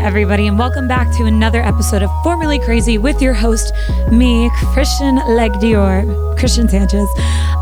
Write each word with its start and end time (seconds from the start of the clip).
everybody, 0.00 0.46
and 0.46 0.58
welcome 0.58 0.88
back 0.88 1.14
to 1.14 1.26
another 1.26 1.60
episode 1.60 2.02
of 2.02 2.10
Formerly 2.22 2.58
Crazy 2.58 2.96
with 2.96 3.20
your 3.20 3.34
host, 3.34 3.70
me, 4.10 4.50
Christian 4.72 5.16
Legdior, 5.16 6.38
Christian 6.38 6.66
Sanchez. 6.70 7.06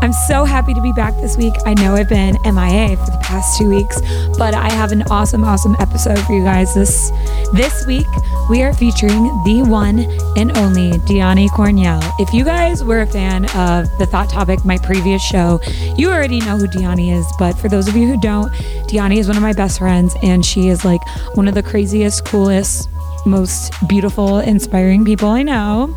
I'm 0.01 0.13
so 0.13 0.45
happy 0.45 0.73
to 0.73 0.81
be 0.81 0.93
back 0.93 1.13
this 1.15 1.35
week. 1.35 1.53
I 1.65 1.73
know 1.73 1.95
I've 1.95 2.07
been 2.07 2.37
MIA 2.45 2.95
for 2.95 3.11
the 3.11 3.19
past 3.21 3.57
two 3.57 3.69
weeks, 3.69 3.99
but 4.37 4.53
I 4.53 4.69
have 4.69 4.93
an 4.93 5.03
awesome, 5.11 5.43
awesome 5.43 5.75
episode 5.79 6.17
for 6.19 6.31
you 6.33 6.43
guys 6.43 6.73
this 6.73 7.11
this 7.53 7.85
week. 7.85 8.07
We 8.49 8.63
are 8.63 8.73
featuring 8.73 9.25
the 9.43 9.63
one 9.63 9.99
and 10.35 10.57
only 10.57 10.93
Diany 11.05 11.49
Cornielle. 11.49 12.01
If 12.19 12.33
you 12.33 12.43
guys 12.43 12.83
were 12.83 13.01
a 13.01 13.05
fan 13.05 13.45
of 13.55 13.95
the 13.99 14.07
Thot 14.07 14.27
Topic, 14.27 14.65
my 14.65 14.79
previous 14.79 15.21
show, 15.21 15.59
you 15.95 16.09
already 16.09 16.39
know 16.39 16.57
who 16.57 16.65
Diany 16.65 17.15
is. 17.15 17.31
But 17.37 17.53
for 17.53 17.69
those 17.69 17.87
of 17.87 17.95
you 17.95 18.07
who 18.07 18.19
don't, 18.19 18.51
Diany 18.87 19.17
is 19.17 19.27
one 19.27 19.37
of 19.37 19.43
my 19.43 19.53
best 19.53 19.77
friends, 19.77 20.15
and 20.23 20.43
she 20.43 20.69
is 20.69 20.83
like 20.83 21.01
one 21.35 21.47
of 21.47 21.53
the 21.53 21.61
craziest, 21.61 22.25
coolest, 22.25 22.89
most 23.23 23.71
beautiful, 23.87 24.39
inspiring 24.39 25.05
people 25.05 25.29
I 25.29 25.43
know. 25.43 25.95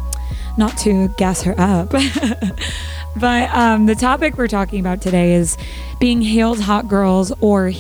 Not 0.59 0.77
to 0.79 1.09
gas 1.17 1.41
her 1.45 1.55
up. 1.57 1.89
but 3.17 3.49
um, 3.55 3.87
the 3.87 3.95
topic 3.95 4.37
we're 4.37 4.47
talking 4.47 4.79
about 4.79 5.01
today 5.01 5.33
is 5.33 5.57
being 5.99 6.21
hailed 6.21 6.61
hot 6.61 6.87
girls 6.87 7.33
or 7.41 7.73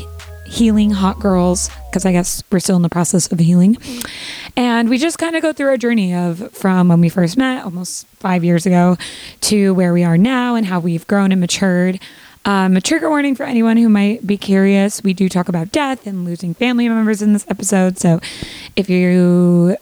healing 0.46 0.90
hot 0.90 1.18
girls, 1.18 1.70
because 1.90 2.06
I 2.06 2.12
guess 2.12 2.42
we're 2.50 2.60
still 2.60 2.76
in 2.76 2.82
the 2.82 2.88
process 2.88 3.30
of 3.32 3.38
healing. 3.38 3.76
And 4.56 4.90
we 4.90 4.98
just 4.98 5.18
kind 5.18 5.34
of 5.34 5.42
go 5.42 5.52
through 5.52 5.68
our 5.68 5.76
journey 5.76 6.14
of 6.14 6.52
from 6.52 6.88
when 6.88 7.00
we 7.00 7.08
first 7.08 7.36
met 7.36 7.64
almost 7.64 8.06
five 8.18 8.44
years 8.44 8.66
ago 8.66 8.96
to 9.42 9.72
where 9.74 9.92
we 9.92 10.04
are 10.04 10.18
now 10.18 10.54
and 10.54 10.66
how 10.66 10.78
we've 10.78 11.06
grown 11.06 11.32
and 11.32 11.40
matured. 11.40 11.98
Um, 12.44 12.76
a 12.76 12.80
trigger 12.80 13.08
warning 13.08 13.34
for 13.34 13.44
anyone 13.44 13.76
who 13.76 13.88
might 13.88 14.26
be 14.26 14.36
curious 14.36 15.02
we 15.02 15.14
do 15.14 15.28
talk 15.28 15.48
about 15.48 15.70
death 15.70 16.06
and 16.08 16.24
losing 16.24 16.54
family 16.54 16.88
members 16.88 17.22
in 17.22 17.32
this 17.32 17.46
episode. 17.48 17.98
So 17.98 18.20
if 18.74 18.90
you 18.90 19.76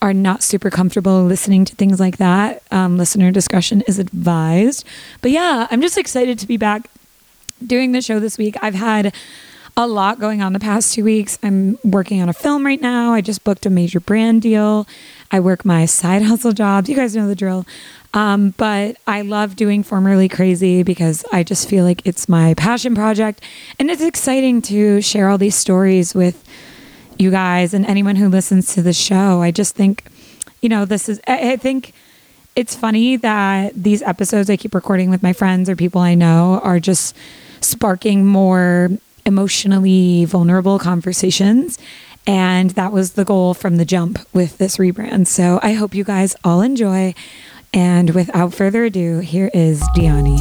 are 0.00 0.14
not 0.14 0.42
super 0.42 0.70
comfortable 0.70 1.24
listening 1.24 1.64
to 1.66 1.74
things 1.74 2.00
like 2.00 2.16
that, 2.16 2.62
um, 2.70 2.96
listener 2.96 3.30
discretion 3.30 3.82
is 3.82 3.98
advised. 3.98 4.84
But 5.20 5.32
yeah, 5.32 5.66
I'm 5.70 5.82
just 5.82 5.98
excited 5.98 6.38
to 6.38 6.46
be 6.46 6.56
back 6.56 6.88
doing 7.64 7.92
the 7.92 8.00
show 8.00 8.20
this 8.20 8.38
week. 8.38 8.56
I've 8.62 8.74
had 8.74 9.14
a 9.78 9.86
lot 9.86 10.18
going 10.18 10.42
on 10.42 10.52
the 10.54 10.58
past 10.58 10.92
two 10.92 11.04
weeks. 11.04 11.38
I'm 11.40 11.78
working 11.84 12.20
on 12.20 12.28
a 12.28 12.32
film 12.32 12.66
right 12.66 12.80
now. 12.80 13.12
I 13.12 13.20
just 13.20 13.44
booked 13.44 13.64
a 13.64 13.70
major 13.70 14.00
brand 14.00 14.42
deal. 14.42 14.88
I 15.30 15.38
work 15.38 15.64
my 15.64 15.86
side 15.86 16.22
hustle 16.24 16.50
jobs. 16.50 16.88
You 16.88 16.96
guys 16.96 17.14
know 17.14 17.28
the 17.28 17.36
drill. 17.36 17.64
Um, 18.12 18.54
but 18.56 18.96
I 19.06 19.22
love 19.22 19.54
doing 19.54 19.84
Formerly 19.84 20.28
Crazy 20.28 20.82
because 20.82 21.24
I 21.32 21.44
just 21.44 21.68
feel 21.68 21.84
like 21.84 22.04
it's 22.04 22.28
my 22.28 22.54
passion 22.54 22.96
project. 22.96 23.40
And 23.78 23.88
it's 23.88 24.02
exciting 24.02 24.62
to 24.62 25.00
share 25.00 25.28
all 25.28 25.38
these 25.38 25.54
stories 25.54 26.12
with 26.12 26.44
you 27.16 27.30
guys 27.30 27.72
and 27.72 27.86
anyone 27.86 28.16
who 28.16 28.28
listens 28.28 28.74
to 28.74 28.82
the 28.82 28.92
show. 28.92 29.42
I 29.42 29.52
just 29.52 29.76
think, 29.76 30.02
you 30.60 30.68
know, 30.68 30.86
this 30.86 31.08
is, 31.08 31.20
I, 31.28 31.52
I 31.52 31.56
think 31.56 31.92
it's 32.56 32.74
funny 32.74 33.14
that 33.14 33.74
these 33.74 34.02
episodes 34.02 34.50
I 34.50 34.56
keep 34.56 34.74
recording 34.74 35.08
with 35.08 35.22
my 35.22 35.32
friends 35.32 35.70
or 35.70 35.76
people 35.76 36.00
I 36.00 36.16
know 36.16 36.60
are 36.64 36.80
just 36.80 37.14
sparking 37.60 38.26
more 38.26 38.90
emotionally 39.28 40.24
vulnerable 40.24 40.78
conversations. 40.78 41.78
And 42.26 42.70
that 42.70 42.92
was 42.92 43.12
the 43.12 43.26
goal 43.26 43.52
from 43.52 43.76
the 43.76 43.84
jump 43.84 44.18
with 44.32 44.56
this 44.56 44.78
rebrand. 44.78 45.26
So 45.26 45.60
I 45.62 45.74
hope 45.74 45.94
you 45.94 46.02
guys 46.02 46.34
all 46.42 46.62
enjoy. 46.62 47.14
And 47.74 48.10
without 48.10 48.54
further 48.54 48.84
ado, 48.84 49.18
here 49.18 49.50
is 49.52 49.82
Diany. 49.94 50.38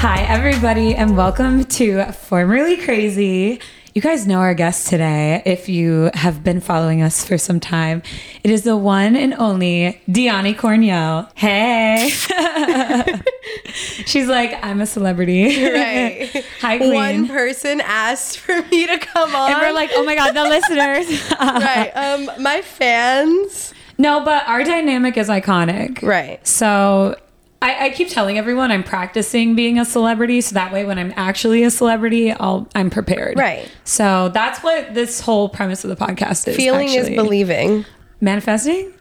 Hi, 0.00 0.22
everybody, 0.28 0.94
and 0.94 1.16
welcome 1.16 1.64
to 1.64 2.12
Formerly 2.12 2.76
Crazy. 2.76 3.60
You 3.98 4.02
guys 4.02 4.28
know 4.28 4.38
our 4.38 4.54
guest 4.54 4.86
today 4.86 5.42
if 5.44 5.68
you 5.68 6.12
have 6.14 6.44
been 6.44 6.60
following 6.60 7.02
us 7.02 7.24
for 7.24 7.36
some 7.36 7.58
time. 7.58 8.00
It 8.44 8.52
is 8.52 8.62
the 8.62 8.76
one 8.76 9.16
and 9.16 9.34
only 9.34 10.00
Diany 10.08 10.54
Cornielle. 10.54 11.28
Hey. 11.34 12.08
She's 14.06 14.28
like, 14.28 14.56
I'm 14.64 14.80
a 14.80 14.86
celebrity. 14.86 15.46
Right. 15.64 16.44
Hi, 16.60 16.78
Queen. 16.78 16.94
One 16.94 17.26
person 17.26 17.80
asked 17.80 18.38
for 18.38 18.62
me 18.70 18.86
to 18.86 18.98
come 18.98 19.34
on. 19.34 19.50
and 19.50 19.60
we're 19.60 19.72
like, 19.72 19.90
oh 19.94 20.04
my 20.04 20.14
God, 20.14 20.30
the 20.30 20.44
listeners. 20.44 21.32
right. 21.40 21.90
Um, 21.90 22.30
my 22.40 22.62
fans. 22.62 23.74
No, 23.98 24.24
but 24.24 24.46
our 24.46 24.62
dynamic 24.62 25.16
is 25.16 25.28
iconic. 25.28 26.02
Right. 26.02 26.46
So 26.46 27.16
I, 27.60 27.86
I, 27.86 27.90
keep 27.90 28.08
telling 28.08 28.38
everyone 28.38 28.70
I'm 28.70 28.84
practicing 28.84 29.56
being 29.56 29.80
a 29.80 29.84
celebrity, 29.84 30.40
so 30.40 30.54
that 30.54 30.72
way 30.72 30.84
when 30.84 30.98
I'm 30.98 31.12
actually 31.16 31.64
a 31.64 31.70
celebrity, 31.70 32.30
I'll 32.30 32.68
I'm 32.74 32.88
prepared. 32.88 33.36
Right. 33.36 33.68
So 33.84 34.28
that's 34.28 34.62
what 34.62 34.94
this 34.94 35.20
whole 35.20 35.48
premise 35.48 35.84
of 35.84 35.90
the 35.90 35.96
podcast 35.96 36.46
is. 36.46 36.56
Feeling 36.56 36.90
actually. 36.90 37.14
is 37.14 37.16
believing. 37.16 37.84
Manifesting. 38.20 38.92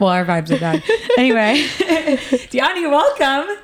Well, 0.00 0.10
our 0.10 0.24
vibes 0.24 0.50
are 0.50 0.58
bad. 0.58 0.82
anyway, 1.18 1.62
Diany, 2.50 2.90
welcome. 2.90 3.56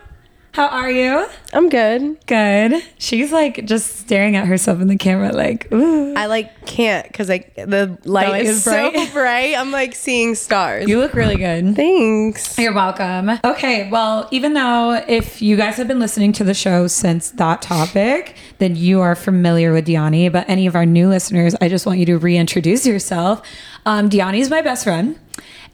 How 0.57 0.69
are 0.69 0.91
you? 0.91 1.27
I'm 1.53 1.69
good. 1.69 2.17
Good. 2.25 2.83
She's 2.97 3.31
like 3.31 3.67
just 3.67 3.99
staring 3.99 4.37
at 4.37 4.47
herself 4.47 4.81
in 4.81 4.89
the 4.89 4.97
camera, 4.97 5.31
like, 5.31 5.71
ooh. 5.71 6.15
I 6.15 6.25
like 6.25 6.65
can't 6.65 7.07
because 7.07 7.29
like 7.29 7.55
the 7.57 7.99
light, 8.07 8.31
light 8.31 8.47
is, 8.47 8.57
is 8.57 8.65
bright. 8.65 8.95
so 8.97 9.13
bright. 9.13 9.55
I'm 9.55 9.71
like 9.71 9.95
seeing 9.95 10.35
stars. 10.35 10.89
You 10.89 10.99
look 10.99 11.13
really 11.13 11.37
good. 11.37 11.77
Thanks. 11.77 12.59
You're 12.59 12.73
welcome. 12.73 13.39
Okay, 13.45 13.91
well, 13.91 14.31
even 14.31 14.55
though 14.55 15.05
if 15.07 15.43
you 15.43 15.59
guys 15.59 15.77
have 15.77 15.89
been 15.89 16.01
listening 16.01 16.33
to 16.33 16.43
the 16.43 16.55
show 16.55 16.87
since 16.87 17.33
Thot 17.33 17.61
Topic, 17.61 18.35
then 18.57 18.77
you 18.77 19.03
are 19.03 19.15
familiar 19.15 19.75
with 19.75 19.87
Diany. 19.87 20.33
But 20.33 20.49
any 20.49 20.67
of 20.67 20.75
our 20.75 20.87
new 20.87 21.11
listeners, 21.11 21.55
I 21.61 21.69
just 21.69 21.85
want 21.85 21.99
you 21.99 22.07
to 22.07 22.17
reintroduce 22.17 22.87
yourself. 22.87 23.43
Um, 23.85 24.09
Diany 24.09 24.41
is 24.41 24.49
my 24.49 24.63
best 24.63 24.85
friend. 24.85 25.19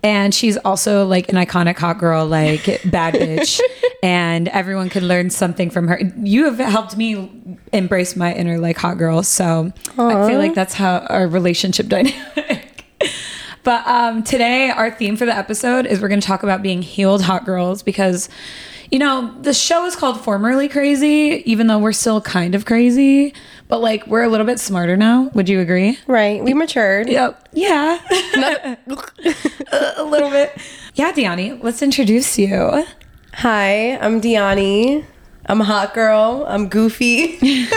And 0.05 0.35
she's 0.35 0.57
also 0.59 1.07
like 1.07 1.29
an 1.29 1.37
iconic 1.37 1.79
hot 1.79 1.99
girl, 1.99 2.27
like 2.27 2.65
bad 2.85 3.15
bitch. 3.15 3.61
and 4.03 4.49
everyone 4.49 4.89
can 4.89 5.07
learn 5.07 5.31
something 5.31 5.71
from 5.71 5.87
her. 5.87 6.01
You 6.17 6.47
have 6.47 6.59
helped 6.59 6.97
me 6.97 7.31
embrace 7.73 8.17
my 8.17 8.35
inner 8.35 8.59
like 8.59 8.77
hot 8.77 8.99
girl. 8.99 9.23
So 9.23 9.73
I 9.97 10.29
feel 10.29 10.39
like 10.39 10.55
that's 10.55 10.75
how 10.75 10.99
our 11.09 11.29
relationship 11.29 11.87
dynamic. 11.89 12.62
But 13.65 13.87
um, 13.87 14.23
today, 14.23 14.71
our 14.71 14.91
theme 14.91 15.17
for 15.17 15.25
the 15.25 15.37
episode 15.37 15.87
is 15.87 16.01
we're 16.01 16.09
going 16.09 16.21
to 16.21 16.27
talk 16.27 16.43
about 16.43 16.63
being 16.63 16.83
healed 16.83 17.23
hot 17.23 17.45
girls 17.45 17.83
because, 17.83 18.29
you 18.91 18.99
know, 18.99 19.33
the 19.41 19.55
show 19.55 19.87
is 19.87 19.95
called 19.95 20.21
Formerly 20.21 20.69
Crazy, 20.69 21.43
even 21.47 21.69
though 21.69 21.79
we're 21.79 21.93
still 21.93 22.21
kind 22.21 22.55
of 22.57 22.65
crazy, 22.65 23.35
but 23.69 23.81
like 23.81 24.07
we're 24.09 24.23
a 24.23 24.29
little 24.29 24.47
bit 24.47 24.59
smarter 24.59 24.97
now. 24.97 25.31
Would 25.35 25.49
you 25.49 25.61
agree? 25.61 25.99
Right. 26.09 26.43
We 26.43 26.55
matured. 26.55 27.09
Yep. 27.09 27.51
Yeah. 27.53 28.01
a 29.73 30.05
little 30.05 30.31
bit. 30.31 30.57
Yeah, 30.95 31.13
Diany, 31.13 31.63
let's 31.63 31.83
introduce 31.83 32.39
you. 32.39 32.85
Hi, 33.35 33.97
I'm 33.99 34.21
Diany. 34.21 35.05
I'm 35.47 35.61
a 35.61 35.65
hot 35.65 35.95
girl. 35.95 36.45
I'm 36.49 36.69
goofy. 36.69 37.39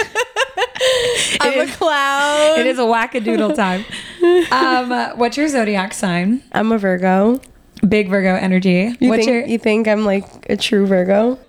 I'm 1.40 1.53
is- 1.53 1.69
a 1.69 1.74
clown. 1.78 2.59
It 2.59 2.68
is 2.68 2.78
a 2.79 2.84
wackadoodle 2.84 3.56
time. 3.56 3.85
Um, 4.52 5.18
what's 5.18 5.38
your 5.38 5.47
zodiac 5.47 5.94
sign? 5.94 6.41
I'm 6.52 6.72
a 6.72 6.78
Virgo. 6.78 7.41
Big 7.88 8.09
Virgo 8.09 8.36
energy. 8.36 8.96
You 9.00 9.09
what's 9.09 9.25
think 9.25 9.28
your? 9.28 9.46
you 9.46 9.58
think 9.58 9.88
I'm 9.88 10.06
like 10.06 10.25
a 10.50 10.58
true 10.58 10.86
Virgo? 10.86 11.40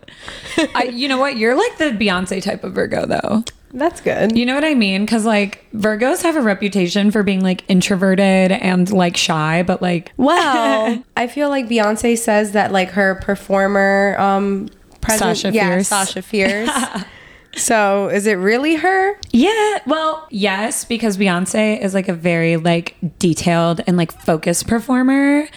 I, 0.74 0.84
you 0.84 1.08
know 1.08 1.18
what? 1.18 1.36
You're 1.36 1.54
like 1.54 1.78
the 1.78 1.90
Beyonce 1.90 2.42
type 2.42 2.64
of 2.64 2.74
Virgo, 2.74 3.06
though. 3.06 3.44
That's 3.72 4.00
good. 4.00 4.36
You 4.36 4.46
know 4.46 4.54
what 4.54 4.64
I 4.64 4.74
mean? 4.74 5.04
Because 5.04 5.26
like 5.26 5.66
Virgos 5.72 6.22
have 6.22 6.36
a 6.36 6.40
reputation 6.40 7.10
for 7.10 7.22
being 7.22 7.42
like 7.42 7.62
introverted 7.68 8.52
and 8.52 8.90
like 8.90 9.16
shy, 9.16 9.62
but 9.62 9.82
like 9.82 10.12
Well, 10.16 11.02
I 11.16 11.26
feel 11.26 11.50
like 11.50 11.68
Beyonce 11.68 12.16
says 12.16 12.52
that 12.52 12.72
like 12.72 12.90
her 12.90 13.16
performer 13.16 14.16
um 14.18 14.68
present, 15.00 15.36
Sasha 15.36 15.52
yeah, 15.54 15.68
Fierce. 15.68 15.88
Sasha 15.88 16.22
Fierce. 16.22 16.70
So 17.56 18.08
is 18.08 18.26
it 18.26 18.34
really 18.34 18.76
her? 18.76 19.16
yeah, 19.32 19.78
well, 19.86 20.26
yes, 20.30 20.84
because 20.84 21.16
Beyonce 21.16 21.80
is 21.80 21.94
like 21.94 22.08
a 22.08 22.14
very 22.14 22.56
like 22.56 22.96
detailed 23.18 23.80
and 23.86 23.96
like 23.96 24.12
focused 24.12 24.66
performer. 24.68 25.48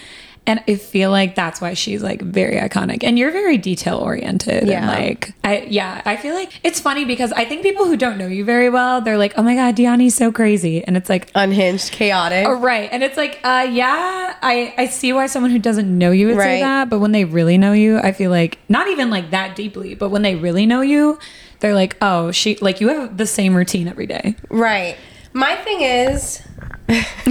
And 0.48 0.64
I 0.68 0.76
feel 0.76 1.12
like 1.12 1.36
that's 1.36 1.62
why 1.62 1.76
she's 1.76 2.02
like 2.02 2.22
very 2.24 2.56
iconic. 2.56 3.04
And 3.04 3.20
you're 3.20 3.30
very 3.30 3.58
detail 3.60 3.98
oriented. 3.98 4.68
And 4.68 4.88
like, 4.88 5.34
I, 5.44 5.62
yeah, 5.70 6.02
I 6.06 6.18
feel 6.18 6.34
like 6.34 6.60
it's 6.64 6.80
funny 6.80 7.06
because 7.06 7.32
I 7.34 7.46
think 7.46 7.62
people 7.62 7.86
who 7.86 7.96
don't 7.96 8.18
know 8.18 8.26
you 8.26 8.44
very 8.44 8.68
well, 8.68 9.00
they're 9.00 9.18
like, 9.20 9.34
oh 9.38 9.44
my 9.44 9.54
God, 9.54 9.76
Diany's 9.76 10.16
so 10.16 10.32
crazy. 10.32 10.84
And 10.84 10.98
it's 10.98 11.08
like, 11.08 11.30
Unhinged, 11.36 11.92
chaotic. 11.92 12.48
Oh, 12.48 12.54
right. 12.54 12.90
And 12.92 13.04
it's 13.04 13.16
like, 13.16 13.40
uh, 13.44 13.68
yeah, 13.70 14.38
I, 14.42 14.74
I 14.76 14.88
see 14.88 15.14
why 15.14 15.28
someone 15.28 15.52
who 15.52 15.60
doesn't 15.60 15.96
know 15.96 16.10
you 16.10 16.28
would 16.28 16.38
say 16.38 16.62
that. 16.62 16.90
But 16.90 16.98
when 16.98 17.12
they 17.12 17.26
really 17.26 17.60
know 17.60 17.74
you, 17.74 18.00
I 18.00 18.12
feel 18.12 18.32
like 18.32 18.58
not 18.70 18.88
even 18.88 19.12
like 19.12 19.30
that 19.30 19.56
deeply, 19.56 19.94
but 19.94 20.10
when 20.10 20.24
they 20.24 20.36
really 20.36 20.66
know 20.66 20.82
you, 20.82 21.20
they're 21.60 21.76
like, 21.76 21.98
oh, 22.02 22.32
she, 22.32 22.58
like 22.58 22.82
you 22.82 22.88
have 22.90 23.18
the 23.18 23.26
same 23.26 23.56
routine 23.56 23.88
every 23.88 24.08
day. 24.08 24.36
Right. 24.50 24.98
My 25.34 25.56
thing 25.58 25.82
is 25.82 26.42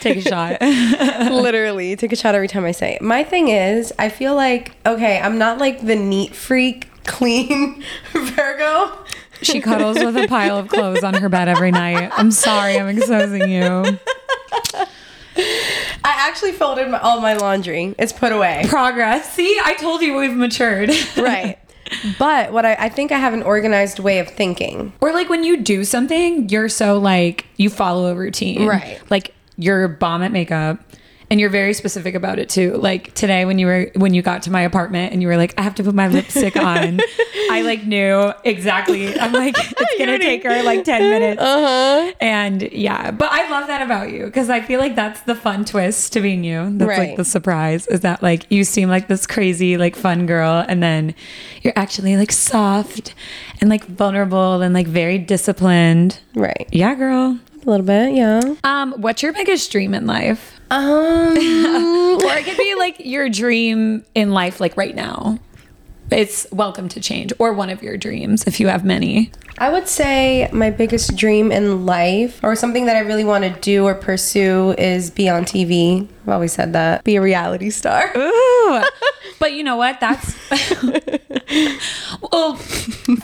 Take 0.00 0.16
a 0.16 0.20
shot. 0.22 0.60
literally 1.30 1.94
take 1.94 2.12
a 2.12 2.16
shot 2.16 2.34
every 2.34 2.48
time 2.48 2.64
I 2.64 2.72
say 2.72 2.96
it. 2.96 3.02
My 3.02 3.22
thing 3.22 3.46
is, 3.46 3.92
I 3.96 4.08
feel 4.08 4.34
like 4.34 4.76
okay, 4.84 5.20
I'm 5.20 5.38
not 5.38 5.58
like 5.58 5.86
the 5.86 5.94
neat 5.94 6.34
freak, 6.34 6.88
clean 7.04 7.84
Virgo. 8.12 8.92
She 9.42 9.60
cuddles 9.60 10.02
with 10.02 10.16
a 10.16 10.26
pile 10.26 10.58
of 10.58 10.68
clothes 10.68 11.04
on 11.04 11.14
her 11.14 11.28
bed 11.28 11.48
every 11.48 11.70
night. 11.70 12.10
I'm 12.16 12.32
sorry, 12.32 12.78
I'm 12.78 12.88
exposing 12.88 13.48
you. 13.48 13.98
I 15.36 16.28
actually 16.28 16.52
folded 16.52 16.88
my, 16.88 16.98
all 16.98 17.20
my 17.20 17.34
laundry. 17.34 17.94
It's 17.98 18.12
put 18.12 18.32
away. 18.32 18.64
Progress. 18.68 19.32
See, 19.32 19.60
I 19.64 19.74
told 19.74 20.02
you 20.02 20.16
we've 20.16 20.34
matured. 20.34 20.90
right. 21.16 21.58
But 22.18 22.52
what 22.52 22.64
I, 22.64 22.74
I 22.74 22.88
think 22.88 23.12
I 23.12 23.18
have 23.18 23.34
an 23.34 23.42
organized 23.42 23.98
way 23.98 24.18
of 24.18 24.28
thinking. 24.28 24.92
Or 25.00 25.12
like 25.12 25.28
when 25.28 25.44
you 25.44 25.58
do 25.58 25.84
something, 25.84 26.48
you're 26.48 26.68
so 26.68 26.98
like 26.98 27.46
you 27.56 27.70
follow 27.70 28.06
a 28.06 28.14
routine. 28.14 28.66
Right. 28.66 29.00
Like 29.10 29.34
you're 29.56 29.88
bomb 29.88 30.22
at 30.22 30.32
makeup 30.32 30.80
and 31.34 31.40
you're 31.40 31.50
very 31.50 31.74
specific 31.74 32.14
about 32.14 32.38
it 32.38 32.48
too. 32.48 32.74
Like 32.74 33.12
today 33.14 33.44
when 33.44 33.58
you 33.58 33.66
were 33.66 33.90
when 33.96 34.14
you 34.14 34.22
got 34.22 34.44
to 34.44 34.52
my 34.52 34.60
apartment 34.60 35.12
and 35.12 35.20
you 35.20 35.26
were 35.26 35.36
like, 35.36 35.52
I 35.58 35.62
have 35.62 35.74
to 35.74 35.82
put 35.82 35.92
my 35.92 36.06
lipstick 36.06 36.56
on. 36.56 37.00
I 37.50 37.62
like 37.64 37.84
knew 37.84 38.32
exactly. 38.44 39.18
I'm 39.18 39.32
like, 39.32 39.56
it's 39.58 39.98
gonna 39.98 40.20
take 40.20 40.44
her 40.44 40.62
like 40.62 40.84
10 40.84 41.00
minutes. 41.10 41.42
Uh-huh. 41.42 42.12
And 42.20 42.62
yeah, 42.62 43.10
but 43.10 43.32
I 43.32 43.50
love 43.50 43.66
that 43.66 43.82
about 43.82 44.12
you 44.12 44.26
because 44.26 44.48
I 44.48 44.60
feel 44.60 44.78
like 44.78 44.94
that's 44.94 45.22
the 45.22 45.34
fun 45.34 45.64
twist 45.64 46.12
to 46.12 46.20
being 46.20 46.44
you. 46.44 46.70
That's 46.78 46.86
like 46.88 46.98
Right. 46.98 47.16
the 47.16 47.24
surprise 47.24 47.88
is 47.88 48.02
that 48.02 48.22
like 48.22 48.46
you 48.52 48.62
seem 48.62 48.88
like 48.88 49.08
this 49.08 49.26
crazy, 49.26 49.76
like 49.76 49.96
fun 49.96 50.26
girl, 50.26 50.64
and 50.68 50.80
then 50.84 51.16
you're 51.62 51.72
actually 51.74 52.16
like 52.16 52.30
soft 52.30 53.12
and 53.60 53.68
like 53.68 53.84
vulnerable 53.86 54.62
and 54.62 54.72
like 54.72 54.86
very 54.86 55.18
disciplined. 55.18 56.20
Right. 56.36 56.68
Yeah, 56.70 56.94
girl. 56.94 57.40
A 57.66 57.70
little 57.70 57.86
bit, 57.86 58.14
yeah. 58.14 58.54
Um, 58.62 58.92
what's 58.98 59.22
your 59.22 59.32
biggest 59.32 59.72
dream 59.72 59.94
in 59.94 60.06
life? 60.06 60.60
Um 60.70 61.36
Or 62.24 62.32
it 62.36 62.44
could 62.44 62.56
be 62.58 62.74
like 62.74 62.96
your 63.00 63.28
dream 63.28 64.04
in 64.14 64.30
life, 64.30 64.60
like 64.60 64.76
right 64.76 64.94
now. 64.94 65.38
It's 66.10 66.46
welcome 66.52 66.88
to 66.90 67.00
change, 67.00 67.32
or 67.38 67.52
one 67.52 67.70
of 67.70 67.82
your 67.82 67.96
dreams 67.96 68.44
if 68.46 68.60
you 68.60 68.68
have 68.68 68.84
many. 68.84 69.32
I 69.58 69.70
would 69.70 69.88
say 69.88 70.48
my 70.52 70.70
biggest 70.70 71.16
dream 71.16 71.50
in 71.50 71.86
life, 71.86 72.40
or 72.42 72.54
something 72.56 72.86
that 72.86 72.96
I 72.96 73.00
really 73.00 73.24
want 73.24 73.44
to 73.44 73.50
do 73.60 73.84
or 73.84 73.94
pursue, 73.94 74.74
is 74.76 75.10
be 75.10 75.28
on 75.28 75.44
TV. 75.44 76.06
I've 76.22 76.28
always 76.28 76.52
said 76.52 76.72
that. 76.74 77.04
Be 77.04 77.16
a 77.16 77.22
reality 77.22 77.70
star. 77.70 78.12
Ooh. 78.16 78.82
but 79.38 79.52
you 79.54 79.62
know 79.62 79.76
what? 79.76 80.00
That's 80.00 80.34
well. 82.32 82.56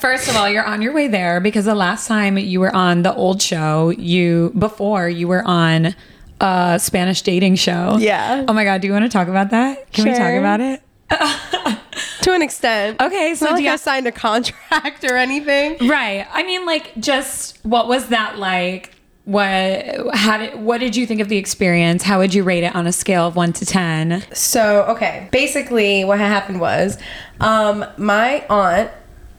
First 0.00 0.28
of 0.28 0.36
all, 0.36 0.48
you're 0.48 0.64
on 0.64 0.82
your 0.82 0.92
way 0.92 1.08
there 1.08 1.40
because 1.40 1.64
the 1.66 1.74
last 1.74 2.06
time 2.06 2.38
you 2.38 2.60
were 2.60 2.74
on 2.74 3.02
the 3.02 3.14
old 3.14 3.42
show, 3.42 3.90
you 3.90 4.52
before 4.58 5.08
you 5.08 5.28
were 5.28 5.46
on 5.46 5.94
a 6.40 6.78
Spanish 6.80 7.22
dating 7.22 7.56
show. 7.56 7.98
Yeah. 7.98 8.44
Oh 8.48 8.52
my 8.52 8.64
god, 8.64 8.80
do 8.80 8.86
you 8.86 8.92
want 8.92 9.04
to 9.04 9.10
talk 9.10 9.28
about 9.28 9.50
that? 9.50 9.92
Can 9.92 10.04
we 10.04 10.12
talk 10.12 10.34
about 10.34 10.60
it? 10.60 10.82
to 12.22 12.32
an 12.32 12.42
extent. 12.42 13.00
Okay, 13.00 13.34
so 13.34 13.46
not 13.46 13.54
like 13.54 13.64
you- 13.64 13.70
I 13.70 13.76
signed 13.76 14.06
a 14.06 14.12
contract 14.12 15.04
or 15.04 15.16
anything. 15.16 15.76
Right. 15.88 16.26
I 16.32 16.42
mean, 16.44 16.66
like, 16.66 16.92
just 16.98 17.58
what 17.64 17.88
was 17.88 18.08
that 18.08 18.38
like? 18.38 18.94
What 19.24 20.16
how 20.16 20.38
did 20.38 20.58
what 20.58 20.78
did 20.78 20.96
you 20.96 21.06
think 21.06 21.20
of 21.20 21.28
the 21.28 21.36
experience? 21.36 22.02
How 22.02 22.18
would 22.18 22.32
you 22.34 22.42
rate 22.42 22.64
it 22.64 22.74
on 22.74 22.86
a 22.86 22.92
scale 22.92 23.26
of 23.28 23.36
one 23.36 23.52
to 23.52 23.66
ten? 23.66 24.24
So, 24.32 24.84
okay, 24.88 25.28
basically 25.30 26.04
what 26.04 26.18
happened 26.18 26.60
was 26.60 26.98
um, 27.38 27.84
my 27.96 28.44
aunt 28.48 28.90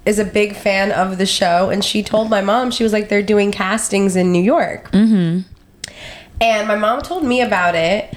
is 0.05 0.17
a 0.19 0.23
big 0.23 0.55
fan 0.55 0.91
of 0.91 1.17
the 1.17 1.25
show, 1.25 1.69
and 1.69 1.83
she 1.83 2.03
told 2.03 2.29
my 2.29 2.41
mom, 2.41 2.71
she 2.71 2.83
was 2.83 2.93
like, 2.93 3.09
they're 3.09 3.21
doing 3.21 3.51
castings 3.51 4.15
in 4.15 4.31
New 4.31 4.41
York. 4.41 4.91
Mm-hmm. 4.91 5.41
And 6.39 6.67
my 6.67 6.75
mom 6.75 7.01
told 7.01 7.23
me 7.23 7.41
about 7.41 7.75
it, 7.75 8.15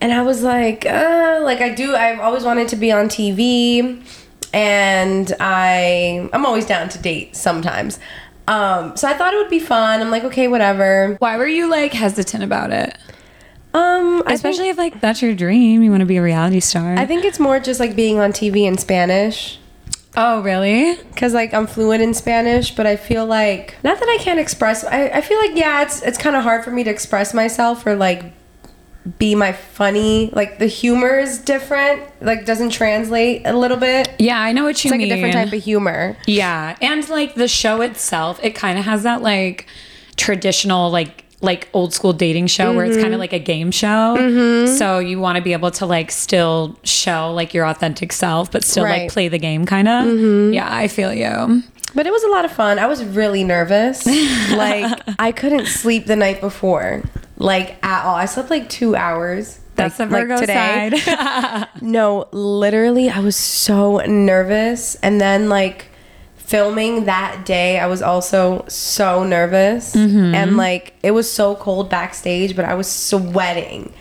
and 0.00 0.12
I 0.12 0.22
was 0.22 0.42
like, 0.42 0.86
uh, 0.86 1.40
like 1.42 1.60
I 1.60 1.74
do, 1.74 1.94
I've 1.94 2.20
always 2.20 2.44
wanted 2.44 2.68
to 2.68 2.76
be 2.76 2.92
on 2.92 3.08
TV, 3.08 4.02
and 4.52 5.32
I, 5.40 6.28
I'm 6.32 6.46
always 6.46 6.66
down 6.66 6.88
to 6.90 6.98
date 6.98 7.36
sometimes. 7.36 7.98
Um, 8.46 8.96
so 8.96 9.06
I 9.08 9.12
thought 9.14 9.34
it 9.34 9.36
would 9.36 9.50
be 9.50 9.58
fun. 9.60 10.00
I'm 10.00 10.10
like, 10.10 10.24
okay, 10.24 10.48
whatever. 10.48 11.16
Why 11.18 11.36
were 11.36 11.46
you 11.46 11.68
like 11.68 11.92
hesitant 11.92 12.42
about 12.42 12.70
it? 12.72 12.96
Um, 13.74 14.20
I 14.24 14.28
think- 14.28 14.30
Especially 14.36 14.68
if 14.70 14.78
like 14.78 15.00
that's 15.00 15.20
your 15.20 15.34
dream, 15.34 15.82
you 15.82 15.90
want 15.90 16.00
to 16.00 16.06
be 16.06 16.16
a 16.16 16.22
reality 16.22 16.60
star. 16.60 16.94
I 16.96 17.04
think 17.04 17.24
it's 17.24 17.38
more 17.38 17.60
just 17.60 17.78
like 17.78 17.94
being 17.94 18.18
on 18.18 18.32
TV 18.32 18.62
in 18.66 18.78
Spanish. 18.78 19.58
oh, 20.16 20.40
really? 20.42 20.96
because 21.12 21.34
like 21.34 21.52
I'm 21.52 21.66
fluent 21.66 22.02
in 22.02 22.14
Spanish, 22.14 22.74
but 22.74 22.86
I 22.86 22.96
feel 22.96 23.26
like 23.26 23.76
not 23.84 24.00
that 24.00 24.08
I 24.08 24.16
can't 24.22 24.40
express. 24.40 24.82
I, 24.82 25.08
I 25.08 25.20
feel 25.20 25.38
like 25.38 25.50
yeah, 25.54 25.82
it's 25.82 26.02
it's 26.02 26.16
kind 26.16 26.34
of 26.34 26.42
hard 26.42 26.64
for 26.64 26.70
me 26.70 26.82
to 26.84 26.90
express 26.90 27.34
myself 27.34 27.84
or 27.86 27.94
like 27.94 28.24
be 29.18 29.34
my 29.34 29.52
funny. 29.52 30.30
Like 30.32 30.58
the 30.58 30.66
humor 30.66 31.18
is 31.18 31.38
different. 31.38 32.02
Like 32.20 32.44
doesn't 32.44 32.70
translate 32.70 33.42
a 33.46 33.56
little 33.56 33.76
bit. 33.76 34.14
Yeah, 34.18 34.40
I 34.40 34.52
know 34.52 34.64
what 34.64 34.84
you 34.84 34.90
like 34.90 35.00
mean. 35.00 35.08
Like 35.08 35.18
a 35.18 35.20
different 35.20 35.50
type 35.50 35.58
of 35.58 35.64
humor. 35.64 36.16
Yeah, 36.26 36.76
and 36.80 37.08
like 37.08 37.34
the 37.34 37.48
show 37.48 37.80
itself, 37.80 38.40
it 38.42 38.54
kind 38.54 38.78
of 38.78 38.84
has 38.84 39.02
that 39.04 39.22
like 39.22 39.66
traditional 40.16 40.90
like 40.90 41.24
like 41.40 41.68
old 41.72 41.94
school 41.94 42.12
dating 42.12 42.48
show 42.48 42.74
where 42.74 42.84
it's 42.84 42.96
kind 42.96 43.08
of 43.08 43.12
mm-hmm. 43.12 43.20
like 43.20 43.32
a 43.32 43.38
game 43.38 43.70
show. 43.70 44.16
Mm-hmm. 44.18 44.74
So 44.76 44.98
you 44.98 45.20
want 45.20 45.36
to 45.36 45.42
be 45.42 45.52
able 45.52 45.70
to 45.72 45.86
like 45.86 46.10
still 46.10 46.76
show 46.82 47.32
like 47.32 47.54
your 47.54 47.64
authentic 47.64 48.12
self, 48.12 48.50
but 48.50 48.64
still 48.64 48.84
like 48.84 49.10
play 49.10 49.28
the 49.28 49.38
game 49.38 49.64
kind 49.64 49.88
of. 49.88 50.04
Mm-hmm. 50.04 50.54
Yeah, 50.54 50.68
I 50.68 50.88
feel 50.88 51.14
you. 51.14 51.62
But 51.94 52.06
it 52.06 52.12
was 52.12 52.22
a 52.24 52.28
lot 52.28 52.44
of 52.44 52.52
fun. 52.52 52.78
I 52.78 52.86
was 52.86 53.04
really 53.04 53.44
nervous. 53.44 54.04
like 54.50 55.00
I 55.18 55.32
couldn't 55.32 55.66
sleep 55.66 56.06
the 56.06 56.16
night 56.16 56.40
before, 56.40 57.02
like 57.38 57.82
at 57.84 58.04
all. 58.04 58.14
I 58.14 58.26
slept 58.26 58.50
like 58.50 58.68
two 58.68 58.94
hours. 58.96 59.60
That's 59.76 59.98
like, 59.98 60.08
the 60.10 60.16
Virgo 60.16 60.44
side. 60.44 61.68
No, 61.80 62.28
literally, 62.32 63.08
I 63.08 63.20
was 63.20 63.36
so 63.36 63.98
nervous. 63.98 64.96
And 64.96 65.20
then, 65.20 65.48
like, 65.48 65.86
filming 66.36 67.04
that 67.04 67.46
day, 67.46 67.78
I 67.78 67.86
was 67.86 68.02
also 68.02 68.64
so 68.68 69.22
nervous. 69.22 69.94
Mm-hmm. 69.94 70.34
And, 70.34 70.56
like, 70.56 70.94
it 71.04 71.12
was 71.12 71.30
so 71.30 71.54
cold 71.54 71.88
backstage, 71.88 72.56
but 72.56 72.64
I 72.64 72.74
was 72.74 72.90
sweating. 72.90 73.92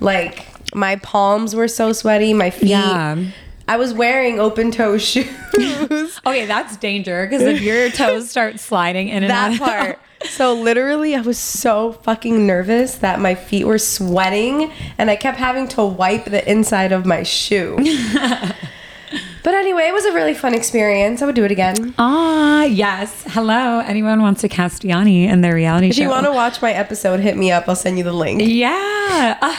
Like, 0.00 0.46
my 0.74 0.96
palms 0.96 1.54
were 1.54 1.68
so 1.68 1.92
sweaty, 1.92 2.32
my 2.32 2.48
feet. 2.48 2.70
Yeah. 2.70 3.22
I 3.68 3.76
was 3.76 3.92
wearing 3.92 4.40
open 4.40 4.70
toe 4.70 4.96
shoes. 4.98 5.26
okay, 5.58 6.46
that's 6.46 6.76
danger 6.76 7.26
because 7.26 7.42
if 7.42 7.60
your 7.60 7.90
toes 7.90 8.30
start 8.30 8.60
sliding 8.60 9.08
in 9.08 9.24
and 9.24 9.30
that 9.30 9.52
out. 9.52 9.58
part. 9.58 9.98
So 10.24 10.54
literally, 10.54 11.14
I 11.14 11.20
was 11.20 11.38
so 11.38 11.92
fucking 11.92 12.46
nervous 12.46 12.96
that 12.96 13.20
my 13.20 13.34
feet 13.34 13.64
were 13.64 13.78
sweating, 13.78 14.72
and 14.98 15.10
I 15.10 15.16
kept 15.16 15.38
having 15.38 15.68
to 15.68 15.84
wipe 15.84 16.24
the 16.24 16.48
inside 16.50 16.92
of 16.92 17.04
my 17.06 17.22
shoe. 17.22 17.76
but 19.44 19.54
anyway, 19.54 19.84
it 19.84 19.92
was 19.92 20.04
a 20.04 20.12
really 20.12 20.34
fun 20.34 20.54
experience. 20.54 21.22
I 21.22 21.26
would 21.26 21.34
do 21.34 21.44
it 21.44 21.50
again. 21.50 21.94
Ah, 21.98 22.64
yes. 22.64 23.24
Hello. 23.28 23.80
Anyone 23.80 24.22
wants 24.22 24.40
to 24.40 24.48
cast 24.48 24.84
Yanni 24.84 25.26
in 25.26 25.42
their 25.42 25.54
reality 25.54 25.88
If 25.88 25.96
show? 25.96 26.02
If 26.02 26.04
you 26.04 26.10
want 26.10 26.26
to 26.26 26.32
watch 26.32 26.62
my 26.62 26.72
episode, 26.72 27.20
hit 27.20 27.36
me 27.36 27.52
up. 27.52 27.68
I'll 27.68 27.76
send 27.76 27.98
you 27.98 28.04
the 28.04 28.12
link. 28.12 28.40
Yeah. 28.44 29.38
Uh, 29.40 29.56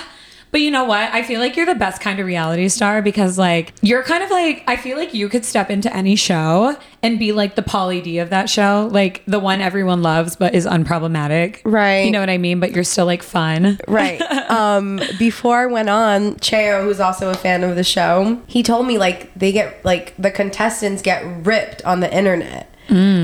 but 0.51 0.61
you 0.61 0.71
know 0.71 0.85
what? 0.85 1.13
I 1.13 1.23
feel 1.23 1.39
like 1.39 1.55
you're 1.55 1.65
the 1.65 1.75
best 1.75 2.01
kind 2.01 2.19
of 2.19 2.25
reality 2.25 2.67
star 2.69 3.01
because, 3.01 3.37
like, 3.37 3.73
you're 3.81 4.03
kind 4.03 4.23
of 4.23 4.29
like, 4.29 4.63
I 4.67 4.75
feel 4.75 4.97
like 4.97 5.13
you 5.13 5.29
could 5.29 5.45
step 5.45 5.69
into 5.69 5.93
any 5.95 6.15
show 6.15 6.77
and 7.03 7.19
be 7.19 7.31
like 7.31 7.55
the 7.55 7.61
Pauly 7.61 8.03
D 8.03 8.19
of 8.19 8.29
that 8.29 8.49
show, 8.49 8.89
like 8.91 9.23
the 9.25 9.39
one 9.39 9.61
everyone 9.61 10.01
loves 10.01 10.35
but 10.35 10.55
is 10.55 10.65
unproblematic. 10.65 11.61
Right. 11.63 12.01
You 12.05 12.11
know 12.11 12.19
what 12.19 12.29
I 12.29 12.37
mean? 12.37 12.59
But 12.59 12.71
you're 12.71 12.83
still 12.83 13.05
like 13.05 13.23
fun. 13.23 13.79
Right. 13.87 14.21
Um, 14.47 15.01
before 15.19 15.57
I 15.57 15.65
went 15.65 15.89
on, 15.89 16.35
Cheo, 16.35 16.81
who's 16.81 17.01
also 17.01 17.29
a 17.29 17.33
fan 17.33 17.65
of 17.65 17.75
the 17.75 17.83
show, 17.83 18.41
he 18.47 18.63
told 18.63 18.87
me 18.87 18.97
like 18.97 19.33
they 19.33 19.51
get 19.51 19.83
like 19.83 20.15
the 20.17 20.31
contestants 20.31 21.01
get 21.01 21.21
ripped 21.45 21.83
on 21.83 21.99
the 21.99 22.11
internet. 22.15 22.73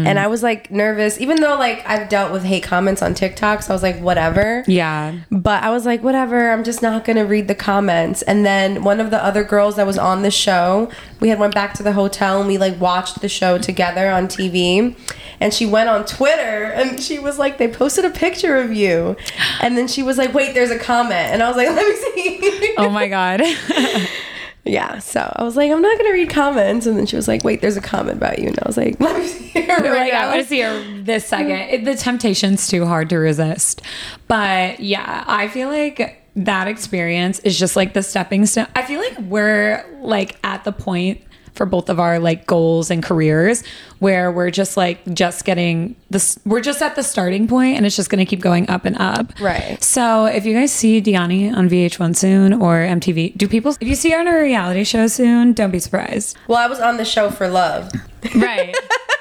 And 0.07 0.19
I 0.19 0.27
was 0.27 0.43
like 0.43 0.72
nervous, 0.72 1.19
even 1.19 1.41
though 1.41 1.57
like 1.57 1.83
I've 1.88 2.10
dealt 2.10 2.31
with 2.31 2.43
hate 2.43 2.63
comments 2.63 3.01
on 3.01 3.13
TikTok, 3.13 3.62
so 3.62 3.74
I 3.74 3.75
was 3.75 3.83
like, 3.83 4.00
whatever. 4.00 4.63
Yeah. 4.67 5.19
But 5.31 5.63
I 5.63 5.69
was 5.69 5.86
like, 5.86 6.03
whatever, 6.03 6.51
I'm 6.51 6.63
just 6.63 6.81
not 6.81 7.05
gonna 7.05 7.25
read 7.25 7.48
the 7.48 7.55
comments. 7.55 8.22
And 8.22 8.45
then 8.45 8.83
one 8.83 9.00
of 9.00 9.12
the 9.12 9.24
other 9.24 9.43
girls 9.43 9.75
that 9.75 9.86
was 9.86 9.98
on 9.98 10.22
the 10.22 10.31
show, 10.31 10.91
we 11.19 11.29
had 11.29 11.39
went 11.39 11.53
back 11.53 11.74
to 11.75 11.83
the 11.83 11.93
hotel 11.93 12.39
and 12.39 12.48
we 12.48 12.57
like 12.57 12.79
watched 12.79 13.22
the 13.22 13.29
show 13.29 13.57
together 13.57 14.10
on 14.10 14.27
TV. 14.27 14.95
And 15.39 15.53
she 15.53 15.65
went 15.65 15.89
on 15.89 16.05
Twitter 16.05 16.72
and 16.72 17.01
she 17.01 17.19
was 17.19 17.38
like, 17.38 17.57
they 17.57 17.67
posted 17.67 18.05
a 18.05 18.10
picture 18.10 18.57
of 18.57 18.72
you. 18.72 19.17
And 19.62 19.77
then 19.77 19.88
she 19.88 20.01
was 20.01 20.17
like, 20.17 20.33
wait, 20.33 20.53
there's 20.53 20.72
a 20.72 20.79
comment. 20.79 21.13
And 21.13 21.43
I 21.43 21.48
was 21.48 21.57
like, 21.57 21.67
let 21.75 21.88
me 21.88 21.95
see. 21.95 22.75
Oh 22.77 22.89
my 22.89 23.07
God. 23.07 23.41
yeah. 24.65 25.00
So 25.00 25.32
I 25.36 25.43
was 25.43 25.58
like, 25.58 25.72
I'm 25.72 25.82
not 25.82 25.98
gonna 25.98 26.13
read 26.13 26.29
comments. 26.29 26.86
And 26.86 26.98
then 26.98 27.05
she 27.05 27.15
was 27.15 27.27
like, 27.27 27.43
wait, 27.43 27.62
there's 27.62 27.77
a 27.77 27.82
comment 27.82 28.17
about 28.17 28.39
you. 28.39 28.48
And 28.48 28.60
I 28.60 28.63
was 28.65 28.77
like, 28.77 28.98
let 29.00 29.17
me 29.17 29.27
see 29.27 29.62
her 29.62 29.84
right 29.84 30.12
like, 30.12 30.13
I 30.13 30.27
want 30.27 30.41
to 30.41 30.48
see 30.48 30.62
her 30.62 31.01
this 31.01 31.27
second. 31.27 31.51
It, 31.74 31.86
the 31.86 31.96
temptation's 31.96 32.67
too 32.67 32.86
hard 32.86 33.10
to 33.10 33.17
resist. 33.17 33.82
But 34.27 34.79
yeah, 34.79 35.24
I 35.27 35.48
feel 35.48 35.70
like 35.70 36.22
that 36.36 36.67
experience 36.67 37.39
is 37.39 37.58
just 37.58 37.75
like 37.75 37.93
the 37.93 38.03
stepping 38.03 38.46
stone. 38.46 38.67
I 38.75 38.84
feel 38.84 39.00
like 39.00 39.17
we're 39.20 39.86
like 40.01 40.38
at 40.43 40.63
the 40.63 40.72
point 40.72 41.22
for 41.53 41.65
both 41.65 41.89
of 41.89 42.00
our 42.00 42.19
like 42.19 42.45
goals 42.48 42.89
and 42.91 43.03
careers 43.03 43.63
where 44.00 44.31
we're 44.31 44.50
just 44.50 44.75
like 44.75 45.00
just 45.13 45.45
getting 45.45 45.95
this 46.10 46.38
we're 46.45 46.62
just 46.62 46.81
at 46.81 46.95
the 46.95 47.03
starting 47.03 47.48
point 47.48 47.77
and 47.77 47.86
it's 47.86 47.95
just 47.95 48.10
going 48.10 48.17
to 48.24 48.29
keep 48.29 48.41
going 48.41 48.69
up 48.69 48.86
and 48.86 48.98
up 48.98 49.31
Right. 49.39 49.81
so 49.83 50.25
if 50.25 50.45
you 50.45 50.53
guys 50.53 50.72
see 50.72 51.01
Diany 51.01 51.53
on 51.55 51.69
vh1 51.69 52.15
soon 52.15 52.53
or 52.53 52.77
mtv 52.79 53.38
do 53.38 53.48
people 53.48 53.75
if 53.79 53.88
you 53.88 53.95
see 53.95 54.12
her 54.12 54.19
on 54.19 54.27
a 54.27 54.36
reality 54.39 54.83
show 54.83 55.07
soon 55.07 55.53
don't 55.53 55.72
be 55.72 55.79
surprised 55.79 56.38
well, 56.48 56.57
I 56.57 56.67
was 56.67 56.79
on 56.79 56.98
the 56.98 57.05
show 57.05 57.29
for 57.29 57.48
love. 57.48 57.91
right 58.36 58.75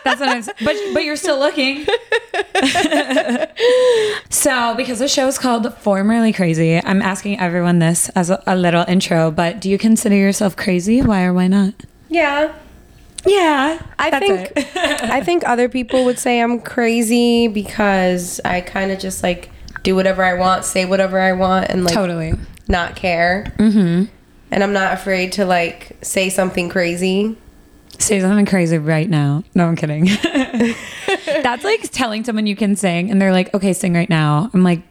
That's 0.05 0.19
what 0.19 0.31
I'm 0.31 0.43
saying. 0.43 0.57
But 0.65 0.75
but 0.95 1.05
you're 1.05 1.15
still 1.15 1.39
looking. 1.39 1.87
so 4.31 4.75
because 4.77 4.99
the 4.99 5.07
show 5.09 5.29
is 5.29 5.39
called 5.39 5.73
Formerly 5.79 6.33
Crazy, 6.33 6.79
I'm 6.79 7.01
asking 7.03 7.39
everyone 7.39 7.79
this 7.79 8.09
as 8.11 8.29
a, 8.31 8.43
a 8.47 8.57
little 8.57 8.85
intro. 8.89 9.31
But 9.31 9.61
do 9.61 9.71
you 9.71 9.79
consider 9.79 10.17
yourself 10.17 10.57
crazy? 10.57 11.03
Why 11.03 11.23
or 11.25 11.33
why 11.33 11.47
not? 11.47 11.75
Yeah. 12.13 12.55
Yeah, 13.25 13.81
I 13.99 14.19
think. 14.19 14.53
I 14.77 15.23
think 15.23 15.47
other 15.47 15.69
people 15.69 16.05
would 16.05 16.19
say 16.19 16.41
I'm 16.41 16.61
crazy 16.61 17.49
because 17.49 18.41
I 18.45 18.61
kind 18.61 18.91
of 18.91 18.99
just 18.99 19.23
like 19.23 19.51
do 19.83 19.95
whatever 19.95 20.25
I 20.25 20.35
want, 20.35 20.65
say 20.65 20.85
whatever 20.85 21.21
I 21.21 21.33
want, 21.33 21.71
and 21.71 21.85
like 21.85 21.95
totally. 21.95 22.35
not 22.69 22.97
care. 22.97 23.53
Mm-hmm. 23.59 24.13
And 24.51 24.63
I'm 24.63 24.73
not 24.73 24.93
afraid 24.93 25.33
to 25.33 25.45
like 25.45 25.97
say 26.03 26.29
something 26.29 26.69
crazy. 26.69 27.37
Say 27.99 28.21
something 28.21 28.47
crazy 28.47 28.79
right 28.79 29.09
now. 29.09 29.45
No, 29.55 29.67
I'm 29.67 29.77
kidding. 29.77 30.05
that's 31.43 31.63
like 31.63 31.91
telling 31.93 32.25
someone 32.25 32.47
you 32.47 32.57
can 32.57 32.75
sing, 32.75 33.11
and 33.11 33.23
they're 33.23 33.33
like, 33.33 33.55
"Okay, 33.55 33.73
sing 33.73 33.95
right 33.95 34.11
now." 34.11 34.51
I'm 34.53 34.65
like, 34.65 34.83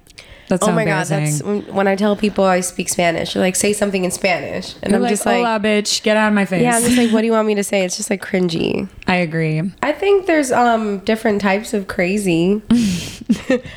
"That's 0.51 0.67
Oh 0.67 0.71
my 0.71 0.85
god, 0.85 1.07
that's 1.07 1.41
when 1.41 1.87
I 1.87 1.95
tell 1.95 2.15
people 2.15 2.43
I 2.43 2.59
speak 2.59 2.89
Spanish. 2.89 3.33
They're 3.33 3.41
like, 3.41 3.55
say 3.55 3.73
something 3.73 4.03
in 4.03 4.11
Spanish, 4.11 4.75
and 4.83 4.91
They're 4.91 4.97
I'm 4.97 5.03
like, 5.03 5.11
just 5.11 5.25
like, 5.25 5.37
"Hola, 5.37 5.59
bitch, 5.59 6.03
get 6.03 6.17
out 6.17 6.27
of 6.27 6.33
my 6.33 6.45
face." 6.45 6.63
yeah, 6.63 6.75
I'm 6.75 6.83
just 6.83 6.97
like, 6.97 7.11
what 7.11 7.21
do 7.21 7.27
you 7.27 7.33
want 7.33 7.47
me 7.47 7.55
to 7.55 7.63
say? 7.63 7.85
It's 7.85 7.97
just 7.97 8.09
like 8.09 8.21
cringy. 8.21 8.89
I 9.07 9.15
agree. 9.15 9.61
I 9.81 9.91
think 9.93 10.25
there's 10.25 10.51
um 10.51 10.99
different 10.99 11.41
types 11.41 11.73
of 11.73 11.87
crazy. 11.87 12.61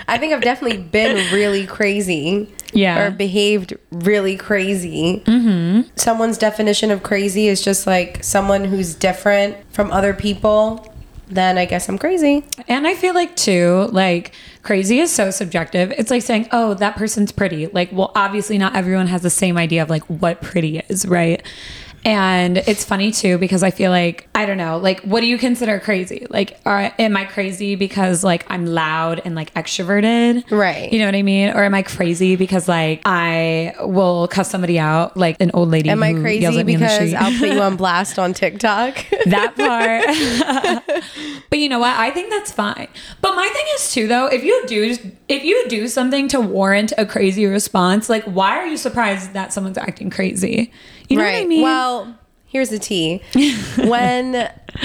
I 0.08 0.18
think 0.18 0.32
I've 0.32 0.42
definitely 0.42 0.78
been 0.78 1.16
really 1.32 1.66
crazy. 1.66 2.52
Yeah. 2.72 3.06
Or 3.06 3.10
behaved 3.12 3.74
really 3.92 4.36
crazy. 4.36 5.22
Mm-hmm. 5.26 5.90
Someone's 5.94 6.36
definition 6.36 6.90
of 6.90 7.04
crazy 7.04 7.46
is 7.46 7.62
just 7.62 7.86
like 7.86 8.24
someone 8.24 8.64
who's 8.64 8.94
different 8.94 9.56
from 9.72 9.92
other 9.92 10.12
people. 10.12 10.90
Then 11.26 11.58
I 11.58 11.64
guess 11.64 11.88
I'm 11.88 11.98
crazy. 11.98 12.44
And 12.68 12.86
I 12.86 12.94
feel 12.94 13.14
like 13.14 13.34
too, 13.36 13.88
like 13.92 14.32
crazy 14.62 15.00
is 15.00 15.12
so 15.12 15.30
subjective. 15.30 15.92
It's 15.92 16.10
like 16.10 16.22
saying, 16.22 16.48
"Oh, 16.52 16.74
that 16.74 16.96
person's 16.96 17.32
pretty." 17.32 17.66
Like, 17.68 17.90
well, 17.92 18.12
obviously 18.14 18.58
not 18.58 18.76
everyone 18.76 19.06
has 19.06 19.22
the 19.22 19.30
same 19.30 19.56
idea 19.56 19.82
of 19.82 19.90
like 19.90 20.04
what 20.04 20.42
pretty 20.42 20.80
is, 20.88 21.06
right? 21.06 21.42
And 22.04 22.58
it's 22.58 22.84
funny 22.84 23.10
too 23.10 23.38
because 23.38 23.62
I 23.62 23.70
feel 23.70 23.90
like 23.90 24.28
I 24.34 24.44
don't 24.46 24.58
know, 24.58 24.78
like 24.78 25.00
what 25.00 25.20
do 25.20 25.26
you 25.26 25.38
consider 25.38 25.80
crazy? 25.80 26.26
Like, 26.28 26.58
are, 26.66 26.92
am 26.98 27.16
I 27.16 27.24
crazy 27.24 27.76
because 27.76 28.22
like 28.22 28.44
I'm 28.50 28.66
loud 28.66 29.22
and 29.24 29.34
like 29.34 29.52
extroverted, 29.54 30.50
Right. 30.50 30.92
You 30.92 30.98
know 30.98 31.06
what 31.06 31.14
I 31.14 31.22
mean? 31.22 31.50
Or 31.50 31.64
am 31.64 31.74
I 31.74 31.82
crazy 31.82 32.36
because 32.36 32.68
like 32.68 33.02
I 33.04 33.74
will 33.80 34.28
cuss 34.28 34.50
somebody 34.50 34.78
out, 34.78 35.16
like 35.16 35.36
an 35.40 35.50
old 35.54 35.70
lady? 35.70 35.88
Am 35.88 36.02
I 36.02 36.12
crazy 36.12 36.62
because? 36.62 37.14
I'll 37.14 37.38
put 37.38 37.48
you 37.48 37.60
on 37.60 37.76
blast 37.84 38.18
on 38.18 38.34
TikTok? 38.34 38.94
that 39.26 39.54
part. 39.56 41.04
but 41.50 41.58
you 41.58 41.68
know 41.68 41.78
what? 41.78 41.96
I 41.98 42.10
think 42.10 42.30
that's 42.30 42.52
fine. 42.52 42.88
But 43.20 43.34
my 43.34 43.46
thing 43.46 43.66
is 43.76 43.92
too 43.92 44.08
though, 44.08 44.26
if 44.26 44.44
you 44.44 44.66
do 44.66 44.96
if 45.28 45.44
you 45.44 45.68
do 45.68 45.88
something 45.88 46.28
to 46.28 46.40
warrant 46.40 46.92
a 46.98 47.06
crazy 47.06 47.46
response, 47.46 48.08
like 48.08 48.24
why 48.24 48.58
are 48.58 48.66
you 48.66 48.76
surprised 48.76 49.32
that 49.32 49.52
someone's 49.52 49.78
acting 49.78 50.10
crazy? 50.10 50.70
You 51.08 51.16
know 51.16 51.24
what 51.24 51.34
I 51.34 51.44
mean? 51.44 51.62
Well, 51.62 52.18
here's 52.46 52.70
the 52.70 52.78
tea. 52.78 53.22
when 53.76 54.32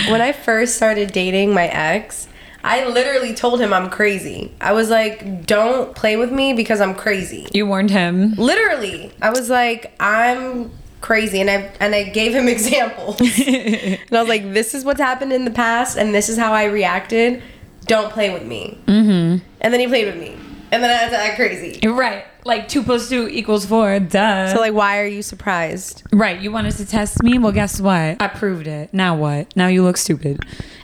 when 0.07 0.21
I 0.21 0.31
first 0.31 0.75
started 0.75 1.11
dating 1.11 1.53
my 1.53 1.67
ex, 1.67 2.27
I 2.63 2.85
literally 2.85 3.33
told 3.33 3.61
him 3.61 3.73
I'm 3.73 3.89
crazy. 3.89 4.51
I 4.59 4.73
was 4.73 4.89
like, 4.89 5.45
"Don't 5.45 5.95
play 5.95 6.17
with 6.17 6.31
me 6.31 6.53
because 6.53 6.81
I'm 6.81 6.95
crazy." 6.95 7.47
you 7.53 7.65
warned 7.65 7.91
him. 7.91 8.33
Literally, 8.35 9.11
I 9.21 9.29
was 9.29 9.49
like, 9.49 9.93
"I'm 9.99 10.71
crazy," 11.01 11.39
and 11.39 11.49
I 11.49 11.71
and 11.79 11.95
I 11.95 12.03
gave 12.03 12.33
him 12.33 12.47
examples. 12.57 13.19
and 13.21 13.97
I 14.11 14.19
was 14.19 14.27
like, 14.27 14.53
"This 14.53 14.73
is 14.75 14.83
what's 14.83 14.99
happened 14.99 15.31
in 15.31 15.45
the 15.45 15.51
past, 15.51 15.97
and 15.97 16.13
this 16.13 16.27
is 16.27 16.38
how 16.38 16.51
I 16.53 16.65
reacted. 16.65 17.41
Don't 17.85 18.11
play 18.11 18.29
with 18.29 18.43
me." 18.43 18.77
Mm-hmm. 18.88 19.45
And 19.61 19.73
then 19.73 19.79
he 19.79 19.88
played 19.88 20.05
with 20.05 20.17
me, 20.17 20.35
and 20.71 20.83
then 20.83 20.89
I 20.89 20.93
had 20.93 21.09
to 21.11 21.17
act 21.17 21.35
crazy. 21.38 21.79
Right. 21.88 22.25
Like 22.46 22.67
two 22.67 22.84
plus 22.84 23.10
two 23.10 23.27
equals 23.27 23.65
four. 23.65 24.00
Duh. 24.00 24.53
So 24.53 24.60
like, 24.60 24.74
why 24.74 25.00
are 25.00 25.05
you 25.05 25.22
surprised? 25.22 26.03
right. 26.12 26.39
You 26.39 26.51
wanted 26.51 26.74
to 26.77 26.86
test 26.86 27.22
me? 27.24 27.38
Well, 27.38 27.51
guess 27.51 27.79
what? 27.81 28.22
I 28.22 28.27
proved 28.27 28.67
it. 28.67 28.93
Now 28.93 29.15
what? 29.15 29.55
Now 29.55 29.67
you 29.67 29.84
look 29.84 29.98
stupid. 29.98 30.39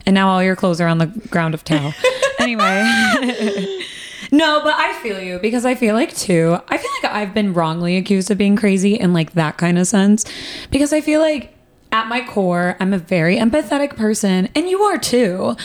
And 0.06 0.14
now 0.14 0.30
all 0.30 0.44
your 0.44 0.56
clothes 0.56 0.80
are 0.82 0.88
on 0.88 0.98
the 1.00 1.08
ground 1.08 1.54
of 1.54 1.64
towel. 1.64 1.94
anyway. 2.40 3.82
No, 4.32 4.60
but 4.64 4.74
I 4.76 4.92
feel 5.02 5.22
you 5.22 5.40
because 5.40 5.66
I 5.66 5.76
feel 5.76 5.94
like 5.96 6.14
too. 6.16 6.58
I 6.68 6.78
feel 6.78 6.92
like 7.04 7.12
I've 7.14 7.34
been 7.34 7.54
wrongly 7.54 7.96
accused 7.96 8.30
of 8.32 8.38
being 8.38 8.56
crazy 8.56 8.96
in 8.96 9.14
like 9.14 9.34
that 9.34 9.58
kind 9.58 9.78
of 9.78 9.88
sense 9.88 10.26
because 10.72 10.92
I 10.92 11.00
feel 11.00 11.22
like 11.22 11.54
at 11.92 12.08
my 12.08 12.26
core 12.26 12.76
I'm 12.80 12.92
a 12.92 12.98
very 12.98 13.38
empathetic 13.38 13.96
person 13.96 14.50
and 14.56 14.68
you 14.68 14.82
are 14.82 14.98
too. 14.98 15.56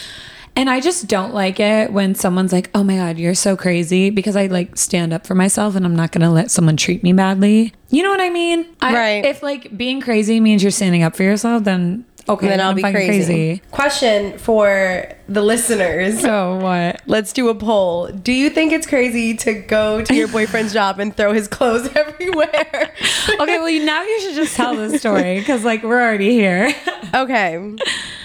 And 0.57 0.69
I 0.69 0.81
just 0.81 1.07
don't 1.07 1.33
like 1.33 1.59
it 1.61 1.93
when 1.93 2.15
someone's 2.15 2.53
like, 2.53 2.71
"Oh 2.75 2.83
my 2.85 2.97
god, 2.97 3.19
you're 3.19 3.35
so 3.35 3.57
crazy," 3.57 4.11
because 4.11 4.37
I 4.37 4.47
like 4.47 4.77
stand 4.77 5.13
up 5.13 5.27
for 5.27 5.35
myself 5.35 5.75
and 5.77 5.87
I'm 5.87 5.97
not 5.97 6.13
going 6.13 6.23
to 6.23 6.31
let 6.31 6.51
someone 6.51 6.77
treat 6.77 7.03
me 7.03 7.13
badly. 7.13 7.73
You 7.89 8.03
know 8.03 8.11
what 8.11 8.21
I 8.21 8.31
mean? 8.31 8.67
I- 8.81 8.93
Right. 8.95 9.25
if 9.25 9.43
like 9.43 9.77
being 9.77 10.01
crazy 10.01 10.39
means 10.41 10.63
you're 10.63 10.71
standing 10.71 11.03
up 11.03 11.17
for 11.17 11.23
yourself, 11.23 11.65
then 11.65 12.05
okay, 12.29 12.49
then 12.49 12.61
I'll 12.61 12.71
I'm 12.71 12.77
be 12.77 12.83
fucking 12.83 12.95
crazy. 12.95 13.63
Question 13.71 14.39
for 14.39 15.09
the 15.29 15.43
listeners. 15.43 16.21
So 16.21 16.57
what? 16.63 17.01
Let's 17.07 17.33
do 17.33 17.49
a 17.49 17.55
poll. 17.55 18.09
Do 18.09 18.33
you 18.33 18.51
think 18.51 18.73
it's 18.73 18.87
crazy 18.87 19.35
to 19.39 19.55
go 19.55 20.03
to 20.03 20.15
your 20.15 20.29
boyfriend's 20.29 20.73
job 20.73 20.99
and 21.01 21.17
throw 21.17 21.33
his 21.33 21.49
clothes 21.49 21.89
everywhere? 21.95 22.93
Okay, 23.41 23.59
well 23.59 23.71
you- 23.71 23.85
now 23.85 24.03
you 24.03 24.21
should 24.21 24.35
just 24.35 24.57
tell 24.57 24.75
the 24.75 24.99
story 24.99 25.39
because 25.39 25.65
like 25.65 25.83
we're 25.83 26.01
already 26.03 26.31
here. 26.31 26.75
okay. 27.15 27.77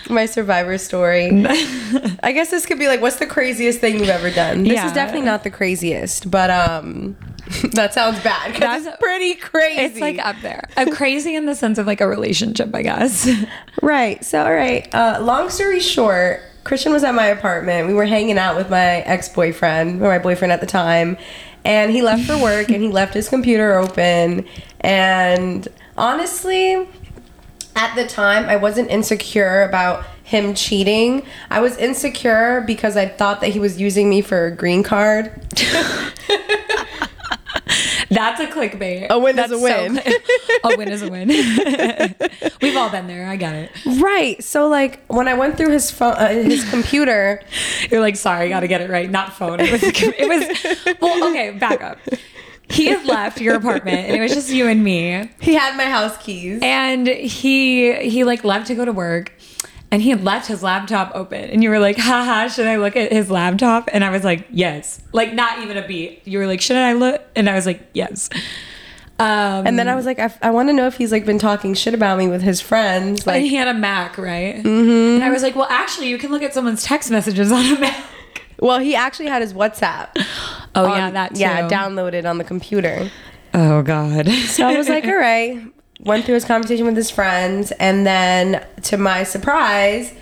My 0.10 0.26
survivor 0.26 0.78
story. 0.78 1.30
I 2.22 2.32
guess 2.32 2.50
this 2.52 2.66
could 2.66 2.78
be 2.80 2.88
like, 2.88 3.02
what's 3.02 3.16
the 3.18 3.26
craziest 3.26 3.80
thing 3.80 4.00
you've 4.00 4.10
ever 4.10 4.30
done? 4.32 4.64
This 4.64 4.74
Yeah. 4.74 4.88
is 4.88 4.92
definitely 4.94 5.26
not 5.26 5.44
the 5.44 5.50
craziest, 5.52 6.30
but 6.30 6.50
um, 6.50 7.16
that 7.74 7.94
sounds 7.94 8.20
bad 8.24 8.48
because 8.54 8.60
That's- 8.60 8.86
it's 8.86 8.98
pretty 8.98 9.36
crazy. 9.36 9.82
It's 9.82 10.00
like 10.00 10.18
up 10.20 10.36
there. 10.42 10.68
I'm 10.78 10.92
crazy 10.92 11.36
in 11.36 11.46
the 11.46 11.56
sense 11.56 11.78
of 11.78 11.86
like 11.86 12.02
a 12.02 12.08
relationship, 12.08 12.74
I 12.74 12.82
guess. 12.82 13.30
Right. 13.82 14.24
So, 14.26 14.44
all 14.44 14.54
right. 14.54 14.88
Uh, 14.96 15.20
long 15.22 15.50
story 15.50 15.80
short, 15.80 16.42
Christian 16.64 16.92
was 16.92 17.04
at 17.04 17.14
my 17.14 17.28
apartment. 17.28 17.88
We 17.88 17.94
were 17.94 18.06
hanging 18.06 18.40
out 18.40 18.56
with 18.56 18.70
my 18.72 19.02
ex 19.02 19.30
boyfriend, 19.30 20.02
or 20.02 20.08
my 20.08 20.18
boyfriend 20.18 20.52
at 20.52 20.60
the 20.60 20.66
time. 20.66 21.18
And 21.66 21.92
he 21.92 22.02
left 22.02 22.24
for 22.24 22.36
work 22.42 22.70
and 22.70 22.82
he 22.82 22.88
left 22.90 23.14
his 23.14 23.30
computer 23.30 23.78
open. 23.78 24.48
And 24.80 25.68
honestly, 25.98 26.88
at 27.76 27.94
the 27.96 28.08
time, 28.08 28.46
I 28.46 28.56
wasn't 28.56 28.90
insecure 28.90 29.62
about 29.64 30.06
him 30.24 30.56
cheating. 30.56 31.24
I 31.52 31.60
was 31.60 31.78
insecure 31.78 32.62
because 32.66 32.98
I 32.98 33.08
thought 33.08 33.42
that 33.42 33.50
he 33.50 33.60
was 33.60 33.80
using 33.80 34.10
me 34.10 34.22
for 34.22 34.48
a 34.48 34.52
green 34.52 34.82
card. 34.82 35.32
That's 38.10 38.40
a 38.40 38.48
clickbait. 38.48 39.08
A 39.10 39.18
win 39.20 39.32
is 39.40 39.50
That's 39.50 39.52
a 39.54 39.60
win. 39.60 39.98
cli- 39.98 40.14
a 40.64 40.78
win 40.78 40.88
is 40.90 41.02
a 41.02 41.10
win. 41.10 41.28
We've 42.62 42.76
all 42.78 42.90
been 42.90 43.08
there. 43.08 43.28
I 43.28 43.36
got 43.38 43.56
it. 43.56 43.72
Right. 44.00 44.44
So, 44.44 44.68
like, 44.68 45.04
when 45.08 45.28
I 45.28 45.34
went 45.34 45.58
through 45.58 45.72
his 45.72 45.90
phone, 45.92 46.14
uh, 46.14 46.30
his 46.30 46.68
computer, 46.70 47.42
You're 47.90 48.02
like, 48.02 48.16
sorry, 48.16 48.50
got 48.50 48.62
to 48.62 48.68
get 48.68 48.82
it 48.82 48.90
right. 48.90 49.10
Not 49.10 49.34
phone. 49.34 49.60
It 49.60 49.72
was. 49.72 49.82
It 49.84 50.28
was. 50.86 50.96
Well, 51.02 51.30
okay, 51.32 51.52
back 51.52 51.82
up. 51.82 51.98
He 52.70 52.88
had 52.88 53.06
left 53.06 53.40
your 53.40 53.56
apartment, 53.56 54.08
and 54.08 54.16
it 54.16 54.22
was 54.22 54.34
just 54.34 54.50
you 54.50 54.68
and 54.68 54.84
me. 54.84 55.30
he 55.40 55.54
had 55.54 55.78
my 55.78 55.86
house 55.86 56.18
keys. 56.18 56.60
And 56.64 57.08
he 57.08 57.94
he 58.10 58.24
like 58.24 58.44
left 58.44 58.68
to 58.68 58.76
go 58.76 58.86
to 58.86 58.92
work. 58.92 59.32
And 59.92 60.02
he 60.02 60.10
had 60.10 60.24
left 60.24 60.48
his 60.48 60.62
laptop 60.64 61.12
open, 61.16 61.44
and 61.50 61.64
you 61.64 61.70
were 61.70 61.80
like, 61.80 61.98
"Haha, 61.98 62.48
should 62.50 62.68
I 62.68 62.76
look 62.78 62.96
at 62.98 63.12
his 63.12 63.30
laptop?" 63.32 63.90
And 63.94 64.04
I 64.04 64.10
was 64.10 64.24
like, 64.24 64.46
"Yes." 64.50 65.00
Like 65.14 65.34
not 65.34 65.60
even 65.60 65.78
a 65.78 65.88
beat. 65.88 66.22
You 66.28 66.40
were 66.40 66.48
like, 66.48 66.60
"Should 66.60 66.76
I 66.78 66.94
look?" 66.94 67.22
And 67.36 67.50
I 67.50 67.54
was 67.56 67.66
like, 67.66 67.82
"Yes." 67.94 68.30
Um, 69.18 69.66
And 69.66 69.80
then 69.80 69.88
I 69.88 69.96
was 69.96 70.06
like, 70.06 70.20
I, 70.20 70.34
I 70.42 70.50
want 70.52 70.68
to 70.68 70.74
know 70.74 70.88
if 70.88 70.98
he's 70.98 71.12
like 71.14 71.26
been 71.26 71.40
talking 71.40 71.74
shit 71.74 71.94
about 71.94 72.18
me 72.18 72.28
with 72.28 72.42
his 72.42 72.60
friends. 72.60 73.20
and 73.22 73.28
Like, 73.28 73.44
he 73.44 73.56
had 73.56 73.70
a 73.70 73.74
Mac, 73.74 74.18
right? 74.18 74.56
Mm-hmm. 74.58 75.16
And 75.16 75.24
I 75.24 75.30
was 75.30 75.42
like, 75.42 75.56
"Well, 75.56 75.68
actually, 75.70 76.10
you 76.10 76.18
can 76.18 76.32
look 76.32 76.42
at 76.44 76.54
someone's 76.54 76.84
text 76.84 77.10
messages 77.12 77.52
on 77.52 77.64
a 77.66 77.80
Mac." 77.80 78.04
well, 78.60 78.80
he 78.80 78.96
actually 78.96 79.28
had 79.28 79.42
his 79.42 79.54
WhatsApp. 79.54 80.10
Oh 80.76 80.86
on- 80.88 80.98
yeah, 80.98 81.12
that 81.12 81.36
too. 81.36 81.42
yeah, 81.42 81.70
downloaded 81.70 82.30
on 82.30 82.38
the 82.40 82.44
computer. 82.44 83.10
Oh 83.54 83.82
god. 83.84 84.28
So 84.28 84.68
I 84.68 84.76
was 84.78 84.90
like, 84.90 85.06
all 85.14 85.16
right. 85.16 85.62
Went 86.06 86.24
through 86.24 86.36
his 86.36 86.46
conversation 86.46 86.86
with 86.86 86.96
his 86.96 87.10
friends, 87.10 87.72
and 87.74 88.06
then 88.06 88.66
to 88.84 88.96
my 88.98 89.24
surprise, 89.24 90.14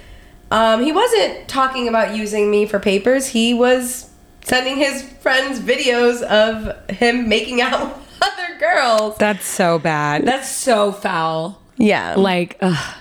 um, 0.50 0.82
he 0.82 0.92
wasn't 0.92 1.48
talking 1.48 1.88
about 1.88 2.16
using 2.16 2.50
me 2.50 2.66
for 2.66 2.80
papers. 2.80 3.28
He 3.28 3.54
was 3.54 4.10
sending 4.46 4.78
his 4.78 5.04
friends 5.04 5.60
videos 5.60 6.22
of 6.22 6.90
him 6.90 7.28
making 7.28 7.60
out 7.62 7.98
with 7.98 8.18
other 8.22 8.58
girls. 8.60 9.18
That's 9.18 9.46
so 9.46 9.78
bad. 9.80 10.26
That's 10.26 10.50
so 10.50 10.92
foul. 10.92 11.62
Yeah. 11.78 12.16
Like, 12.16 12.58
ugh. 12.62 12.96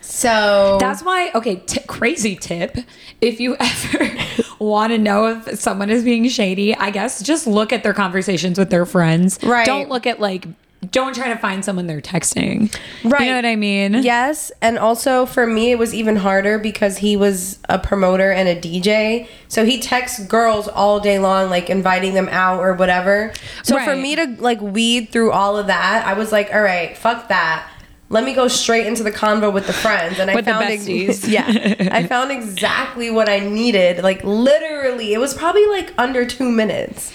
so 0.00 0.76
That's 0.80 1.02
why, 1.02 1.30
okay, 1.34 1.56
t- 1.56 1.80
crazy 1.86 2.36
tip. 2.36 2.76
If 3.20 3.40
you 3.40 3.56
ever 3.60 4.16
want 4.58 4.92
to 4.92 4.98
know 4.98 5.26
if 5.26 5.58
someone 5.58 5.90
is 5.90 6.04
being 6.04 6.28
shady, 6.28 6.74
I 6.74 6.90
guess 6.90 7.22
just 7.22 7.46
look 7.46 7.72
at 7.72 7.82
their 7.82 7.94
conversations 7.94 8.58
with 8.58 8.70
their 8.70 8.86
friends. 8.86 9.38
Right. 9.42 9.66
Don't 9.66 9.88
look 9.88 10.06
at 10.06 10.20
like 10.20 10.46
don't 10.90 11.14
try 11.14 11.28
to 11.28 11.36
find 11.36 11.64
someone 11.64 11.88
they're 11.88 12.00
texting. 12.00 12.72
Right. 13.02 13.22
You 13.22 13.30
know 13.30 13.36
what 13.36 13.46
I 13.46 13.56
mean? 13.56 13.94
Yes, 13.94 14.52
and 14.62 14.78
also 14.78 15.26
for 15.26 15.46
me 15.46 15.72
it 15.72 15.78
was 15.78 15.92
even 15.92 16.16
harder 16.16 16.58
because 16.58 16.98
he 16.98 17.16
was 17.16 17.58
a 17.68 17.78
promoter 17.78 18.30
and 18.30 18.48
a 18.48 18.54
DJ. 18.54 19.26
So 19.48 19.64
he 19.64 19.80
texts 19.80 20.24
girls 20.26 20.68
all 20.68 21.00
day 21.00 21.18
long 21.18 21.50
like 21.50 21.68
inviting 21.68 22.14
them 22.14 22.28
out 22.28 22.60
or 22.60 22.74
whatever. 22.74 23.32
So 23.64 23.78
for 23.80 23.96
me 23.96 24.14
to 24.16 24.36
like 24.38 24.60
weed 24.60 25.08
through 25.10 25.32
all 25.32 25.56
of 25.56 25.66
that, 25.66 26.06
I 26.06 26.14
was 26.14 26.30
like, 26.30 26.54
"All 26.54 26.62
right, 26.62 26.96
fuck 26.96 27.28
that. 27.28 27.68
Let 28.10 28.24
me 28.24 28.32
go 28.32 28.46
straight 28.48 28.86
into 28.86 29.02
the 29.02 29.12
convo 29.12 29.52
with 29.52 29.66
the 29.66 29.72
friends." 29.72 30.20
And 30.20 30.30
I 30.30 30.40
found 30.42 30.64
ex- 30.64 30.88
yeah. 31.28 31.88
I 31.90 32.06
found 32.06 32.30
exactly 32.30 33.10
what 33.10 33.28
I 33.28 33.40
needed. 33.40 34.04
Like 34.04 34.22
literally, 34.22 35.12
it 35.12 35.18
was 35.18 35.34
probably 35.34 35.66
like 35.66 35.92
under 35.98 36.24
2 36.24 36.48
minutes. 36.48 37.12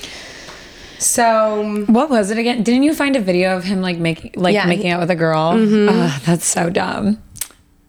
So, 1.03 1.83
What 1.87 2.09
was 2.09 2.31
it 2.31 2.37
again? 2.37 2.63
Didn't 2.63 2.83
you 2.83 2.93
find 2.93 3.15
a 3.15 3.19
video 3.19 3.55
of 3.57 3.63
him 3.63 3.81
like 3.81 3.97
making 3.97 4.31
like 4.35 4.53
Yeah, 4.53 4.61
Mm-hmm. 4.61 4.69
making 4.69 4.91
out 4.91 4.99
with 5.01 5.11
a 5.11 5.15
girl? 5.15 5.51
Ugh, 5.55 6.21
that's 6.25 6.45
so 6.45 6.69
dumb. 6.69 7.21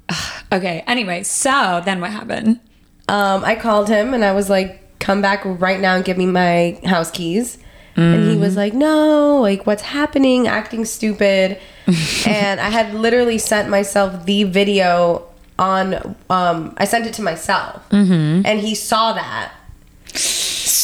Ugh, 0.09 0.43
okay. 0.53 0.83
Anyway, 0.87 1.23
so 1.23 1.81
then 1.85 2.01
what 2.01 2.11
happened? 2.11 2.61
um, 3.09 3.45
I 3.45 3.55
called 3.55 3.89
him 3.89 4.15
and 4.15 4.25
I 4.25 4.33
was 4.33 4.49
like, 4.51 4.81
come 4.99 5.21
back 5.21 5.43
right 5.45 5.79
now 5.79 5.95
and 5.95 6.05
give 6.05 6.17
me 6.17 6.27
my 6.27 6.79
house 6.85 7.11
keys. 7.11 7.59
And 7.97 8.29
he 8.29 8.37
was 8.37 8.57
like, 8.57 8.75
no, 8.75 9.39
like, 9.41 9.69
what's 9.69 9.83
happening? 9.83 10.49
Acting 10.49 10.85
stupid. 10.85 11.61
and 12.27 12.59
I 12.59 12.69
had 12.71 12.93
literally 12.93 13.39
sent 13.39 13.69
myself 13.69 14.27
the 14.27 14.43
video 14.43 15.29
on, 15.61 16.17
um, 16.29 16.75
I 16.77 16.87
sent 16.87 17.07
it 17.07 17.15
to 17.15 17.23
myself. 17.23 17.83
And 17.93 18.59
he 18.59 18.75
saw 18.75 19.13
that. 19.13 19.53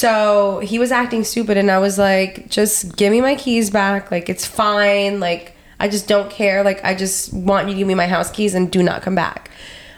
So 0.01 0.61
he 0.61 0.79
was 0.79 0.93
acting 0.93 1.25
stupid, 1.25 1.59
and 1.59 1.71
I 1.71 1.79
was 1.79 1.99
like, 1.99 2.49
just 2.49 2.97
give 2.97 3.13
me 3.13 3.21
my 3.21 3.35
keys 3.35 3.69
back. 3.69 4.11
Like, 4.11 4.31
it's 4.31 4.47
fine. 4.47 5.21
Like, 5.21 5.55
I 5.79 5.89
just 5.89 6.09
don't 6.09 6.31
care. 6.31 6.65
Like, 6.65 6.83
I 6.83 6.95
just 6.95 7.35
want 7.35 7.69
you 7.69 7.75
to 7.75 7.79
give 7.81 7.87
me 7.87 7.95
my 7.95 8.07
house 8.07 8.31
keys 8.31 8.55
and 8.55 8.73
do 8.73 8.83
not 8.83 9.03
come 9.03 9.15
back. 9.15 9.51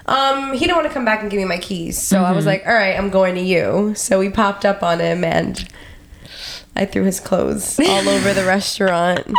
Um, 0.06 0.54
he 0.54 0.58
didn't 0.58 0.74
want 0.74 0.88
to 0.88 0.92
come 0.92 1.04
back 1.04 1.22
and 1.22 1.30
give 1.30 1.38
me 1.38 1.44
my 1.44 1.58
keys. 1.58 1.98
So 2.02 2.20
I 2.20 2.32
was 2.32 2.46
like, 2.46 2.66
all 2.66 2.74
right, 2.74 2.98
I'm 2.98 3.10
going 3.10 3.36
to 3.36 3.40
you. 3.40 3.92
So 3.94 4.18
we 4.18 4.28
popped 4.28 4.64
up 4.64 4.82
on 4.82 4.98
him, 4.98 5.22
and 5.22 5.68
I 6.74 6.84
threw 6.84 7.04
his 7.04 7.20
clothes 7.20 7.78
all 7.88 8.08
over 8.08 8.34
the 8.34 8.44
restaurant. 8.44 9.24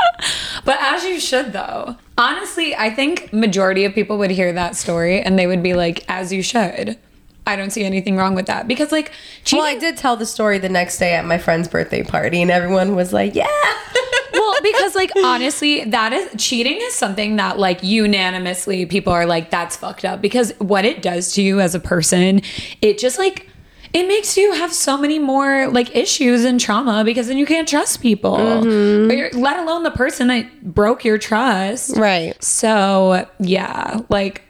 But 0.65 0.77
as 0.79 1.03
you 1.03 1.19
should 1.19 1.51
though. 1.51 1.97
Honestly, 2.17 2.73
I 2.73 2.89
think 2.89 3.33
majority 3.33 3.83
of 3.83 3.93
people 3.93 4.17
would 4.19 4.31
hear 4.31 4.53
that 4.53 4.77
story 4.77 5.19
and 5.19 5.37
they 5.37 5.45
would 5.45 5.61
be 5.61 5.73
like, 5.73 6.05
as 6.07 6.31
you 6.31 6.41
should. 6.41 6.97
I 7.45 7.55
don't 7.55 7.71
see 7.71 7.83
anything 7.83 8.15
wrong 8.15 8.35
with 8.35 8.45
that 8.45 8.67
because 8.67 8.91
like 8.91 9.11
cheating. 9.43 9.63
Well, 9.63 9.75
I 9.75 9.79
did 9.79 9.97
tell 9.97 10.15
the 10.15 10.25
story 10.25 10.59
the 10.59 10.69
next 10.69 10.97
day 10.97 11.13
at 11.13 11.25
my 11.25 11.37
friend's 11.37 11.67
birthday 11.67 12.03
party, 12.03 12.41
and 12.41 12.49
everyone 12.49 12.95
was 12.95 13.11
like, 13.11 13.35
yeah. 13.35 13.47
well, 14.33 14.53
because 14.63 14.95
like 14.95 15.11
honestly, 15.23 15.83
that 15.85 16.13
is 16.13 16.29
cheating 16.37 16.77
is 16.81 16.93
something 16.93 17.35
that 17.35 17.59
like 17.59 17.83
unanimously 17.83 18.85
people 18.85 19.11
are 19.11 19.25
like 19.25 19.49
that's 19.49 19.75
fucked 19.75 20.05
up 20.05 20.21
because 20.21 20.53
what 20.59 20.85
it 20.85 21.01
does 21.01 21.33
to 21.33 21.41
you 21.41 21.59
as 21.59 21.75
a 21.75 21.79
person, 21.79 22.41
it 22.81 22.97
just 22.97 23.19
like 23.19 23.49
it 23.93 24.07
makes 24.07 24.37
you 24.37 24.53
have 24.53 24.73
so 24.73 24.97
many 24.97 25.19
more 25.19 25.67
like 25.67 25.95
issues 25.95 26.45
and 26.45 26.59
trauma 26.59 27.03
because 27.03 27.27
then 27.27 27.37
you 27.37 27.45
can't 27.45 27.67
trust 27.67 28.01
people, 28.01 28.37
Mm-hmm. 28.37 29.37
Let 29.39 29.59
alone 29.59 29.83
the 29.83 29.91
person 29.91 30.27
that 30.27 30.73
broke 30.73 31.03
your 31.03 31.17
trust. 31.17 31.95
Right. 31.97 32.41
So 32.43 33.27
yeah, 33.39 33.99
like 34.09 34.43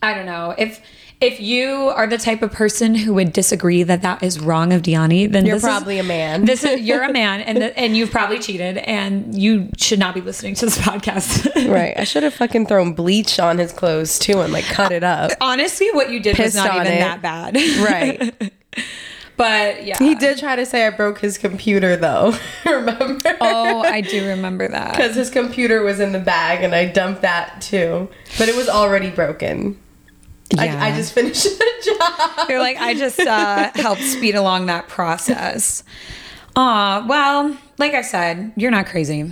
I 0.00 0.14
don't 0.14 0.26
know 0.26 0.54
if 0.56 0.80
if 1.20 1.40
you 1.40 1.68
are 1.96 2.06
the 2.06 2.16
type 2.18 2.42
of 2.42 2.52
person 2.52 2.94
who 2.94 3.12
would 3.14 3.32
disagree 3.32 3.82
that 3.82 4.02
that 4.02 4.22
is 4.22 4.38
wrong 4.38 4.72
of 4.72 4.82
Diany, 4.82 5.30
then 5.30 5.44
You're 5.46 5.56
this 5.56 5.64
is- 5.64 5.68
probably 5.68 5.98
a 5.98 6.04
man. 6.04 6.44
This 6.44 6.62
is 6.62 6.80
you're 6.80 7.02
a 7.02 7.12
man, 7.12 7.40
and 7.40 7.58
the, 7.58 7.76
and 7.78 7.96
you've 7.96 8.10
probably 8.12 8.38
cheated, 8.46 8.78
and 8.78 9.36
you 9.36 9.68
should 9.76 9.98
not 9.98 10.14
be 10.14 10.20
listening 10.20 10.54
to 10.56 10.66
this 10.66 10.78
podcast. 10.78 11.46
Right. 11.68 11.94
I 11.98 12.04
should 12.04 12.22
have 12.22 12.34
fucking 12.34 12.66
thrown 12.66 12.92
bleach 12.94 13.38
on 13.40 13.58
his 13.58 13.72
clothes 13.72 14.18
too 14.18 14.40
and 14.40 14.52
like 14.52 14.64
cut 14.64 14.90
it 14.92 15.02
up. 15.04 15.32
Honestly, 15.40 15.90
what 15.92 16.10
you 16.10 16.20
did 16.20 16.36
Pissed 16.36 16.54
was 16.56 16.64
not 16.64 16.76
even 16.76 16.86
it. 16.92 17.00
that 17.00 17.20
bad, 17.20 17.56
Right. 17.56 18.52
but 19.36 19.84
yeah, 19.84 19.98
He 19.98 20.14
did 20.14 20.38
try 20.38 20.56
to 20.56 20.64
say 20.64 20.86
I 20.86 20.90
broke 20.90 21.18
his 21.18 21.36
computer 21.36 21.96
though. 21.96 22.34
Remember? 22.64 23.36
Oh, 23.40 23.80
I 23.82 24.00
do 24.00 24.28
remember 24.28 24.68
that. 24.68 24.92
Because 24.92 25.14
his 25.16 25.30
computer 25.30 25.82
was 25.82 26.00
in 26.00 26.12
the 26.12 26.18
bag 26.20 26.62
and 26.64 26.74
I 26.74 26.86
dumped 26.86 27.22
that 27.22 27.60
too. 27.60 28.08
But 28.38 28.48
it 28.48 28.56
was 28.56 28.68
already 28.68 29.10
broken. 29.10 29.78
I, 30.56 30.64
Yeah. 30.66 30.82
I 30.84 30.96
just 30.96 31.12
finished 31.12 31.44
the 31.58 31.96
job. 31.98 32.48
You're 32.48 32.60
like, 32.60 32.78
I 32.78 32.94
just 32.94 33.20
uh, 33.20 33.70
helped 33.74 34.02
speed 34.02 34.34
along 34.34 34.66
that 34.66 34.88
process. 34.88 35.82
Aw, 36.56 37.04
well, 37.08 37.56
like 37.78 37.94
I 37.94 38.02
said, 38.02 38.52
you're 38.56 38.70
not 38.70 38.86
crazy. 38.86 39.30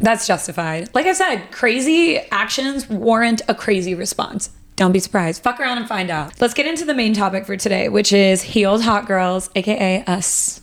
That's 0.00 0.26
justified. 0.26 0.90
Like 0.94 1.06
I 1.06 1.12
said, 1.12 1.50
crazy 1.50 2.18
actions 2.30 2.88
warrant 2.88 3.42
a 3.48 3.54
crazy 3.54 3.94
response. 3.94 4.50
Don't 4.76 4.92
be 4.92 5.00
surprised. 5.00 5.42
Fuck 5.42 5.58
around 5.58 5.78
and 5.78 5.88
find 5.88 6.08
out. 6.08 6.40
Let's 6.40 6.54
get 6.54 6.66
into 6.66 6.84
the 6.84 6.94
main 6.94 7.12
topic 7.14 7.46
for 7.46 7.56
today, 7.56 7.88
which 7.88 8.12
is 8.12 8.42
healed 8.42 8.82
hot 8.82 9.06
girls, 9.06 9.50
aka 9.56 10.04
us. 10.04 10.60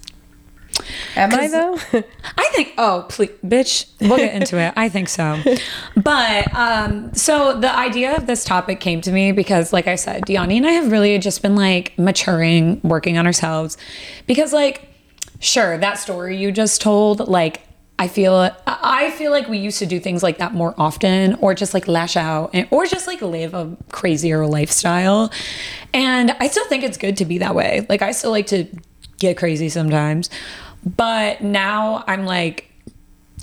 Am 1.15 1.33
I 1.33 1.47
though? 1.47 1.77
I 2.37 2.49
think. 2.53 2.73
Oh, 2.77 3.05
please, 3.09 3.31
bitch. 3.43 3.87
We'll 4.01 4.17
get 4.17 4.35
into 4.35 4.57
it. 4.57 4.73
I 4.75 4.89
think 4.89 5.09
so. 5.09 5.41
But 5.95 6.53
um, 6.53 7.13
so 7.13 7.59
the 7.59 7.73
idea 7.75 8.15
of 8.15 8.27
this 8.27 8.43
topic 8.43 8.79
came 8.79 9.01
to 9.01 9.11
me 9.11 9.31
because, 9.31 9.73
like 9.73 9.87
I 9.87 9.95
said, 9.95 10.23
Diany 10.25 10.57
and 10.57 10.67
I 10.67 10.71
have 10.71 10.91
really 10.91 11.17
just 11.17 11.41
been 11.41 11.55
like 11.55 11.97
maturing, 11.97 12.79
working 12.83 13.17
on 13.17 13.25
ourselves. 13.25 13.77
Because, 14.27 14.53
like, 14.53 14.87
sure, 15.39 15.77
that 15.77 15.97
story 15.97 16.37
you 16.37 16.51
just 16.51 16.81
told, 16.81 17.27
like. 17.27 17.61
I 17.97 18.09
feel 18.09 18.53
I 18.67 19.09
feel 19.11 19.31
like 19.31 19.47
we 19.47 19.57
used 19.57 19.79
to 19.79 19.85
do 19.85 20.01
things 20.01 20.21
like 20.21 20.39
that 20.39 20.53
more 20.53 20.75
often 20.77 21.35
or 21.35 21.55
just 21.55 21.73
like 21.73 21.87
lash 21.87 22.17
out 22.17 22.49
and, 22.53 22.67
or 22.69 22.85
just 22.85 23.07
like 23.07 23.21
live 23.21 23.53
a 23.53 23.77
crazier 23.89 24.45
lifestyle. 24.45 25.31
And 25.93 26.31
I 26.41 26.49
still 26.49 26.67
think 26.67 26.83
it's 26.83 26.97
good 26.97 27.15
to 27.15 27.23
be 27.25 27.37
that 27.37 27.55
way. 27.55 27.85
Like 27.87 28.01
I 28.01 28.11
still 28.11 28.31
like 28.31 28.47
to 28.47 28.67
get 29.19 29.37
crazy 29.37 29.69
sometimes. 29.69 30.29
But 30.85 31.41
now 31.41 32.03
I'm 32.07 32.25
like 32.25 32.71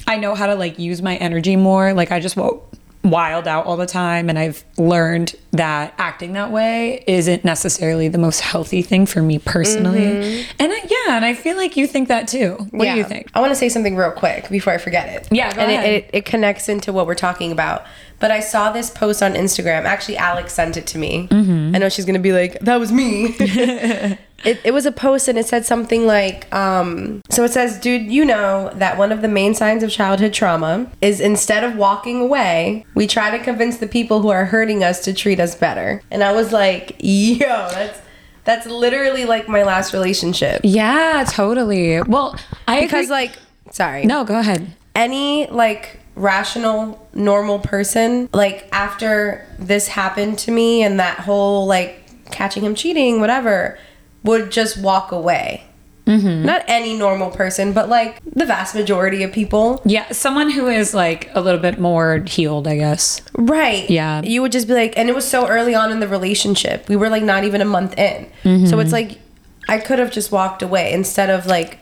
I 0.06 0.16
know 0.16 0.34
how 0.34 0.46
to 0.46 0.54
like 0.54 0.78
use 0.78 1.02
my 1.02 1.16
energy 1.16 1.56
more. 1.56 1.92
Like 1.92 2.12
I 2.12 2.20
just 2.20 2.36
won't 2.36 2.62
wild 3.04 3.48
out 3.48 3.66
all 3.66 3.76
the 3.76 3.86
time 3.86 4.28
and 4.28 4.38
I've 4.38 4.64
learned 4.78 5.34
that 5.50 5.92
acting 5.98 6.34
that 6.34 6.52
way 6.52 7.02
isn't 7.08 7.44
necessarily 7.44 8.06
the 8.06 8.18
most 8.18 8.40
healthy 8.40 8.80
thing 8.80 9.06
for 9.06 9.20
me 9.20 9.40
personally. 9.40 10.46
And 10.58 10.72
I, 10.72 10.76
yeah, 10.84 11.16
and 11.16 11.24
I 11.24 11.34
feel 11.34 11.56
like 11.56 11.76
you 11.76 11.86
think 11.86 12.08
that 12.08 12.28
too. 12.28 12.54
What 12.70 12.84
do 12.84 12.96
you 12.96 13.04
think? 13.04 13.30
I 13.34 13.40
want 13.40 13.50
to 13.50 13.56
say 13.56 13.68
something 13.68 13.96
real 13.96 14.12
quick 14.12 14.48
before 14.48 14.72
I 14.72 14.78
forget 14.78 15.08
it. 15.08 15.28
Yeah, 15.32 15.52
and. 15.58 15.72
It, 15.72 15.84
it, 15.84 16.10
it 16.12 16.24
connects 16.24 16.68
into 16.68 16.92
what 16.92 17.06
we're 17.06 17.14
talking 17.14 17.50
about. 17.50 17.84
But 18.20 18.30
I 18.30 18.38
saw 18.38 18.70
this 18.70 18.88
post 18.88 19.20
on 19.20 19.34
Instagram. 19.34 19.82
Actually, 19.82 20.16
Alex 20.16 20.54
sent 20.54 20.76
it 20.76 20.86
to 20.88 20.98
me. 20.98 21.26
Mm-hmm. 21.26 21.74
I 21.74 21.78
know 21.78 21.88
she's 21.88 22.04
going 22.04 22.14
to 22.14 22.20
be 22.20 22.32
like, 22.32 22.60
that 22.60 22.78
was 22.78 22.92
me. 22.92 23.34
it, 24.44 24.60
it 24.64 24.72
was 24.72 24.86
a 24.86 24.92
post 24.92 25.28
and 25.28 25.38
it 25.38 25.46
said 25.46 25.64
something 25.64 26.06
like, 26.06 26.52
um, 26.54 27.20
so 27.30 27.44
it 27.44 27.52
says, 27.52 27.78
dude, 27.78 28.10
you 28.10 28.24
know 28.24 28.70
that 28.74 28.98
one 28.98 29.12
of 29.12 29.22
the 29.22 29.28
main 29.28 29.54
signs 29.54 29.82
of 29.82 29.90
childhood 29.90 30.32
trauma 30.32 30.90
is 31.00 31.20
instead 31.20 31.64
of 31.64 31.76
walking 31.76 32.20
away, 32.20 32.84
we 32.94 33.06
try 33.06 33.30
to 33.36 33.42
convince 33.42 33.78
the 33.78 33.86
people 33.86 34.20
who 34.22 34.28
are 34.28 34.46
hurting 34.46 34.82
us 34.84 35.02
to 35.04 35.12
treat 35.12 35.38
us 35.40 35.54
better. 35.54 36.02
And 36.10 36.22
I 36.24 36.32
was 36.32 36.52
like, 36.52 36.96
yo, 36.98 37.46
that's. 37.46 38.00
That's 38.44 38.66
literally 38.66 39.24
like 39.24 39.48
my 39.48 39.62
last 39.62 39.92
relationship. 39.92 40.62
Yeah, 40.64 41.24
totally. 41.28 42.02
Well, 42.02 42.34
I 42.66 42.80
Because 42.80 43.04
agree- 43.04 43.10
like 43.14 43.38
sorry. 43.70 44.04
no, 44.04 44.24
go 44.24 44.36
ahead. 44.40 44.66
any 44.96 45.46
like 45.46 46.00
rational 46.16 47.08
normal 47.14 47.60
person 47.60 48.28
like 48.32 48.68
after 48.72 49.46
this 49.60 49.86
happened 49.86 50.38
to 50.40 50.50
me 50.50 50.82
and 50.82 50.98
that 50.98 51.18
whole 51.20 51.66
like 51.66 52.02
catching 52.32 52.64
him 52.64 52.74
cheating 52.74 53.20
whatever 53.20 53.78
would 54.24 54.50
just 54.50 54.76
walk 54.78 55.12
away 55.12 55.64
Mm-hmm. 56.04 56.44
not 56.44 56.64
any 56.66 56.96
normal 56.98 57.30
person 57.30 57.72
but 57.72 57.88
like 57.88 58.20
the 58.24 58.44
vast 58.44 58.74
majority 58.74 59.22
of 59.22 59.30
people 59.30 59.80
Yeah, 59.84 60.10
someone 60.10 60.50
who 60.50 60.66
is 60.66 60.92
like 60.94 61.30
a 61.32 61.40
little 61.40 61.60
bit 61.60 61.78
more 61.78 62.24
healed, 62.26 62.66
I 62.66 62.76
guess. 62.76 63.20
right 63.34 63.88
Yeah. 63.88 64.20
you 64.22 64.42
would 64.42 64.50
just 64.50 64.66
be 64.66 64.74
like 64.74 64.94
and 64.98 65.08
it 65.08 65.14
was 65.14 65.24
so 65.26 65.46
early 65.46 65.76
on 65.76 65.92
in 65.92 66.00
the 66.00 66.08
relationship 66.08 66.88
we 66.88 66.96
were 66.96 67.08
like 67.08 67.22
not 67.22 67.44
even 67.44 67.60
a 67.60 67.64
month 67.64 67.96
in 67.96 68.26
Mm-hmm. 68.42 68.66
so 68.66 68.80
it's 68.80 68.90
like 68.90 69.20
i 69.68 69.78
could 69.78 70.00
have 70.00 70.10
just 70.10 70.32
walked 70.32 70.60
away 70.60 70.92
instead 70.92 71.30
of 71.30 71.46
like 71.46 71.78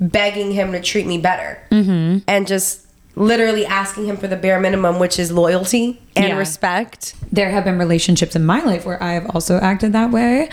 begging 0.00 0.52
him 0.52 0.70
to 0.70 0.80
treat 0.80 1.04
me 1.04 1.18
better 1.18 1.58
Mm-hmm. 1.72 2.18
and 2.28 2.46
just 2.46 2.86
literally 3.16 3.66
asking 3.66 4.06
him 4.06 4.16
for 4.16 4.28
the 4.28 4.36
bare 4.36 4.60
minimum 4.60 5.00
which 5.00 5.18
is 5.18 5.32
loyalty 5.32 6.00
and 6.14 6.28
Yeah. 6.28 6.38
respect 6.38 7.16
there 7.32 7.50
have 7.50 7.64
been 7.64 7.78
relationships 7.78 8.36
in 8.36 8.46
my 8.46 8.60
life 8.62 8.86
where 8.86 9.02
I 9.02 9.14
have 9.14 9.26
also 9.34 9.58
acted 9.58 9.92
that 9.94 10.12
way. 10.12 10.48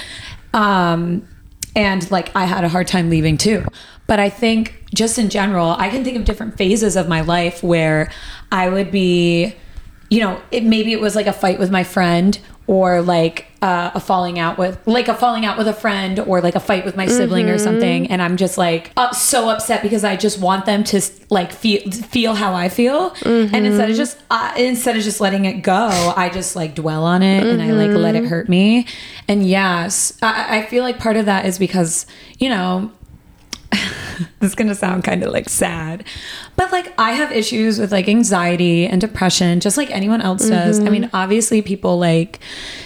Um, 0.56 1.28
and 1.76 2.10
like 2.12 2.36
I 2.36 2.46
had 2.46 2.64
a 2.64 2.70
hard 2.70 2.88
time 2.88 3.10
leaving 3.10 3.38
too. 3.38 3.66
But 4.08 4.20
I 4.20 4.30
think 4.30 4.86
just 4.94 5.18
in 5.18 5.30
general, 5.30 5.76
I 5.78 5.90
can 5.90 6.04
think 6.04 6.18
of 6.18 6.26
different 6.26 6.58
phases 6.58 6.96
of 6.96 7.08
my 7.08 7.22
life 7.22 7.64
where 7.64 8.12
I 8.52 8.68
would 8.68 8.92
be, 8.92 9.56
you 10.10 10.20
know, 10.20 10.42
it, 10.52 10.64
maybe 10.64 10.92
it 10.92 11.00
was 11.00 11.16
like 11.16 11.28
a 11.28 11.34
fight 11.34 11.60
with 11.60 11.72
my 11.72 11.84
friend 11.84 12.38
or 12.68 13.02
like 13.02 13.48
uh, 13.62 13.92
a 13.94 14.00
falling 14.00 14.40
out 14.40 14.58
with 14.58 14.80
like 14.86 15.08
a 15.08 15.14
falling 15.14 15.46
out 15.46 15.58
with 15.58 15.68
a 15.68 15.74
friend 15.74 16.20
or 16.20 16.42
like 16.42 16.56
a 16.56 16.60
fight 16.60 16.86
with 16.86 16.96
my 16.96 17.06
sibling 17.06 17.50
or 17.50 17.58
something. 17.58 18.08
And 18.08 18.22
i'm 18.22 18.38
just 18.38 18.58
like 18.58 18.92
uh, 18.98 19.12
so 19.12 19.50
upset 19.50 19.82
because 19.82 20.04
i 20.04 20.16
just 20.16 20.40
want 20.40 20.66
them 20.66 20.84
to 20.86 21.02
like 21.30 21.52
feel 21.52 21.82
feel 21.92 22.34
how 22.34 22.54
i 22.54 22.70
feel. 22.70 23.14
And 23.26 23.66
instead 23.66 23.90
of 23.90 23.96
just 23.96 24.18
uh, 24.30 24.54
instead 24.58 24.96
of 24.96 25.04
just 25.04 25.20
letting 25.22 25.46
it 25.46 25.62
go 25.62 26.14
i 26.16 26.30
just 26.30 26.56
like 26.56 26.76
dwell 26.76 27.04
on 27.04 27.22
it 27.24 27.46
and 27.46 27.62
i 27.62 27.72
like 27.72 27.92
let 27.92 28.16
it 28.16 28.26
hurt 28.26 28.48
me. 28.50 28.88
And 29.28 29.46
yes 29.46 30.18
I, 30.22 30.60
I 30.60 30.66
feel 30.68 30.84
like 30.84 30.98
part 30.98 31.18
of 31.18 31.26
that 31.26 31.46
is 31.46 31.60
because 31.60 32.06
you 32.40 32.50
know 32.50 32.92
this 34.42 34.52
is 34.52 34.56
gonna 34.56 34.76
sound 34.76 35.04
kind 35.04 35.24
of 35.24 35.32
like 35.32 35.48
sad, 35.50 36.04
but 36.56 36.72
like 36.72 36.94
I 36.98 37.12
have 37.12 37.32
issues 37.32 37.80
with 37.80 37.92
like 37.92 38.10
anxiety 38.10 38.86
and 38.88 39.00
depression, 39.00 39.60
just 39.60 39.78
like 39.78 39.90
anyone 39.92 40.22
else 40.22 40.48
does. 40.48 40.80
I 40.80 40.90
mean, 40.90 41.04
mm-hmm. 41.04 41.16
obviously, 41.16 41.62
people 41.62 41.98
like 41.98 42.40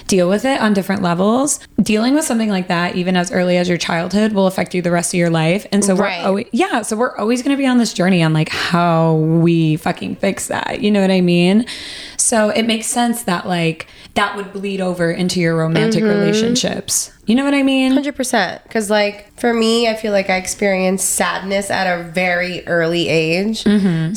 deal 0.07 0.29
with 0.29 0.45
it 0.45 0.61
on 0.61 0.73
different 0.73 1.01
levels. 1.01 1.59
Dealing 1.81 2.13
with 2.13 2.25
something 2.25 2.49
like 2.49 2.67
that, 2.67 2.95
even 2.95 3.15
as 3.15 3.31
early 3.31 3.57
as 3.57 3.67
your 3.67 3.77
childhood, 3.77 4.33
will 4.33 4.47
affect 4.47 4.75
you 4.75 4.81
the 4.81 4.91
rest 4.91 5.13
of 5.13 5.17
your 5.17 5.29
life. 5.29 5.65
And 5.71 5.83
so, 5.83 5.95
Right. 5.95 6.21
we're 6.21 6.27
always, 6.27 6.45
yeah, 6.51 6.81
so 6.83 6.95
we're 6.95 7.15
always 7.17 7.41
gonna 7.41 7.57
be 7.57 7.67
on 7.67 7.77
this 7.77 7.93
journey 7.93 8.21
on 8.21 8.33
like 8.33 8.49
how 8.49 9.15
we 9.15 9.77
fucking 9.77 10.17
fix 10.17 10.47
that. 10.47 10.81
You 10.81 10.91
know 10.91 11.01
what 11.01 11.11
I 11.11 11.21
mean? 11.21 11.65
So 12.17 12.49
it 12.49 12.63
makes 12.63 12.87
sense 12.87 13.23
that 13.23 13.47
like 13.47 13.87
that 14.15 14.35
would 14.35 14.53
bleed 14.53 14.81
over 14.81 15.11
into 15.11 15.39
your 15.39 15.55
romantic 15.57 16.03
mm-hmm. 16.03 16.19
relationships. 16.19 17.11
You 17.25 17.35
know 17.35 17.43
what 17.43 17.53
I 17.53 17.63
mean? 17.63 17.91
Hundred 17.91 18.15
percent. 18.15 18.63
Because 18.63 18.89
like 18.89 19.37
for 19.39 19.53
me, 19.53 19.87
I 19.87 19.95
feel 19.95 20.11
like 20.11 20.29
I 20.29 20.37
experienced 20.37 21.09
sadness 21.09 21.44
at 21.53 21.85
a 21.99 22.03
very 22.03 22.65
early 22.67 23.07
age. 23.07 23.63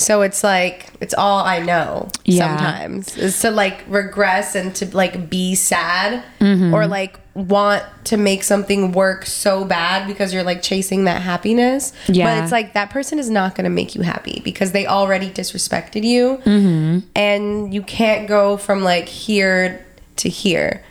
So 0.01 0.23
it's 0.23 0.43
like 0.45 0.87
it's 1.01 1.14
all 1.14 1.41
I 1.45 1.61
know. 1.61 2.09
Yeah. 2.25 2.57
Sometimes 2.57 3.17
is 3.17 3.41
to 3.41 3.51
like 3.51 3.85
regress 3.88 4.55
and 4.55 4.75
to 4.77 4.97
like 4.97 5.29
be 5.31 5.55
sad 5.55 6.25
Mm-hmm. 6.41 6.73
or 6.75 6.87
like 6.87 7.19
want 7.35 7.85
to 8.05 8.17
make 8.17 8.43
something 8.43 8.91
work 8.93 9.25
so 9.27 9.64
bad 9.64 10.07
because 10.09 10.33
you're 10.35 10.43
like 10.43 10.61
chasing 10.62 11.05
that 11.05 11.23
happiness. 11.23 11.93
Yeah. 12.09 12.25
But 12.37 12.43
it's 12.43 12.53
like 12.53 12.73
that 12.73 12.91
person 12.91 13.19
is 13.19 13.31
not 13.31 13.55
going 13.55 13.64
to 13.64 13.71
make 13.71 13.95
you 13.95 14.03
happy 14.03 14.41
because 14.45 14.73
they 14.73 14.87
already 14.87 15.31
disrespected 15.31 16.03
you, 16.05 16.38
Mm-hmm. 16.45 17.07
and 17.14 17.73
you 17.75 17.83
can't 17.83 18.27
go 18.29 18.57
from 18.57 18.83
like 18.83 19.09
here 19.09 19.85
to 20.17 20.29
here. 20.29 20.83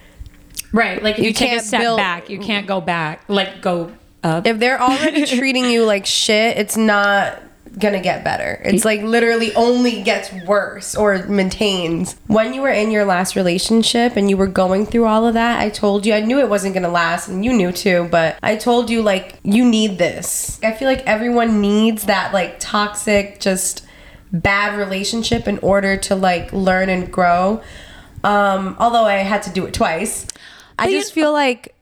Right. 0.74 1.02
Like 1.02 1.18
you, 1.18 1.26
You 1.26 1.34
take 1.34 1.50
a 1.50 1.56
can't 1.56 1.66
step 1.66 1.82
build- 1.82 1.98
back, 1.98 2.30
you 2.30 2.40
can't 2.40 2.68
go 2.68 2.80
back. 2.82 3.24
Like 3.28 3.62
go 3.62 3.92
up. 4.24 4.46
if 4.46 4.60
they're 4.60 4.82
already 4.82 5.26
treating 5.38 5.70
you 5.70 5.86
like 5.86 6.06
shit, 6.06 6.58
it's 6.58 6.78
not 6.78 7.42
gonna 7.80 8.02
get 8.02 8.24
better. 8.24 8.60
It's 8.64 8.86
like 8.86 9.02
literally 9.02 9.54
only 9.56 10.02
gets 10.02 10.32
worse 10.46 10.96
or 10.96 11.24
maintains. 11.28 12.16
When 12.28 12.54
you 12.54 12.62
were 12.62 12.70
in 12.70 12.92
your 12.92 13.06
last 13.06 13.36
relationship 13.36 14.16
and 14.16 14.30
you 14.30 14.38
were 14.38 14.48
going 14.48 14.86
through 14.86 15.06
all 15.06 15.28
of 15.28 15.34
that, 15.36 15.60
I 15.60 15.70
told 15.70 16.06
you 16.06 16.14
I 16.14 16.22
knew 16.22 16.40
it 16.40 16.50
wasn't 16.50 16.74
gonna 16.74 16.90
last 16.90 17.28
and 17.28 17.44
you 17.46 17.54
knew 17.54 17.72
too, 17.72 18.08
but 18.10 18.38
I 18.42 18.56
told 18.56 18.90
you 18.90 19.02
like 19.02 19.40
you 19.44 19.64
need 19.64 19.98
this. 19.98 20.60
I 20.64 20.74
feel 20.74 20.88
like 20.88 21.06
everyone 21.06 21.62
needs 21.62 22.06
that 22.06 22.34
like 22.34 22.60
toxic 22.60 23.40
just 23.40 23.86
bad 24.32 24.78
relationship 24.78 25.48
in 25.48 25.60
order 25.60 25.98
to 25.98 26.16
like 26.16 26.52
learn 26.52 26.90
and 26.90 27.12
grow. 27.12 27.62
Um 28.24 28.76
although 28.80 29.06
I 29.06 29.18
had 29.18 29.44
to 29.44 29.52
do 29.52 29.66
it 29.66 29.74
twice. 29.74 30.26
I 30.80 30.92
just 30.92 31.14
feel 31.14 31.32
like 31.32 31.74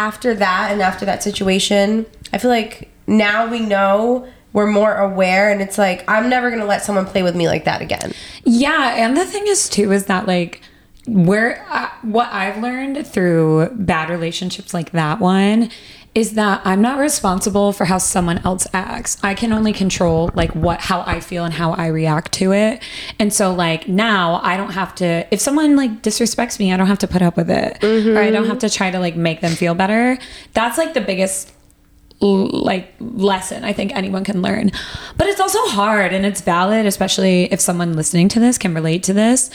after 0.00 0.34
that 0.34 0.72
and 0.72 0.80
after 0.80 1.04
that 1.04 1.22
situation, 1.22 2.06
I 2.32 2.38
feel 2.38 2.50
like 2.50 2.88
now 3.06 3.46
we 3.46 3.60
know 3.60 4.26
we're 4.54 4.66
more 4.66 4.94
aware 4.96 5.50
and 5.50 5.60
it's 5.60 5.76
like 5.76 6.02
I'm 6.08 6.30
never 6.30 6.48
going 6.48 6.62
to 6.62 6.66
let 6.66 6.82
someone 6.82 7.04
play 7.04 7.22
with 7.22 7.36
me 7.36 7.48
like 7.48 7.66
that 7.66 7.82
again. 7.82 8.12
Yeah, 8.44 8.94
and 8.96 9.14
the 9.14 9.26
thing 9.26 9.46
is 9.46 9.68
too 9.68 9.92
is 9.92 10.06
that 10.06 10.26
like 10.26 10.62
where 11.06 11.66
uh, 11.68 11.90
what 12.00 12.32
I've 12.32 12.62
learned 12.62 13.06
through 13.06 13.68
bad 13.74 14.08
relationships 14.08 14.72
like 14.72 14.92
that 14.92 15.20
one 15.20 15.70
is 16.14 16.32
that 16.32 16.60
I'm 16.64 16.82
not 16.82 16.98
responsible 16.98 17.72
for 17.72 17.84
how 17.84 17.98
someone 17.98 18.38
else 18.38 18.66
acts. 18.72 19.16
I 19.22 19.34
can 19.34 19.52
only 19.52 19.72
control 19.72 20.30
like 20.34 20.52
what 20.56 20.80
how 20.80 21.02
I 21.06 21.20
feel 21.20 21.44
and 21.44 21.54
how 21.54 21.72
I 21.72 21.86
react 21.86 22.32
to 22.32 22.52
it. 22.52 22.82
And 23.20 23.32
so 23.32 23.54
like 23.54 23.86
now 23.86 24.40
I 24.42 24.56
don't 24.56 24.72
have 24.72 24.94
to 24.96 25.26
if 25.32 25.40
someone 25.40 25.76
like 25.76 26.02
disrespects 26.02 26.58
me, 26.58 26.72
I 26.72 26.76
don't 26.76 26.88
have 26.88 26.98
to 27.00 27.08
put 27.08 27.22
up 27.22 27.36
with 27.36 27.48
it. 27.48 27.82
Or 27.84 28.18
I 28.18 28.30
don't 28.30 28.46
have 28.46 28.58
to 28.60 28.70
try 28.70 28.90
to 28.90 28.98
like 28.98 29.14
make 29.14 29.40
them 29.40 29.52
feel 29.52 29.74
better. 29.74 30.18
That's 30.52 30.78
like 30.78 30.94
the 30.94 31.00
biggest 31.00 31.52
like 32.20 32.92
lesson 32.98 33.64
I 33.64 33.72
think 33.72 33.94
anyone 33.94 34.24
can 34.24 34.42
learn. 34.42 34.72
But 35.16 35.28
it's 35.28 35.40
also 35.40 35.64
hard 35.66 36.12
and 36.12 36.26
it's 36.26 36.40
valid, 36.40 36.86
especially 36.86 37.44
if 37.52 37.60
someone 37.60 37.94
listening 37.94 38.28
to 38.30 38.40
this 38.40 38.58
can 38.58 38.74
relate 38.74 39.04
to 39.04 39.12
this. 39.12 39.48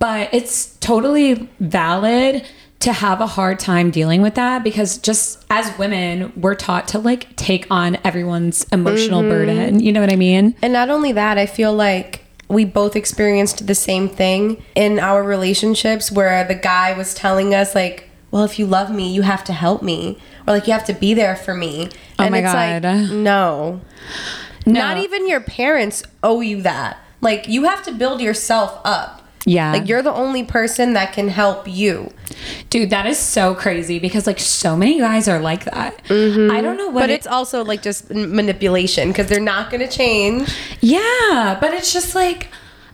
But 0.00 0.34
it's 0.34 0.76
totally 0.78 1.48
valid 1.60 2.44
to 2.84 2.92
have 2.92 3.22
a 3.22 3.26
hard 3.26 3.58
time 3.58 3.90
dealing 3.90 4.20
with 4.20 4.34
that 4.34 4.62
because 4.62 4.98
just 4.98 5.44
as 5.48 5.76
women, 5.78 6.32
we're 6.36 6.54
taught 6.54 6.86
to 6.88 6.98
like 6.98 7.34
take 7.34 7.66
on 7.70 7.96
everyone's 8.04 8.64
emotional 8.64 9.20
mm-hmm. 9.20 9.30
burden. 9.30 9.80
You 9.80 9.90
know 9.90 10.00
what 10.00 10.12
I 10.12 10.16
mean? 10.16 10.54
And 10.60 10.72
not 10.72 10.90
only 10.90 11.12
that, 11.12 11.38
I 11.38 11.46
feel 11.46 11.72
like 11.72 12.20
we 12.48 12.66
both 12.66 12.94
experienced 12.94 13.66
the 13.66 13.74
same 13.74 14.08
thing 14.08 14.62
in 14.74 14.98
our 14.98 15.22
relationships 15.22 16.12
where 16.12 16.44
the 16.44 16.54
guy 16.54 16.92
was 16.92 17.14
telling 17.14 17.54
us 17.54 17.74
like, 17.74 18.10
"Well, 18.30 18.44
if 18.44 18.58
you 18.58 18.66
love 18.66 18.94
me, 18.94 19.12
you 19.12 19.22
have 19.22 19.44
to 19.44 19.54
help 19.54 19.82
me." 19.82 20.18
Or 20.46 20.52
like 20.52 20.66
you 20.66 20.74
have 20.74 20.84
to 20.84 20.92
be 20.92 21.14
there 21.14 21.36
for 21.36 21.54
me. 21.54 21.88
Oh 22.18 22.24
and 22.24 22.32
my 22.32 22.40
it's 22.40 22.52
God. 22.52 22.84
like, 22.84 23.10
no. 23.10 23.80
Not 24.66 24.98
even 24.98 25.26
your 25.26 25.40
parents 25.40 26.02
owe 26.22 26.42
you 26.42 26.60
that. 26.62 26.98
Like 27.22 27.48
you 27.48 27.64
have 27.64 27.82
to 27.84 27.92
build 27.92 28.20
yourself 28.20 28.78
up. 28.84 29.23
Yeah. 29.46 29.72
Like 29.72 29.88
you're 29.88 30.02
the 30.02 30.12
only 30.12 30.42
person 30.42 30.94
that 30.94 31.12
can 31.12 31.28
help 31.28 31.68
you. 31.68 32.10
Dude, 32.70 32.90
that 32.90 33.06
is 33.06 33.18
so 33.18 33.54
crazy 33.54 33.98
because 33.98 34.26
like 34.26 34.38
so 34.40 34.76
many 34.76 34.98
guys 34.98 35.28
are 35.28 35.38
like 35.38 35.64
that. 35.66 36.02
Mm-hmm. 36.04 36.50
I 36.50 36.60
don't 36.62 36.76
know 36.78 36.88
what 36.88 37.02
But 37.02 37.10
it- 37.10 37.14
it's 37.14 37.26
also 37.26 37.62
like 37.64 37.82
just 37.82 38.10
manipulation 38.10 39.08
because 39.08 39.28
they're 39.28 39.40
not 39.40 39.70
going 39.70 39.80
to 39.86 39.88
change. 39.94 40.48
Yeah, 40.80 41.58
but 41.60 41.74
it's 41.74 41.92
just 41.92 42.14
like 42.14 42.48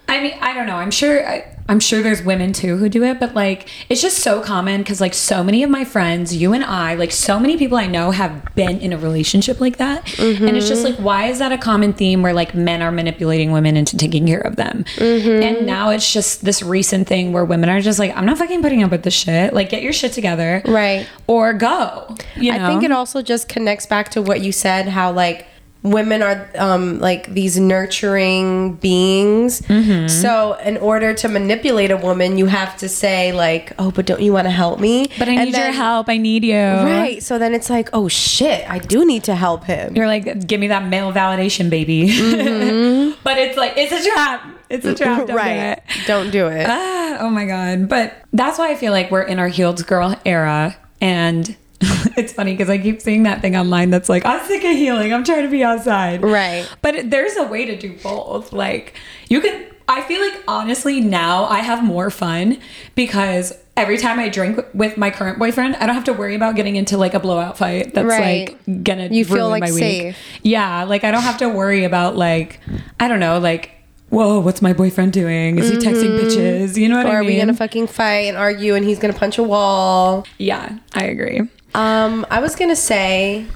I 0.09 0.21
mean, 0.21 0.35
I 0.41 0.53
don't 0.55 0.67
know. 0.67 0.75
I'm 0.75 0.91
sure 0.91 1.25
I, 1.27 1.57
I'm 1.71 1.79
sure 1.79 2.03
there's 2.03 2.21
women 2.21 2.53
too 2.53 2.79
who 2.79 2.89
do 2.89 3.05
it, 3.05 3.21
but 3.21 3.35
like 3.35 3.69
it's 3.89 4.03
just 4.03 4.19
so 4.19 4.41
common 4.41 4.83
cuz 4.83 5.01
like 5.01 5.15
so 5.15 5.45
many 5.45 5.63
of 5.63 5.71
my 5.71 5.85
friends, 5.85 6.35
you 6.35 6.53
and 6.53 6.65
I, 6.65 6.97
like 6.97 7.13
so 7.13 7.39
many 7.39 7.57
people 7.57 7.79
I 7.79 7.87
know 7.87 8.11
have 8.11 8.55
been 8.57 8.81
in 8.81 8.93
a 8.93 8.99
relationship 8.99 9.61
like 9.61 9.77
that. 9.77 10.19
And 10.19 10.57
it's 10.57 10.67
just 10.67 10.85
mm-hmm. 10.85 10.97
like 10.97 11.05
why 11.05 11.27
is 11.27 11.39
that 11.39 11.53
a 11.53 11.59
common 11.59 11.93
theme 11.93 12.23
where 12.23 12.33
like 12.33 12.57
men 12.57 12.83
are 12.83 12.91
manipulating 12.91 13.53
women 13.53 13.77
into 13.77 13.97
taking 13.97 14.27
care 14.27 14.41
of 14.41 14.57
them? 14.57 14.85
Mm-hmm. 14.97 15.43
And 15.45 15.65
now 15.65 15.91
it's 15.91 16.13
just 16.13 16.45
this 16.45 16.61
recent 16.61 17.07
thing 17.07 17.33
where 17.33 17.45
women 17.45 17.71
are 17.71 17.81
just 17.81 18.01
like 18.01 18.17
I'm 18.17 18.27
not 18.27 18.39
fucking 18.39 18.63
putting 18.63 18.83
up 18.83 18.91
with 18.91 19.05
this 19.05 19.15
shit. 19.15 19.55
Like 19.55 19.69
get 19.69 19.83
your 19.83 19.93
shit 19.93 20.13
together. 20.13 20.63
Right. 20.67 21.07
Or 21.29 21.53
go. 21.53 22.17
You 22.35 22.51
know? 22.51 22.65
I 22.65 22.67
think 22.67 22.83
it 22.83 22.91
also 22.91 23.23
just 23.23 23.49
connects 23.49 23.87
back 23.87 24.09
to 24.11 24.21
what 24.21 24.41
you 24.41 24.51
said 24.51 24.89
how 24.89 25.13
like 25.13 25.47
women 25.83 26.23
are 26.23 26.49
um 26.57 26.99
like 26.99 27.33
these 27.33 27.59
nurturing 27.59 28.75
beings. 28.75 29.63
Mm-hmm. 29.63 30.09
So 30.09 30.55
in 30.65 30.77
order 30.77 31.15
to 31.15 31.29
manipulate 31.29 31.91
a 31.91 31.97
woman, 31.97 32.37
you 32.39 32.47
have 32.47 32.77
to 32.79 32.89
say 32.89 33.33
like, 33.33 33.73
"Oh, 33.79 33.91
but 33.91 34.07
don't 34.07 34.21
you 34.21 34.33
want 34.33 34.47
to 34.47 34.51
help 34.51 34.81
me?" 34.81 35.09
but 35.19 35.29
I 35.29 35.33
And 35.33 35.51
need 35.51 35.57
your 35.57 35.73
help. 35.73 36.09
I 36.09 36.19
need 36.19 36.45
you. 36.45 36.55
Right. 36.55 37.23
So 37.23 37.39
then 37.39 37.55
it's 37.55 37.71
like, 37.71 37.89
"Oh 37.93 38.09
shit, 38.09 38.69
I 38.69 38.79
do 38.79 39.07
need 39.07 39.25
to 39.25 39.35
help 39.35 39.65
him." 39.65 39.97
You're 39.97 40.07
like, 40.07 40.47
give 40.47 40.61
me 40.61 40.69
that 40.69 40.87
male 40.87 41.13
validation, 41.13 41.71
baby. 41.71 42.07
but 43.25 43.39
it's 43.39 43.57
like, 43.57 43.75
it's 43.77 43.93
a 43.93 44.11
trap. 44.11 44.47
It's 44.69 44.85
a 44.85 44.95
trap. 44.95 45.19
Don't 45.19 45.27
do 45.29 45.35
right. 45.37 45.57
it. 45.57 45.83
Don't 46.07 46.31
do 46.31 46.47
it. 46.47 46.67
Ah, 46.69 47.19
oh 47.21 47.31
my 47.31 47.45
God. 47.45 47.89
But 47.89 48.15
that's 48.33 48.59
why 48.59 48.71
I 48.71 48.77
feel 48.77 48.93
like 48.93 49.11
we're 49.11 49.23
in 49.23 49.39
our 49.39 49.49
healed 49.49 49.85
girl 49.87 50.17
era. 50.25 50.77
And 51.01 51.57
it's 52.17 52.33
funny 52.33 52.53
because 52.53 52.69
I 52.69 52.79
keep 52.79 53.01
seeing 53.01 53.23
that 53.25 53.41
thing 53.41 53.57
online 53.57 53.91
that's 53.91 54.09
like, 54.09 54.25
I'm 54.27 54.45
sick 54.47 54.63
of 54.65 54.71
healing. 54.73 55.13
I'm 55.13 55.25
trying 55.25 55.43
to 55.45 55.49
be 55.49 55.65
outside. 55.65 56.23
Right. 56.23 56.69
But 56.83 57.11
there's 57.11 57.37
a 57.37 57.45
way 57.45 57.65
to 57.65 57.77
do 57.77 57.97
both. 58.03 58.53
Like, 58.53 58.95
you 59.29 59.41
can, 59.41 59.65
I 59.89 60.03
feel 60.03 60.21
like 60.21 60.43
honestly 60.47 61.01
now 61.01 61.45
I 61.45 61.61
have 61.61 61.83
more 61.83 62.11
fun 62.11 62.59
because 62.95 63.57
every 63.77 63.97
time 63.97 64.19
I 64.19 64.29
drink 64.29 64.61
with 64.75 64.97
my 64.99 65.11
current 65.11 65.39
boyfriend, 65.39 65.77
I 65.77 65.87
don't 65.87 65.95
have 65.95 66.05
to 66.05 66.13
worry 66.13 66.35
about 66.35 66.55
getting 66.55 66.77
into 66.77 66.99
like 66.99 67.15
a 67.15 67.21
blowout 67.21 67.57
fight 67.57 67.95
that's 67.95 68.07
Right. 68.07 68.51
like 68.51 68.85
gonna 68.85 69.09
You 69.11 69.25
feel, 69.25 69.49
like, 69.49 69.63
my 69.63 69.71
week. 69.73 69.79
safe. 69.81 70.19
Yeah, 70.43 70.85
like 70.85 71.03
I 71.05 71.11
don't 71.11 71.23
have 71.23 71.39
to 71.39 71.49
worry 71.49 71.85
about 71.85 72.15
like 72.17 72.61
I 73.01 73.09
don't 73.09 73.21
know, 73.21 73.39
like 73.39 73.73
whoa, 74.11 74.41
what's 74.41 74.61
my 74.61 74.73
boyfriend 74.73 75.13
doing? 75.13 75.59
Is 75.59 75.71
he 75.71 75.77
texting 75.77 76.19
mm-hmm. 76.19 76.27
bitches? 76.27 76.77
You 76.77 76.89
know 76.89 76.97
what 76.97 77.07
or 77.07 77.11
I 77.11 77.13
mean? 77.13 77.17
Or 77.17 77.23
are 77.23 77.25
we 77.25 77.39
gonna 77.39 77.55
fucking 77.55 77.87
fight 77.87 78.27
and 78.27 78.37
argue 78.37 78.75
and 78.75 78.85
he's 78.85 78.99
gonna 78.99 79.13
punch 79.15 79.39
a 79.39 79.43
wall? 79.43 80.27
yeah, 80.39 80.79
I 80.95 81.05
agree. 81.05 81.43
Um, 81.75 82.27
I 82.31 82.41
was 82.41 82.57
gonna 82.57 82.77
say, 82.77 83.47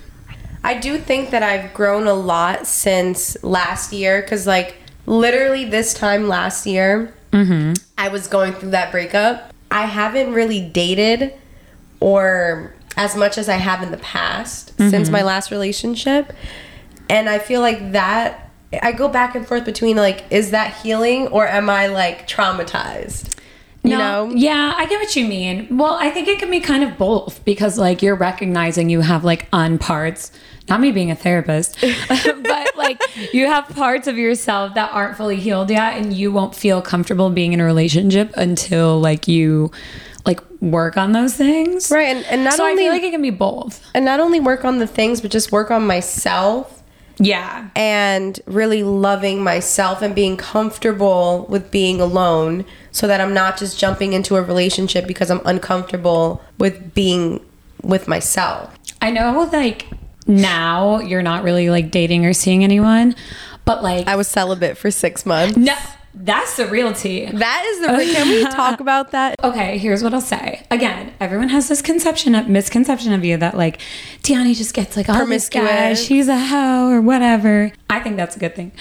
I 0.62 0.74
do 0.78 0.98
think 0.98 1.30
that 1.30 1.42
I've 1.42 1.74
grown 1.74 2.06
a 2.06 2.14
lot 2.14 2.66
since 2.66 3.36
last 3.42 3.92
year 3.92 4.22
because, 4.22 4.46
like, 4.46 4.76
literally 5.06 5.64
this 5.64 5.92
time 5.94 6.28
last 6.28 6.66
year, 6.66 7.12
I 7.98 8.08
was 8.08 8.28
going 8.28 8.52
through 8.52 8.70
that 8.70 8.92
breakup. 8.92 9.52
I 9.70 9.86
haven't 9.86 10.32
really 10.32 10.60
dated 10.60 11.34
or 11.98 12.72
as 12.96 13.16
much 13.16 13.36
as 13.38 13.48
I 13.48 13.56
have 13.56 13.82
in 13.82 13.90
the 13.90 13.96
past 13.96 14.72
since 14.78 15.08
my 15.10 15.22
last 15.22 15.50
relationship, 15.50 16.32
and 17.10 17.28
I 17.28 17.40
feel 17.40 17.60
like 17.60 17.92
that 17.92 18.50
I 18.82 18.92
go 18.92 19.08
back 19.08 19.34
and 19.34 19.46
forth 19.46 19.64
between 19.64 19.96
like, 19.96 20.24
is 20.30 20.50
that 20.52 20.74
healing 20.76 21.26
or 21.28 21.46
am 21.46 21.68
I 21.68 21.88
like 21.88 22.28
traumatized? 22.28 23.36
You 23.84 23.90
No, 23.90 24.26
know? 24.28 24.34
Yeah, 24.34 24.72
I 24.76 24.86
get 24.86 24.98
what 24.98 25.14
you 25.14 25.26
mean. 25.26 25.76
Well, 25.76 25.94
I 26.00 26.10
think 26.10 26.26
it 26.26 26.38
can 26.38 26.50
be 26.50 26.58
kind 26.60 26.82
of 26.82 26.96
both 26.98 27.44
because 27.44 27.78
like 27.78 28.00
you're 28.02 28.16
recognizing 28.16 28.88
you 28.88 29.02
have 29.02 29.24
like 29.24 29.48
unparts. 29.52 30.30
Not 30.68 30.80
me 30.80 30.90
being 30.92 31.10
a 31.10 31.14
therapist, 31.14 31.78
but 32.08 32.76
like 32.76 32.98
you 33.34 33.46
have 33.46 33.68
parts 33.68 34.06
of 34.08 34.16
yourself 34.16 34.74
that 34.74 34.90
aren't 34.92 35.14
fully 35.18 35.36
healed 35.36 35.68
yet, 35.70 35.98
and 35.98 36.14
you 36.14 36.32
won't 36.32 36.54
feel 36.54 36.80
comfortable 36.80 37.28
being 37.28 37.52
in 37.52 37.60
a 37.60 37.64
relationship 37.64 38.32
until 38.38 38.98
like 38.98 39.28
you 39.28 39.70
like 40.24 40.40
work 40.62 40.96
on 40.96 41.12
those 41.12 41.34
things. 41.34 41.90
Right. 41.90 42.16
And, 42.16 42.24
and 42.26 42.44
not 42.44 42.54
So 42.54 42.64
I 42.64 42.70
only 42.70 42.84
feel 42.84 42.92
like 42.94 43.02
it 43.02 43.10
can 43.10 43.20
be 43.20 43.28
both. 43.28 43.84
and 43.94 44.06
not 44.06 44.20
only 44.20 44.40
work 44.40 44.64
on 44.64 44.78
the 44.78 44.86
things, 44.86 45.20
but 45.20 45.30
just 45.30 45.52
work 45.52 45.70
on 45.70 45.86
myself 45.86 46.82
Yeah. 47.18 47.68
and 47.76 48.40
really 48.46 48.82
loving 48.82 49.42
myself 49.42 50.02
and 50.02 50.14
being 50.14 50.36
comfortable 50.36 51.46
with 51.48 51.70
being 51.70 52.00
alone 52.00 52.64
so 52.90 53.06
that 53.06 53.20
I'm 53.20 53.32
not 53.34 53.56
just 53.58 53.78
jumping 53.78 54.12
into 54.12 54.36
a 54.36 54.42
relationship 54.42 55.06
because 55.06 55.30
I'm 55.30 55.40
uncomfortable 55.44 56.42
with 56.58 56.94
being 56.94 57.44
with 57.82 58.08
myself. 58.08 58.74
I 59.00 59.10
know 59.10 59.48
like 59.52 59.86
now 60.26 61.00
you're 61.00 61.22
not 61.22 61.44
really 61.44 61.70
like 61.70 61.90
dating 61.90 62.24
or 62.24 62.32
seeing 62.32 62.64
anyone, 62.64 63.14
but 63.64 63.82
like 63.82 64.06
I 64.06 64.16
was 64.16 64.28
celibate 64.28 64.76
for 64.78 64.90
six 64.90 65.26
months. 65.26 65.56
no, 65.56 65.76
that's 66.14 66.56
the 66.56 66.66
real 66.66 66.92
tea. 66.92 67.26
That 67.26 67.64
is 67.66 67.80
the. 67.80 68.14
Can 68.14 68.28
we 68.28 68.44
talk 68.50 68.80
about 68.80 69.10
that? 69.10 69.36
Okay, 69.42 69.78
here's 69.78 70.02
what 70.02 70.14
I'll 70.14 70.20
say. 70.20 70.64
Again, 70.70 71.12
everyone 71.20 71.48
has 71.48 71.68
this 71.68 71.82
conception 71.82 72.34
of 72.34 72.48
misconception 72.48 73.12
of 73.12 73.24
you 73.24 73.36
that 73.38 73.56
like 73.56 73.80
Diany 74.22 74.56
just 74.56 74.74
gets 74.74 74.96
like 74.96 75.08
all 75.08 75.26
this 75.26 75.48
guy, 75.48 75.94
she's 75.94 76.28
a 76.28 76.38
hoe 76.38 76.90
or 76.90 77.00
whatever. 77.00 77.72
I 77.90 78.00
think 78.00 78.16
that's 78.16 78.36
a 78.36 78.38
good 78.38 78.54
thing. 78.54 78.72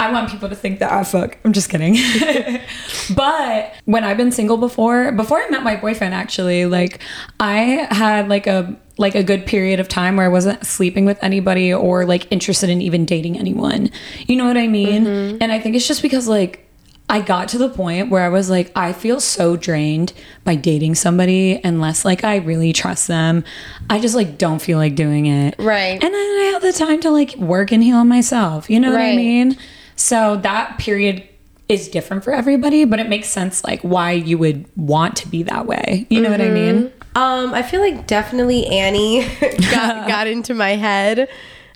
I 0.00 0.10
want 0.10 0.30
people 0.30 0.48
to 0.48 0.56
think 0.56 0.78
that 0.78 0.90
I 0.90 1.04
fuck. 1.04 1.36
I'm 1.44 1.52
just 1.52 1.68
kidding. 1.68 1.94
but 3.14 3.74
when 3.84 4.02
I've 4.02 4.16
been 4.16 4.32
single 4.32 4.56
before, 4.56 5.12
before 5.12 5.38
I 5.38 5.50
met 5.50 5.62
my 5.62 5.76
boyfriend 5.76 6.14
actually, 6.14 6.64
like 6.64 7.00
I 7.38 7.86
had 7.90 8.28
like 8.28 8.46
a 8.46 8.74
like 8.96 9.14
a 9.14 9.22
good 9.22 9.44
period 9.44 9.78
of 9.78 9.88
time 9.88 10.16
where 10.16 10.24
I 10.24 10.30
wasn't 10.30 10.64
sleeping 10.64 11.04
with 11.04 11.22
anybody 11.22 11.72
or 11.72 12.06
like 12.06 12.30
interested 12.32 12.70
in 12.70 12.80
even 12.80 13.04
dating 13.04 13.38
anyone. 13.38 13.90
You 14.26 14.36
know 14.36 14.46
what 14.46 14.56
I 14.56 14.68
mean? 14.68 15.04
Mm-hmm. 15.04 15.38
And 15.42 15.52
I 15.52 15.58
think 15.58 15.76
it's 15.76 15.86
just 15.86 16.00
because 16.00 16.26
like 16.26 16.66
I 17.10 17.20
got 17.20 17.48
to 17.50 17.58
the 17.58 17.68
point 17.68 18.08
where 18.10 18.22
I 18.24 18.28
was 18.28 18.48
like, 18.48 18.70
I 18.76 18.92
feel 18.92 19.20
so 19.20 19.56
drained 19.56 20.12
by 20.44 20.54
dating 20.54 20.94
somebody 20.94 21.60
unless 21.64 22.04
like 22.04 22.24
I 22.24 22.36
really 22.36 22.72
trust 22.72 23.08
them. 23.08 23.44
I 23.88 23.98
just 24.00 24.14
like 24.14 24.38
don't 24.38 24.60
feel 24.62 24.78
like 24.78 24.94
doing 24.94 25.26
it. 25.26 25.56
Right. 25.58 25.92
And 26.02 26.02
then 26.02 26.14
I 26.14 26.50
have 26.52 26.62
the 26.62 26.72
time 26.72 27.00
to 27.00 27.10
like 27.10 27.34
work 27.36 27.72
and 27.72 27.82
heal 27.82 28.04
myself. 28.04 28.70
You 28.70 28.80
know 28.80 28.90
what 28.92 29.00
I 29.00 29.08
Right. 29.08 29.16
mean? 29.16 29.56
So 29.96 30.36
that 30.38 30.78
period 30.78 31.24
is 31.68 31.88
different 31.88 32.24
for 32.24 32.32
everybody, 32.32 32.84
but 32.84 32.98
it 32.98 33.08
makes 33.08 33.28
sense 33.28 33.62
like 33.64 33.80
why 33.82 34.12
you 34.12 34.38
would 34.38 34.64
want 34.76 35.16
to 35.16 35.28
be 35.28 35.42
that 35.44 35.66
way. 35.66 36.06
You 36.10 36.20
know 36.20 36.30
what 36.30 36.40
I 36.40 36.48
mean? 36.50 36.92
Um, 37.14 37.52
I 37.54 37.62
feel 37.62 37.80
like 37.80 38.06
definitely 38.06 38.66
Annie 38.66 39.20
got 39.70 40.08
got 40.08 40.26
into 40.26 40.54
my 40.54 40.70
head. 40.76 41.28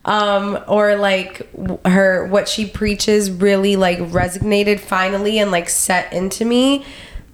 Um, 0.05 0.63
or 0.69 0.97
like 0.97 1.49
her 1.87 2.27
what 2.27 2.47
she 2.47 2.67
preaches 2.67 3.31
really 3.31 3.77
like 3.77 3.99
resonated 3.99 4.79
finally 4.81 5.39
and 5.39 5.51
like 5.51 5.71
set 5.71 6.13
into 6.13 6.45
me 6.45 6.85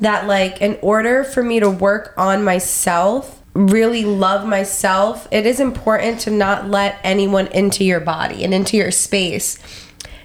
that 0.00 0.26
like 0.26 0.60
in 0.60 0.78
order 0.82 1.24
for 1.24 1.42
me 1.42 1.60
to 1.60 1.70
work 1.70 2.14
on 2.16 2.42
myself, 2.42 3.42
really 3.54 4.04
love 4.04 4.46
myself, 4.46 5.28
it 5.30 5.46
is 5.46 5.60
important 5.60 6.20
to 6.20 6.30
not 6.30 6.68
let 6.68 6.98
anyone 7.04 7.46
into 7.48 7.84
your 7.84 8.00
body 8.00 8.44
and 8.44 8.54
into 8.54 8.76
your 8.76 8.90
space. 8.90 9.58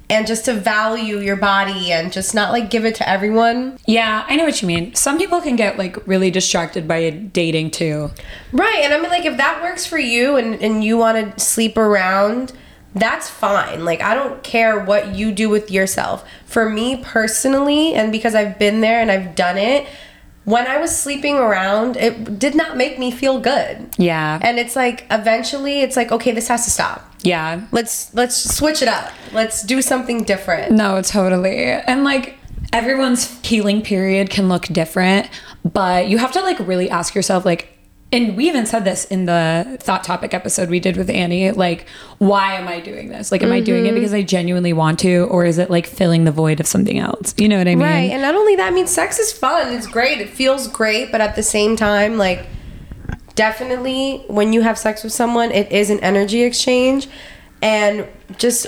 And 0.09 0.27
just 0.27 0.45
to 0.45 0.53
value 0.53 1.17
your 1.17 1.35
body 1.35 1.91
and 1.91 2.13
just 2.13 2.35
not 2.35 2.51
like 2.51 2.69
give 2.69 2.85
it 2.85 2.95
to 2.95 3.09
everyone. 3.09 3.79
Yeah, 3.87 4.23
I 4.27 4.35
know 4.35 4.45
what 4.45 4.61
you 4.61 4.67
mean. 4.67 4.93
Some 4.93 5.17
people 5.17 5.41
can 5.41 5.55
get 5.55 5.77
like 5.79 6.05
really 6.07 6.29
distracted 6.29 6.87
by 6.87 7.09
dating 7.09 7.71
too. 7.71 8.11
Right. 8.51 8.81
And 8.83 8.93
I 8.93 9.01
mean, 9.01 9.09
like, 9.09 9.25
if 9.25 9.37
that 9.37 9.63
works 9.63 9.85
for 9.85 9.97
you 9.97 10.35
and, 10.35 10.61
and 10.61 10.83
you 10.83 10.97
want 10.97 11.37
to 11.37 11.43
sleep 11.43 11.75
around, 11.75 12.53
that's 12.93 13.29
fine. 13.29 13.83
Like, 13.83 14.01
I 14.01 14.13
don't 14.13 14.41
care 14.43 14.79
what 14.79 15.15
you 15.15 15.31
do 15.31 15.49
with 15.49 15.69
yourself. 15.71 16.23
For 16.45 16.69
me 16.69 16.97
personally, 16.97 17.93
and 17.93 18.11
because 18.11 18.35
I've 18.35 18.57
been 18.57 18.81
there 18.81 19.01
and 19.01 19.11
I've 19.11 19.35
done 19.35 19.57
it, 19.57 19.87
when 20.45 20.67
I 20.67 20.77
was 20.77 20.97
sleeping 20.97 21.35
around, 21.35 21.97
it 21.97 22.39
did 22.39 22.53
not 22.55 22.77
make 22.77 22.99
me 22.99 23.09
feel 23.11 23.39
good. 23.39 23.89
Yeah. 23.97 24.39
And 24.41 24.59
it's 24.59 24.75
like, 24.75 25.05
eventually, 25.09 25.81
it's 25.81 25.97
like, 25.97 26.11
okay, 26.11 26.31
this 26.31 26.47
has 26.47 26.63
to 26.65 26.71
stop. 26.71 27.11
Yeah. 27.25 27.65
Let's 27.71 28.13
let's 28.13 28.55
switch 28.55 28.81
it 28.81 28.87
up. 28.87 29.11
Let's 29.31 29.63
do 29.63 29.81
something 29.81 30.23
different. 30.23 30.71
No, 30.71 31.01
totally. 31.01 31.57
And 31.57 32.03
like 32.03 32.37
everyone's 32.71 33.39
healing 33.45 33.81
period 33.81 34.29
can 34.29 34.49
look 34.49 34.65
different, 34.67 35.29
but 35.63 36.07
you 36.07 36.17
have 36.17 36.31
to 36.33 36.41
like 36.41 36.59
really 36.59 36.89
ask 36.89 37.15
yourself 37.15 37.45
like 37.45 37.69
and 38.11 38.37
we 38.37 38.47
even 38.47 38.65
said 38.65 38.85
this 38.85 39.03
in 39.05 39.25
the 39.25 39.77
Thot 39.81 40.03
Topic 40.03 40.33
episode 40.33 40.69
we 40.69 40.79
did 40.79 40.95
with 40.95 41.09
Annie 41.09 41.51
like 41.51 41.87
why 42.19 42.53
am 42.53 42.67
I 42.67 42.79
doing 42.79 43.09
this? 43.09 43.31
Like 43.31 43.41
am 43.41 43.51
I 43.51 43.59
doing 43.59 43.85
it 43.85 43.89
mm-hmm. 43.89 43.95
because 43.95 44.13
I 44.13 44.21
genuinely 44.21 44.73
want 44.73 44.99
to 44.99 45.23
or 45.31 45.45
is 45.45 45.57
it 45.57 45.69
like 45.69 45.87
filling 45.87 46.23
the 46.23 46.31
void 46.31 46.59
of 46.59 46.67
something 46.67 46.99
else? 46.99 47.33
You 47.37 47.49
know 47.49 47.57
what 47.57 47.67
I 47.67 47.75
mean? 47.75 47.87
Right. 47.87 48.11
And 48.11 48.21
not 48.21 48.35
only 48.35 48.55
that, 48.55 48.67
I 48.67 48.71
mean, 48.71 48.87
sex 48.87 49.19
is 49.19 49.33
fun. 49.33 49.73
It's 49.73 49.87
great. 49.87 50.21
It 50.21 50.29
feels 50.29 50.67
great. 50.67 51.11
But 51.11 51.19
at 51.19 51.35
the 51.35 51.43
same 51.43 51.75
time, 51.75 52.17
like, 52.17 52.45
definitely 53.35 54.23
when 54.27 54.53
you 54.53 54.61
have 54.61 54.77
sex 54.77 55.03
with 55.03 55.13
someone, 55.13 55.51
it 55.51 55.71
is 55.71 55.89
an 55.89 55.99
energy 55.99 56.43
exchange. 56.43 57.07
And 57.61 58.07
just 58.37 58.67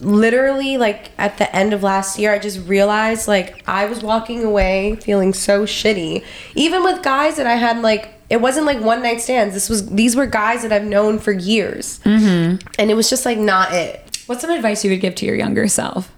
literally, 0.00 0.78
like, 0.78 1.12
at 1.18 1.38
the 1.38 1.54
end 1.54 1.72
of 1.72 1.82
last 1.82 2.18
year, 2.18 2.32
I 2.32 2.38
just 2.38 2.66
realized, 2.66 3.28
like, 3.28 3.62
I 3.68 3.86
was 3.86 4.02
walking 4.02 4.44
away 4.44 4.96
feeling 4.96 5.32
so 5.32 5.64
shitty. 5.64 6.24
Even 6.54 6.82
with 6.82 7.02
guys 7.02 7.36
that 7.36 7.46
I 7.46 7.54
had, 7.54 7.82
like, 7.82 8.12
it 8.28 8.40
wasn't 8.40 8.66
like 8.66 8.80
one 8.80 9.02
night 9.02 9.20
stands. 9.20 9.54
This 9.54 9.68
was 9.68 9.88
these 9.90 10.16
were 10.16 10.26
guys 10.26 10.62
that 10.62 10.72
I've 10.72 10.84
known 10.84 11.18
for 11.18 11.32
years, 11.32 12.00
mm-hmm. 12.00 12.66
and 12.78 12.90
it 12.90 12.94
was 12.94 13.08
just 13.08 13.24
like 13.24 13.38
not 13.38 13.72
it. 13.72 14.18
What's 14.26 14.40
some 14.40 14.50
advice 14.50 14.84
you 14.84 14.90
would 14.90 15.00
give 15.00 15.14
to 15.16 15.26
your 15.26 15.36
younger 15.36 15.68
self? 15.68 16.12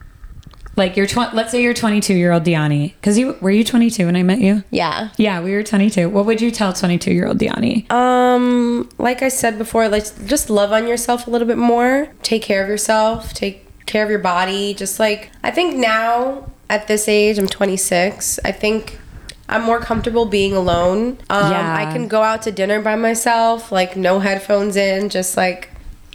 Like 0.78 0.96
you're 0.96 1.06
tw- 1.06 1.34
let's 1.34 1.50
say 1.50 1.60
you're 1.62 1.74
22 1.74 2.14
year 2.14 2.32
old 2.32 2.44
Diany 2.44 2.94
cuz 3.02 3.18
you 3.18 3.36
were 3.40 3.50
you 3.50 3.64
22 3.64 4.06
when 4.06 4.16
I 4.16 4.22
met 4.22 4.40
you? 4.40 4.62
Yeah. 4.70 5.08
Yeah, 5.16 5.40
we 5.42 5.52
were 5.52 5.62
22. 5.62 6.08
What 6.08 6.24
would 6.26 6.40
you 6.40 6.50
tell 6.50 6.72
22 6.72 7.12
year 7.12 7.26
old 7.26 7.38
Diany? 7.38 7.90
Um, 7.92 8.88
like 8.98 9.22
I 9.22 9.28
said 9.28 9.58
before, 9.58 9.88
like 9.88 10.04
just 10.26 10.48
love 10.48 10.72
on 10.72 10.86
yourself 10.86 11.26
a 11.26 11.30
little 11.30 11.48
bit 11.48 11.58
more. 11.58 12.08
Take 12.22 12.42
care 12.42 12.62
of 12.62 12.68
yourself. 12.68 13.34
Take 13.34 13.66
care 13.86 14.04
of 14.04 14.10
your 14.10 14.20
body. 14.20 14.72
Just 14.72 14.98
like 15.00 15.30
I 15.42 15.50
think 15.50 15.76
now 15.76 16.50
at 16.70 16.86
this 16.86 17.08
age, 17.08 17.38
I'm 17.38 17.48
26. 17.48 18.38
I 18.44 18.52
think 18.52 18.98
I'm 19.48 19.62
more 19.62 19.80
comfortable 19.80 20.26
being 20.26 20.54
alone. 20.54 21.18
Um, 21.30 21.50
Yeah. 21.52 21.74
I 21.76 21.90
can 21.92 22.06
go 22.06 22.22
out 22.22 22.42
to 22.42 22.52
dinner 22.52 22.80
by 22.82 22.96
myself, 22.96 23.72
like 23.72 23.96
no 23.96 24.20
headphones 24.20 24.76
in, 24.76 25.08
just 25.08 25.36
like 25.36 25.70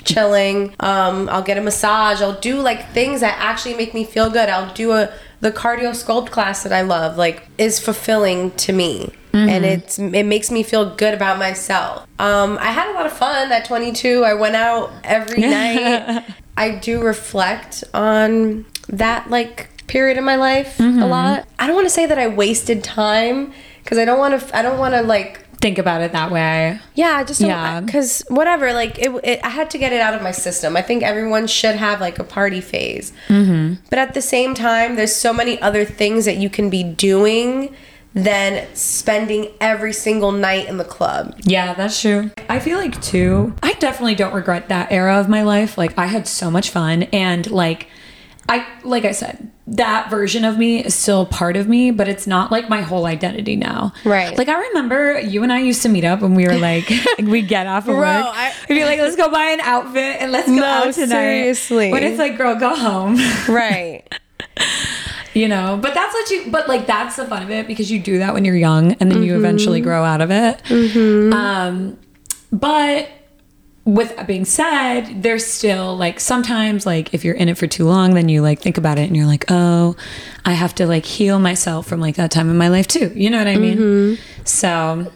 chilling. 0.06 0.74
Um, 0.80 1.30
I'll 1.30 1.44
get 1.44 1.58
a 1.58 1.62
massage. 1.62 2.22
I'll 2.22 2.40
do 2.40 2.60
like 2.60 2.92
things 2.92 3.22
that 3.22 3.38
actually 3.40 3.76
make 3.76 3.94
me 3.94 4.04
feel 4.04 4.30
good. 4.30 4.50
I'll 4.50 4.74
do 4.74 4.92
a 4.94 5.12
the 5.42 5.52
cardio 5.52 5.90
sculpt 5.92 6.30
class 6.32 6.64
that 6.64 6.72
I 6.72 6.82
love. 6.82 7.18
Like 7.18 7.48
is 7.58 7.80
fulfilling 7.80 8.52
to 8.52 8.74
me. 8.74 9.14
And 9.36 9.66
it's 9.66 9.98
it 9.98 10.24
makes 10.28 10.52
me 10.52 10.62
feel 10.62 10.96
good 10.96 11.16
about 11.16 11.40
myself. 11.40 12.08
Um, 12.20 12.58
I 12.62 12.72
had 12.72 12.92
a 12.92 12.94
lot 12.94 13.08
of 13.08 13.14
fun 13.14 13.52
at 13.52 13.66
22. 13.66 14.24
I 14.24 14.36
went 14.36 14.56
out 14.56 14.92
every 15.04 15.42
night. 15.58 16.24
I 16.56 16.70
do 16.76 17.02
reflect 17.02 17.84
on 17.96 18.66
that 18.90 19.32
like 19.32 19.70
period 19.88 20.18
in 20.18 20.24
my 20.24 20.36
life 20.36 20.80
a 20.80 20.84
lot. 21.08 21.48
I 21.58 21.66
don't 21.66 21.76
want 21.76 21.88
to 21.88 21.94
say 21.94 22.06
that 22.06 22.20
I 22.20 22.28
wasted 22.28 22.84
time 22.84 23.54
because 23.84 23.98
I 23.98 24.06
don't 24.06 24.20
want 24.20 24.40
to. 24.40 24.56
I 24.56 24.62
don't 24.62 24.78
want 24.78 24.94
to 24.94 25.02
like 25.02 25.43
Think 25.64 25.78
about 25.78 26.02
it 26.02 26.12
that 26.12 26.30
way. 26.30 26.78
yeah, 26.94 27.16
I 27.16 27.24
just 27.24 27.40
Yeah. 27.40 27.80
because 27.80 28.22
whatever. 28.28 28.74
Like 28.74 29.00
it, 29.00 29.12
it, 29.24 29.40
I 29.44 29.50
had 29.50 29.70
to 29.70 29.78
get 29.78 29.94
it 29.94 30.02
out 30.02 30.14
of 30.14 30.22
my 30.22 30.32
system. 30.32 30.76
I 30.76 30.82
think 30.82 31.04
everyone 31.04 31.48
should 31.48 31.78
have 31.78 32.02
like 32.02 32.20
a 32.20 32.24
party 32.26 32.60
phase, 32.60 33.14
mm-hmm. 33.30 33.76
but 33.90 33.98
at 33.98 34.14
the 34.14 34.22
same 34.22 34.54
time, 34.56 34.98
there's 34.98 35.16
so 35.16 35.32
many 35.32 35.62
other 35.62 35.86
things 35.86 36.26
that 36.26 36.36
you 36.36 36.50
can 36.50 36.70
be 36.70 36.84
doing 36.84 37.74
than 38.14 38.68
spending 38.76 39.48
every 39.62 39.94
single 39.94 40.34
night 40.34 40.68
in 40.68 40.78
the 40.78 40.84
club. 40.84 41.34
Yeah, 41.44 41.74
that's 41.74 42.00
true. 42.02 42.32
I 42.50 42.60
feel 42.60 42.78
like 42.78 43.02
too, 43.02 43.56
I 43.64 43.72
definitely 43.74 44.16
don't 44.16 44.34
regret 44.34 44.68
that 44.68 44.92
era 44.92 45.18
of 45.18 45.30
my 45.30 45.44
life. 45.44 45.78
Like 45.78 45.98
I 45.98 46.08
had 46.08 46.28
so 46.28 46.52
much 46.52 46.70
fun 46.72 47.04
and 47.04 47.50
like 47.50 47.88
I 48.50 48.66
like 48.84 49.06
I 49.06 49.12
said, 49.14 49.50
that 49.68 50.10
version 50.10 50.44
of 50.44 50.58
me 50.58 50.84
is 50.84 50.94
still 50.94 51.26
part 51.26 51.56
of 51.56 51.68
me, 51.70 51.92
but 51.92 52.08
it's 52.10 52.28
not 52.28 52.52
like 52.52 52.68
my 52.70 52.82
whole 52.82 53.06
identity 53.06 53.56
now. 53.56 53.94
Right. 54.04 54.38
Like 54.38 54.50
I 54.50 54.60
remember 54.68 55.20
you 55.20 55.44
and 55.44 55.52
I 55.54 55.60
used 55.60 55.82
to 55.84 55.90
meet 55.90 56.04
up 56.04 56.22
when 56.22 56.36
we 56.36 56.46
were 56.46 56.58
like 56.58 56.92
we 57.20 57.42
get 57.42 57.68
off 57.68 57.84
of 57.84 57.96
Bro, 57.96 58.00
work. 58.00 58.08
I- 58.10 58.54
We'd 58.70 58.76
be 58.76 58.84
like, 58.86 59.00
let's 59.00 59.16
go 59.16 59.30
buy 59.32 59.46
an 59.52 59.62
outfit 59.62 60.18
and 60.22 60.32
let's 60.32 60.48
go 60.48 60.56
No, 60.56 60.64
out 60.66 60.94
tonight. 60.94 61.08
seriously. 61.10 61.92
When 61.92 62.04
it's 62.04 62.20
like, 62.20 62.38
girl, 62.38 62.56
go 62.56 62.76
home. 62.76 63.18
Right. 63.48 64.04
you 65.34 65.48
know 65.48 65.80
but 65.82 65.96
that's 65.96 66.14
what 66.14 66.30
you 66.30 66.52
but 66.52 66.68
like 66.68 66.86
that's 66.86 67.16
the 67.16 67.26
fun 67.26 67.42
of 67.42 67.50
it 67.50 67.66
because 67.66 67.90
you 67.92 67.98
do 68.00 68.20
that 68.20 68.36
when 68.36 68.46
you're 68.46 68.56
young 68.56 68.92
and 68.94 69.12
then 69.12 69.24
you 69.24 69.36
eventually 69.36 69.82
grow 69.82 70.04
out 70.04 70.22
of 70.22 70.30
it 70.30 70.62
um 71.34 71.98
but 72.52 73.10
with 73.86 74.16
that 74.16 74.28
being 74.28 74.46
said, 74.46 75.24
there's 75.24 75.46
still 75.46 75.98
like 75.98 76.20
sometimes 76.20 76.86
like 76.86 77.14
if 77.14 77.26
you're 77.26 77.36
in 77.36 77.50
it 77.50 77.58
for 77.58 77.68
too 77.68 77.86
long, 77.86 78.14
then 78.14 78.30
you 78.30 78.42
like 78.42 78.60
think 78.60 78.78
about 78.78 78.98
it 78.98 79.04
and 79.04 79.16
you're 79.16 79.26
like, 79.26 79.46
oh, 79.50 79.96
I 80.46 80.54
have 80.54 80.74
to 80.76 80.88
like 80.88 81.06
heal 81.06 81.40
myself 81.40 81.88
from 81.88 82.00
like 82.00 82.16
that 82.16 82.32
time 82.32 82.50
in 82.50 82.58
my 82.58 82.70
life 82.70 82.88
too. 82.88 83.12
You 83.14 83.30
know 83.30 83.38
what 83.38 83.48
I 83.48 83.58
mean? 83.58 83.78
Mm-hmm. 83.78 84.44
So 84.46 85.12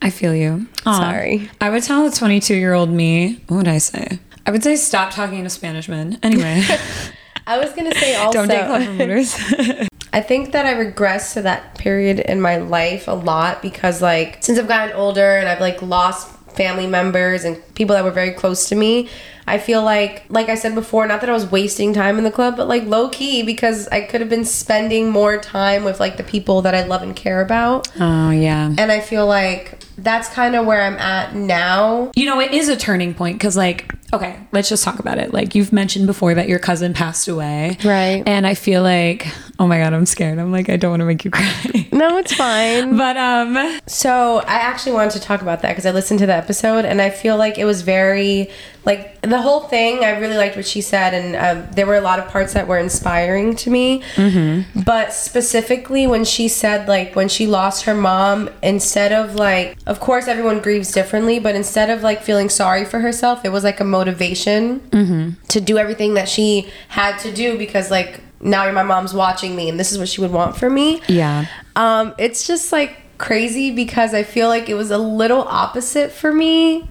I 0.00 0.10
feel 0.10 0.34
you. 0.34 0.66
Aw. 0.86 0.98
Sorry. 0.98 1.50
I 1.60 1.70
would 1.70 1.82
tell 1.82 2.08
the 2.08 2.16
22 2.16 2.54
year 2.54 2.74
old 2.74 2.90
me, 2.90 3.42
what 3.48 3.56
would 3.58 3.68
I 3.68 3.78
say? 3.78 4.20
I 4.46 4.50
would 4.52 4.62
say 4.62 4.76
stop 4.76 5.12
talking 5.12 5.42
to 5.44 5.50
Spanish 5.50 5.88
men. 5.88 6.18
Anyway, 6.22 6.64
I 7.46 7.58
was 7.58 7.72
gonna 7.72 7.94
say 7.94 8.14
also. 8.16 8.46
don't 8.46 8.66
promoters. 8.66 9.34
I 10.12 10.20
think 10.20 10.52
that 10.52 10.66
I 10.66 10.72
regress 10.72 11.34
to 11.34 11.42
that 11.42 11.76
period 11.78 12.18
in 12.18 12.40
my 12.40 12.56
life 12.56 13.06
a 13.06 13.12
lot 13.12 13.62
because 13.62 14.02
like 14.02 14.42
since 14.42 14.58
I've 14.58 14.66
gotten 14.66 14.94
older 14.96 15.36
and 15.36 15.48
I've 15.48 15.60
like 15.60 15.82
lost 15.82 16.28
family 16.60 16.86
members 16.86 17.44
and 17.44 17.56
people 17.74 17.94
that 17.94 18.04
were 18.04 18.10
very 18.10 18.32
close 18.32 18.68
to 18.68 18.74
me, 18.74 19.08
I 19.46 19.56
feel 19.58 19.82
like 19.82 20.24
like 20.28 20.48
I 20.50 20.54
said 20.54 20.74
before, 20.74 21.06
not 21.06 21.22
that 21.22 21.30
I 21.30 21.32
was 21.32 21.50
wasting 21.50 21.94
time 21.94 22.18
in 22.18 22.24
the 22.24 22.30
club, 22.30 22.56
but 22.56 22.68
like 22.68 22.84
low 22.84 23.08
key 23.08 23.42
because 23.42 23.88
I 23.88 24.02
could 24.02 24.20
have 24.20 24.28
been 24.28 24.44
spending 24.44 25.10
more 25.10 25.38
time 25.38 25.84
with 25.84 25.98
like 26.00 26.18
the 26.18 26.22
people 26.22 26.60
that 26.62 26.74
I 26.74 26.84
love 26.84 27.02
and 27.02 27.16
care 27.16 27.40
about. 27.40 27.88
oh, 27.98 28.30
yeah. 28.30 28.74
And 28.76 28.92
I 28.92 29.00
feel 29.00 29.26
like 29.26 29.78
that's 29.96 30.28
kind 30.28 30.54
of 30.54 30.66
where 30.66 30.82
I'm 30.82 30.96
at 30.96 31.34
now. 31.34 32.10
You 32.14 32.26
know, 32.26 32.40
it 32.40 32.52
is 32.52 32.68
a 32.68 32.76
turning 32.76 33.14
point 33.14 33.38
because, 33.38 33.56
like, 33.56 33.92
okay, 34.12 34.38
let's 34.52 34.68
just 34.68 34.84
talk 34.84 34.98
about 34.98 35.18
it. 35.18 35.32
Like, 35.32 35.54
you've 35.54 35.72
mentioned 35.72 36.06
before 36.06 36.34
that 36.34 36.48
your 36.48 36.58
cousin 36.58 36.94
passed 36.94 37.28
away. 37.28 37.76
Right. 37.84 38.22
And 38.26 38.46
I 38.46 38.54
feel 38.54 38.82
like, 38.82 39.26
oh 39.58 39.66
my 39.66 39.78
God, 39.78 39.92
I'm 39.92 40.06
scared. 40.06 40.38
I'm 40.38 40.52
like, 40.52 40.68
I 40.68 40.76
don't 40.76 40.90
want 40.90 41.00
to 41.00 41.06
make 41.06 41.24
you 41.24 41.30
cry. 41.30 41.54
No, 41.92 42.16
it's 42.16 42.32
fine. 42.32 42.96
but, 42.96 43.16
um, 43.18 43.80
So 43.86 44.38
I 44.46 44.54
actually 44.54 44.92
wanted 44.92 45.10
to 45.14 45.20
talk 45.20 45.42
about 45.42 45.60
that 45.62 45.70
because 45.70 45.84
I 45.84 45.90
listened 45.90 46.20
to 46.20 46.26
the 46.26 46.34
episode 46.34 46.84
and 46.86 47.02
I 47.02 47.10
feel 47.10 47.36
like 47.36 47.58
it 47.58 47.64
was 47.64 47.82
very 47.82 48.48
like 48.84 49.20
the 49.20 49.40
whole 49.40 49.60
thing. 49.60 50.04
I 50.04 50.18
really 50.18 50.36
liked 50.36 50.56
what 50.56 50.66
she 50.66 50.80
said 50.80 51.12
and 51.14 51.36
um, 51.36 51.72
there 51.74 51.86
were 51.86 51.96
a 51.96 52.00
lot 52.00 52.18
of 52.18 52.28
parts 52.28 52.54
that 52.54 52.66
were 52.66 52.78
inspiring 52.78 53.54
to 53.56 53.70
me. 53.70 54.02
Mm-hmm. 54.14 54.80
But 54.82 55.12
specifically 55.12 56.06
when 56.06 56.24
she 56.24 56.48
said 56.48 56.88
like 56.88 57.14
when 57.14 57.28
she 57.28 57.46
lost 57.46 57.84
her 57.84 57.94
mom, 57.94 58.48
instead 58.62 59.12
of 59.12 59.34
like, 59.34 59.76
of 59.86 60.00
course 60.00 60.28
everyone 60.28 60.60
grieves 60.60 60.92
differently, 60.92 61.38
but 61.38 61.54
instead 61.54 61.90
of 61.90 62.02
like 62.02 62.22
feeling 62.22 62.48
sorry 62.48 62.84
for 62.84 63.00
herself, 63.00 63.44
it 63.44 63.50
was 63.50 63.64
like 63.64 63.80
a 63.80 63.84
motivation 63.84 65.36
to 65.48 65.60
do 65.60 65.78
everything 65.78 66.14
that 66.14 66.28
she 66.28 66.70
had 66.88 67.18
to 67.18 67.32
do 67.32 67.58
because 67.58 67.90
like 67.90 68.20
now 68.40 68.70
my 68.72 68.82
mom's 68.82 69.12
watching 69.12 69.54
me 69.54 69.68
and 69.68 69.78
this 69.78 69.92
is 69.92 69.98
what 69.98 70.08
she 70.08 70.20
would 70.20 70.32
want 70.32 70.56
for 70.56 70.70
me. 70.70 71.02
yeah. 71.06 71.46
Um, 71.76 72.14
it's 72.18 72.46
just 72.46 72.72
like 72.72 72.96
crazy 73.18 73.70
because 73.70 74.14
I 74.14 74.22
feel 74.22 74.48
like 74.48 74.68
it 74.68 74.74
was 74.74 74.90
a 74.90 74.98
little 74.98 75.42
opposite 75.42 76.10
for 76.10 76.32
me. 76.32 76.88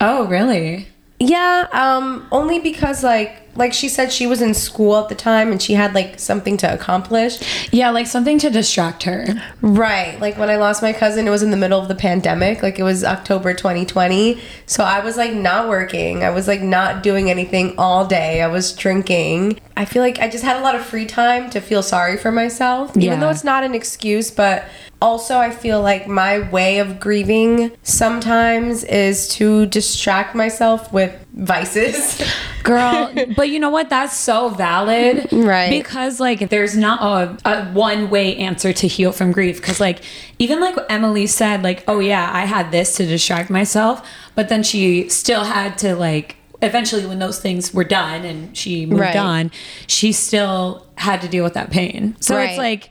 Oh, 0.00 0.26
really? 0.26 0.88
Yeah, 1.20 1.68
um, 1.72 2.26
only 2.32 2.58
because 2.58 3.04
like 3.04 3.36
like 3.56 3.72
she 3.72 3.88
said 3.88 4.10
she 4.10 4.26
was 4.26 4.40
in 4.40 4.54
school 4.54 4.96
at 4.96 5.08
the 5.08 5.14
time 5.14 5.50
and 5.52 5.60
she 5.60 5.74
had 5.74 5.92
like 5.92 6.18
something 6.18 6.56
to 6.56 6.72
accomplish. 6.72 7.38
Yeah, 7.72 7.90
like 7.90 8.06
something 8.06 8.38
to 8.38 8.48
distract 8.48 9.02
her. 9.02 9.26
Right. 9.60 10.18
Like 10.18 10.38
when 10.38 10.48
I 10.48 10.56
lost 10.56 10.82
my 10.82 10.92
cousin, 10.92 11.26
it 11.26 11.30
was 11.30 11.42
in 11.42 11.50
the 11.50 11.56
middle 11.56 11.78
of 11.78 11.88
the 11.88 11.94
pandemic. 11.94 12.62
Like 12.62 12.78
it 12.78 12.84
was 12.84 13.04
October 13.04 13.52
2020. 13.52 14.40
So 14.64 14.82
I 14.82 15.00
was 15.00 15.18
like 15.18 15.34
not 15.34 15.68
working. 15.68 16.22
I 16.24 16.30
was 16.30 16.48
like 16.48 16.62
not 16.62 17.02
doing 17.02 17.30
anything 17.30 17.74
all 17.76 18.06
day. 18.06 18.40
I 18.40 18.46
was 18.46 18.72
drinking. 18.72 19.60
I 19.76 19.84
feel 19.84 20.02
like 20.02 20.18
I 20.20 20.28
just 20.28 20.44
had 20.44 20.56
a 20.56 20.60
lot 20.60 20.74
of 20.74 20.84
free 20.84 21.06
time 21.06 21.50
to 21.50 21.60
feel 21.60 21.82
sorry 21.82 22.16
for 22.16 22.32
myself. 22.32 22.92
Yeah. 22.94 23.08
Even 23.08 23.20
though 23.20 23.30
it's 23.30 23.44
not 23.44 23.62
an 23.62 23.74
excuse, 23.74 24.30
but 24.30 24.64
also 25.02 25.38
I 25.38 25.50
feel 25.50 25.80
like 25.80 26.06
my 26.06 26.40
way 26.50 26.78
of 26.78 27.00
grieving 27.00 27.72
sometimes 27.82 28.84
is 28.84 29.28
to 29.28 29.66
distract 29.66 30.34
myself 30.34 30.92
with 30.92 31.12
vices. 31.34 32.22
Girl, 32.62 33.10
but 33.36 33.48
you 33.48 33.58
know 33.58 33.70
what? 33.70 33.88
That's 33.88 34.14
so 34.16 34.50
valid. 34.50 35.28
Right. 35.32 35.70
Because, 35.70 36.20
like, 36.20 36.50
there's 36.50 36.76
not 36.76 37.00
a, 37.00 37.38
a 37.50 37.64
one 37.72 38.10
way 38.10 38.36
answer 38.36 38.72
to 38.74 38.86
heal 38.86 39.12
from 39.12 39.32
grief. 39.32 39.56
Because, 39.56 39.80
like, 39.80 40.02
even 40.38 40.60
like 40.60 40.76
Emily 40.90 41.26
said, 41.26 41.62
like, 41.62 41.82
oh, 41.88 42.00
yeah, 42.00 42.30
I 42.32 42.44
had 42.44 42.70
this 42.70 42.96
to 42.96 43.06
distract 43.06 43.48
myself. 43.48 44.06
But 44.34 44.50
then 44.50 44.62
she 44.62 45.08
still 45.08 45.44
had 45.44 45.78
to, 45.78 45.94
like, 45.96 46.36
eventually, 46.60 47.06
when 47.06 47.18
those 47.18 47.40
things 47.40 47.72
were 47.72 47.84
done 47.84 48.24
and 48.26 48.54
she 48.54 48.84
moved 48.84 49.00
Right. 49.00 49.16
on, 49.16 49.50
she 49.86 50.12
still 50.12 50.86
had 50.96 51.22
to 51.22 51.28
deal 51.28 51.42
with 51.44 51.54
that 51.54 51.70
pain. 51.70 52.14
So 52.20 52.36
Right. 52.36 52.50
it's 52.50 52.58
like, 52.58 52.90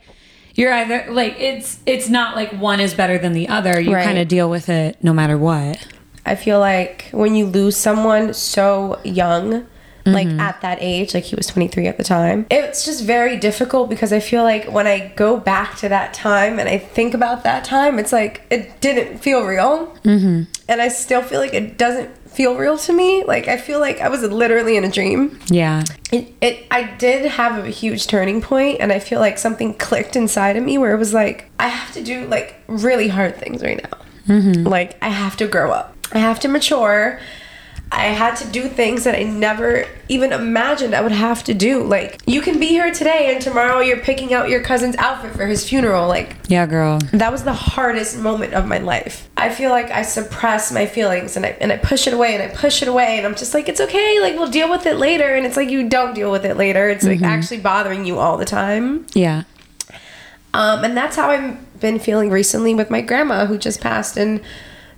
you're 0.54 0.72
either 0.72 1.06
like 1.10 1.36
it's 1.38 1.78
it's 1.86 2.08
not 2.08 2.36
like 2.36 2.50
one 2.52 2.80
is 2.80 2.94
better 2.94 3.18
than 3.18 3.32
the 3.32 3.48
other. 3.48 3.80
You 3.80 3.94
Right. 3.94 4.04
kind 4.04 4.18
of 4.18 4.28
deal 4.28 4.48
with 4.50 4.68
it 4.68 4.96
no 5.02 5.12
matter 5.12 5.36
what. 5.38 5.86
I 6.26 6.34
feel 6.34 6.58
like 6.60 7.06
when 7.12 7.34
you 7.34 7.46
lose 7.46 7.76
someone 7.76 8.34
so 8.34 9.00
young, 9.04 9.66
like 10.06 10.26
Mm-hmm. 10.28 10.40
at 10.40 10.60
that 10.62 10.78
age, 10.80 11.12
like 11.14 11.24
he 11.24 11.36
was 11.36 11.46
23 11.46 11.86
at 11.86 11.96
the 11.98 12.04
time, 12.04 12.46
it's 12.50 12.84
just 12.84 13.04
very 13.04 13.36
difficult 13.36 13.88
because 13.90 14.12
I 14.12 14.20
feel 14.20 14.42
like 14.42 14.64
when 14.70 14.86
I 14.86 15.12
go 15.14 15.36
back 15.38 15.76
to 15.78 15.88
that 15.90 16.14
time 16.14 16.58
and 16.58 16.68
I 16.68 16.78
think 16.78 17.12
about 17.14 17.42
that 17.44 17.64
time, 17.64 17.98
it's 17.98 18.12
like 18.12 18.42
it 18.50 18.80
didn't 18.80 19.18
feel 19.18 19.44
real. 19.44 19.94
Mm-hmm. 20.04 20.44
And 20.68 20.80
I 20.82 20.88
still 20.88 21.22
feel 21.22 21.38
like 21.40 21.52
it 21.54 21.76
doesn't 21.78 22.10
feel 22.32 22.56
real 22.56 22.78
to 22.78 22.92
me. 22.92 23.24
Like 23.24 23.48
I 23.48 23.56
feel 23.56 23.80
like 23.80 24.00
I 24.00 24.08
was 24.08 24.22
literally 24.22 24.76
in 24.76 24.84
a 24.84 24.90
dream. 24.90 25.38
Yeah. 25.46 25.84
It, 26.12 26.32
it 26.40 26.66
I 26.70 26.84
did 26.96 27.26
have 27.26 27.64
a 27.64 27.68
huge 27.68 28.06
turning 28.06 28.40
point 28.40 28.78
and 28.80 28.92
I 28.92 28.98
feel 28.98 29.20
like 29.20 29.38
something 29.38 29.74
clicked 29.74 30.16
inside 30.16 30.56
of 30.56 30.64
me 30.64 30.78
where 30.78 30.94
it 30.94 30.98
was 30.98 31.12
like 31.12 31.50
I 31.58 31.68
have 31.68 31.92
to 31.94 32.02
do 32.02 32.26
like 32.26 32.56
really 32.66 33.08
hard 33.08 33.36
things 33.36 33.62
right 33.62 33.82
now. 33.82 33.98
Mm-hmm. 34.26 34.66
Like 34.66 34.96
I 35.02 35.08
have 35.08 35.36
to 35.38 35.46
grow 35.46 35.72
up. 35.72 35.96
I 36.12 36.18
have 36.18 36.40
to 36.40 36.48
mature. 36.48 37.20
I 37.92 38.04
had 38.04 38.36
to 38.36 38.46
do 38.46 38.68
things 38.68 39.02
that 39.02 39.16
I 39.16 39.24
never 39.24 39.84
even 40.08 40.32
imagined 40.32 40.94
I 40.94 41.00
would 41.00 41.10
have 41.10 41.42
to 41.44 41.54
do. 41.54 41.82
Like 41.82 42.20
you 42.24 42.40
can 42.40 42.60
be 42.60 42.68
here 42.68 42.92
today 42.92 43.32
and 43.34 43.42
tomorrow 43.42 43.80
you're 43.80 43.96
picking 43.98 44.32
out 44.32 44.48
your 44.48 44.60
cousin's 44.62 44.94
outfit 44.96 45.32
for 45.32 45.46
his 45.46 45.68
funeral. 45.68 46.06
Like 46.06 46.36
Yeah, 46.46 46.66
girl. 46.66 47.00
that 47.12 47.32
was 47.32 47.42
the 47.42 47.52
hardest 47.52 48.16
moment 48.16 48.54
of 48.54 48.64
my 48.66 48.78
life. 48.78 49.28
I 49.36 49.50
feel 49.50 49.70
like 49.70 49.90
I 49.90 50.02
suppress 50.02 50.70
my 50.70 50.86
feelings 50.86 51.36
and 51.36 51.44
I 51.44 51.56
and 51.60 51.72
I 51.72 51.78
push 51.78 52.06
it 52.06 52.14
away 52.14 52.34
and 52.34 52.42
I 52.42 52.54
push 52.54 52.80
it 52.80 52.86
away 52.86 53.18
and 53.18 53.26
I'm 53.26 53.34
just 53.34 53.54
like 53.54 53.68
it's 53.68 53.80
okay, 53.80 54.20
like 54.20 54.34
we'll 54.36 54.50
deal 54.50 54.70
with 54.70 54.86
it 54.86 54.96
later 54.96 55.34
and 55.34 55.44
it's 55.44 55.56
like 55.56 55.68
you 55.68 55.88
don't 55.88 56.14
deal 56.14 56.30
with 56.30 56.44
it 56.44 56.56
later. 56.56 56.88
It's 56.88 57.04
like 57.04 57.22
actually 57.22 57.58
bothering 57.60 58.04
you 58.04 58.18
all 58.20 58.36
the 58.36 58.44
time. 58.44 59.04
Yeah. 59.14 59.42
Um 60.54 60.84
and 60.84 60.96
that's 60.96 61.16
how 61.16 61.30
I've 61.30 61.80
been 61.80 61.98
feeling 61.98 62.30
recently 62.30 62.72
with 62.74 62.88
my 62.88 63.00
grandma 63.00 63.46
who 63.46 63.58
just 63.58 63.80
passed 63.80 64.16
in 64.16 64.42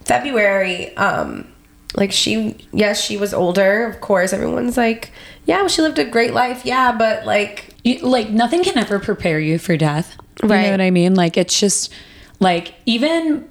February. 0.05 0.94
Um 0.98 1.48
like 1.94 2.12
she 2.12 2.57
yes, 2.72 3.02
she 3.02 3.16
was 3.16 3.35
older, 3.35 3.87
of 3.87 4.00
course. 4.00 4.33
Everyone's 4.33 4.76
like, 4.76 5.11
yeah, 5.46 5.59
well, 5.61 5.68
she 5.68 5.83
lived 5.83 5.98
a 5.98 6.05
great 6.05 6.33
life. 6.33 6.64
Yeah, 6.64 6.92
but 6.96 7.26
like 7.26 7.74
you, 7.85 7.98
like 8.00 8.31
nothing 8.31 8.62
can 8.64 8.78
ever 8.78 8.98
prepare 8.98 9.38
you 9.40 9.59
for 9.59 9.76
death. 9.76 10.16
You 10.42 10.48
Right. 10.48 10.62
know 10.64 10.70
what 10.72 10.81
I 10.81 10.90
mean? 10.90 11.14
Like 11.14 11.37
it's 11.37 11.59
just 11.59 11.92
like 12.40 12.74
even 12.87 13.48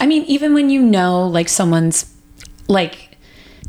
I 0.00 0.06
mean 0.06 0.24
even 0.24 0.54
when 0.54 0.70
you 0.70 0.82
know 0.82 1.26
like 1.26 1.48
someone's 1.48 2.12
like 2.68 3.07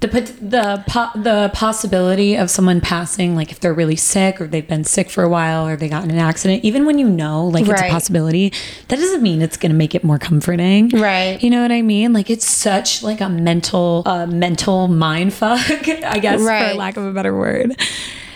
the 0.01 0.07
the 0.07 0.83
po- 0.87 1.09
the 1.21 1.51
possibility 1.53 2.35
of 2.35 2.49
someone 2.49 2.79
passing 2.79 3.35
like 3.35 3.51
if 3.51 3.59
they're 3.59 3.73
really 3.73 3.97
sick 3.97 4.39
or 4.39 4.47
they've 4.47 4.67
been 4.67 4.83
sick 4.85 5.09
for 5.09 5.23
a 5.23 5.29
while 5.29 5.67
or 5.67 5.75
they 5.75 5.89
got 5.89 6.03
in 6.05 6.11
an 6.11 6.17
accident 6.17 6.63
even 6.63 6.85
when 6.85 6.97
you 6.97 7.09
know 7.09 7.45
like 7.47 7.67
it's 7.67 7.81
a 7.81 7.89
possibility 7.89 8.49
that 8.87 8.95
doesn't 8.97 9.21
mean 9.21 9.41
it's 9.41 9.57
going 9.57 9.71
to 9.71 9.77
make 9.77 9.93
it 9.93 10.03
more 10.03 10.17
comforting. 10.17 10.87
Right. 10.89 11.41
you 11.43 11.49
know 11.49 11.61
what 11.61 11.71
i 11.73 11.81
mean? 11.81 12.13
Like 12.13 12.29
it's 12.29 12.47
such 12.47 13.03
like 13.03 13.19
a 13.19 13.27
mental 13.29 14.03
uh 14.05 14.25
mental 14.25 14.87
mind 14.87 15.33
fuck 15.33 15.59
i 15.87 16.17
guess 16.19 16.39
Right. 16.39 16.71
for 16.71 16.77
lack 16.77 16.95
of 16.95 17.03
a 17.05 17.11
better 17.11 17.35
word. 17.37 17.75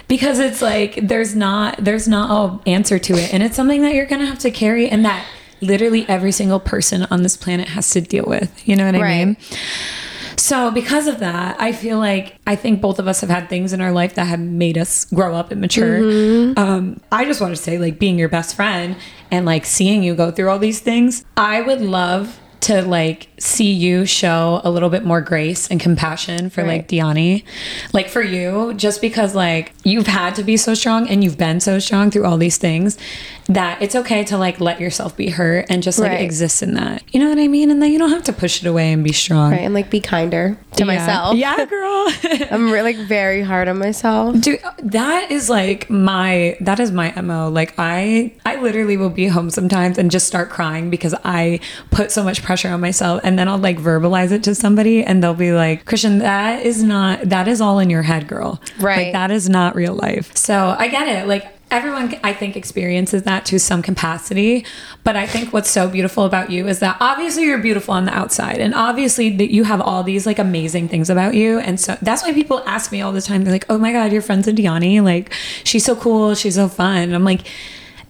Because 0.10 0.39
it's 0.39 0.62
like 0.62 0.95
there's 1.08 1.34
not 1.34 1.78
there's 1.84 2.08
not 2.10 2.30
a 2.65 2.69
answer 2.69 2.99
to 2.99 3.13
it. 3.13 3.34
And 3.34 3.41
it's 3.41 3.56
something 3.56 3.82
that 3.84 3.93
you're 3.95 4.06
gonna 4.06 4.26
have 4.26 4.39
to 4.39 4.52
carry 4.52 4.89
and 4.89 5.06
that 5.06 5.26
literally 5.62 6.06
every 6.10 6.34
single 6.34 6.60
person 6.60 7.04
on 7.10 7.23
this 7.23 7.38
planet 7.38 7.69
has 7.69 7.89
to 7.91 8.02
deal 8.02 8.26
with. 8.28 8.67
You 8.67 8.76
know 8.76 8.86
what 8.86 8.95
i 8.95 9.02
Right. 9.02 9.26
mean 9.28 9.38
so 10.43 10.69
because 10.71 11.08
of 11.08 11.19
that 11.19 11.56
i 11.67 11.71
feel 11.71 11.97
like 11.97 12.36
i 12.45 12.56
think 12.56 12.82
both 12.82 12.99
of 12.99 13.08
us 13.08 13.21
have 13.21 13.29
had 13.29 13.47
things 13.49 13.71
in 13.71 13.79
our 13.79 13.91
life 13.93 14.13
that 14.15 14.25
have 14.25 14.39
made 14.41 14.77
us 14.77 15.06
grow 15.06 15.34
up 15.34 15.51
and 15.51 15.62
mature 15.62 15.99
Mm-hmm. 16.01 16.60
um, 16.60 16.99
i 17.12 17.23
just 17.23 17.39
want 17.39 17.56
to 17.56 17.62
say 17.62 17.77
like 17.77 17.97
being 17.97 18.19
your 18.19 18.29
best 18.29 18.56
friend 18.56 18.97
and 19.32 19.45
like 19.45 19.65
seeing 19.65 20.03
you 20.03 20.15
go 20.15 20.32
through 20.32 20.49
all 20.49 20.60
these 20.60 20.82
things 20.82 21.23
i 21.38 21.62
would 21.62 21.79
love 21.82 22.39
to 22.63 22.82
like 22.82 23.28
see 23.39 23.72
you 23.74 24.05
show 24.05 24.61
a 24.64 24.70
little 24.72 24.89
bit 24.89 25.03
more 25.03 25.20
grace 25.20 25.68
and 25.70 25.80
compassion 25.82 26.49
for 26.49 26.64
like 26.64 26.74
Right. 26.84 26.88
Diany. 26.88 27.43
Like 27.91 28.07
for 28.07 28.22
you, 28.22 28.74
just 28.76 29.01
because 29.01 29.36
like 29.36 29.74
you've 29.84 30.07
had 30.07 30.36
to 30.36 30.43
be 30.43 30.55
so 30.55 30.74
strong 30.74 31.07
and 31.09 31.24
you've 31.24 31.38
been 31.38 31.59
so 31.59 31.78
strong 31.80 32.09
through 32.09 32.26
all 32.26 32.38
these 32.38 32.57
things 32.57 32.97
that 33.47 33.82
it's 33.82 33.95
okay 33.95 34.24
to 34.24 34.38
like 34.38 34.61
let 34.61 34.80
yourself 34.80 35.18
be 35.18 35.30
hurt 35.30 35.66
and 35.70 35.84
just 35.84 35.99
like 35.99 36.11
Right. 36.11 36.22
exist 36.22 36.64
in 36.64 36.76
that. 36.76 37.03
You 37.14 37.20
know 37.20 37.28
what 37.28 37.38
I 37.38 37.49
mean? 37.49 37.70
And 37.70 37.82
then 37.84 37.91
you 37.91 37.99
don't 37.99 38.11
have 38.11 38.24
to 38.24 38.34
push 38.34 38.64
it 38.64 38.68
away 38.68 38.93
and 38.93 39.03
be 39.03 39.11
strong. 39.11 39.51
right, 39.51 39.59
and 39.59 39.74
like 39.74 39.89
be 39.89 39.99
kinder 39.99 40.57
to 40.78 40.80
Yeah. 40.80 40.86
myself. 40.86 41.36
Yeah, 41.36 41.66
girl. 41.66 42.07
I'm 42.51 42.72
really 42.72 42.93
like 42.95 43.07
very 43.07 43.41
hard 43.41 43.68
on 43.68 43.78
myself. 43.78 44.39
Dude, 44.39 44.59
that 44.84 45.30
is 45.32 45.49
like 45.49 45.89
my 45.89 46.55
that 46.61 46.80
is 46.80 46.91
my 46.93 47.11
mo. 47.22 47.49
Like 47.49 47.74
I 47.78 48.32
I 48.45 48.55
literally 48.61 48.95
will 48.95 49.09
be 49.09 49.28
home 49.28 49.49
sometimes 49.49 49.97
and 49.97 50.09
just 50.09 50.28
start 50.28 50.49
crying 50.49 50.89
because 50.89 51.14
I 51.26 51.59
put 51.91 52.09
so 52.11 52.24
much 52.24 52.41
pressure 52.41 52.53
pressure 52.54 52.70
on 52.70 52.80
myself 52.80 53.20
and 53.24 53.39
then 53.39 53.47
I'll 53.47 53.58
like 53.58 53.80
verbalize 53.80 54.32
it 54.32 54.43
to 54.43 54.54
somebody 54.54 55.04
and 55.04 55.24
they'll 55.24 55.34
be 55.34 55.54
like, 55.54 55.86
Christian, 55.86 56.20
that 56.20 56.64
is 56.64 56.84
not, 56.84 57.22
that 57.22 57.47
is 57.47 57.62
all 57.62 57.80
in 57.80 57.89
your 57.89 58.04
head, 58.04 58.28
girl. 58.28 58.62
Right. 58.80 59.06
Like 59.06 59.14
that 59.14 59.32
is 59.32 59.49
not 59.49 59.74
real 59.76 59.95
life. 59.95 60.38
So 60.38 60.76
I 60.78 60.88
get 60.88 61.08
it. 61.08 61.28
Like, 61.28 61.47
everyone 61.72 62.14
i 62.24 62.32
think 62.32 62.56
experiences 62.56 63.24
that 63.24 63.45
to 63.47 63.58
some 63.58 63.82
capacity 63.82 64.64
but 65.04 65.16
i 65.16 65.26
think 65.26 65.51
what's 65.51 65.72
so 65.72 65.89
beautiful 65.89 66.24
about 66.24 66.51
you 66.51 66.68
is 66.68 66.78
that 66.80 66.95
obviously 66.99 67.45
you're 67.45 67.58
beautiful 67.58 67.95
on 67.95 68.06
the 68.06 68.14
outside 68.14 68.58
and 68.58 68.76
obviously 68.76 69.36
that 69.36 69.51
you 69.51 69.64
have 69.64 69.82
all 69.82 70.04
these 70.04 70.28
like 70.28 70.38
amazing 70.38 70.88
things 70.88 71.10
about 71.10 71.34
you 71.34 71.58
and 71.60 71.80
so 71.80 71.97
that's 72.04 72.22
why 72.22 72.32
people 72.32 72.62
ask 72.68 72.91
me 72.91 73.01
all 73.01 73.12
the 73.12 73.22
time 73.22 73.43
they're 73.43 73.51
like 73.51 73.66
oh 73.70 73.78
my 73.80 73.91
god 73.91 74.12
your 74.12 74.22
friends 74.22 74.45
with 74.45 74.56
Diany 74.56 75.01
like 75.01 75.34
she's 75.64 75.84
so 75.84 75.95
cool 75.95 76.36
she's 76.36 76.54
so 76.54 76.68
fun 76.68 76.97
and 76.97 77.16
i'm 77.16 77.24
like 77.24 77.47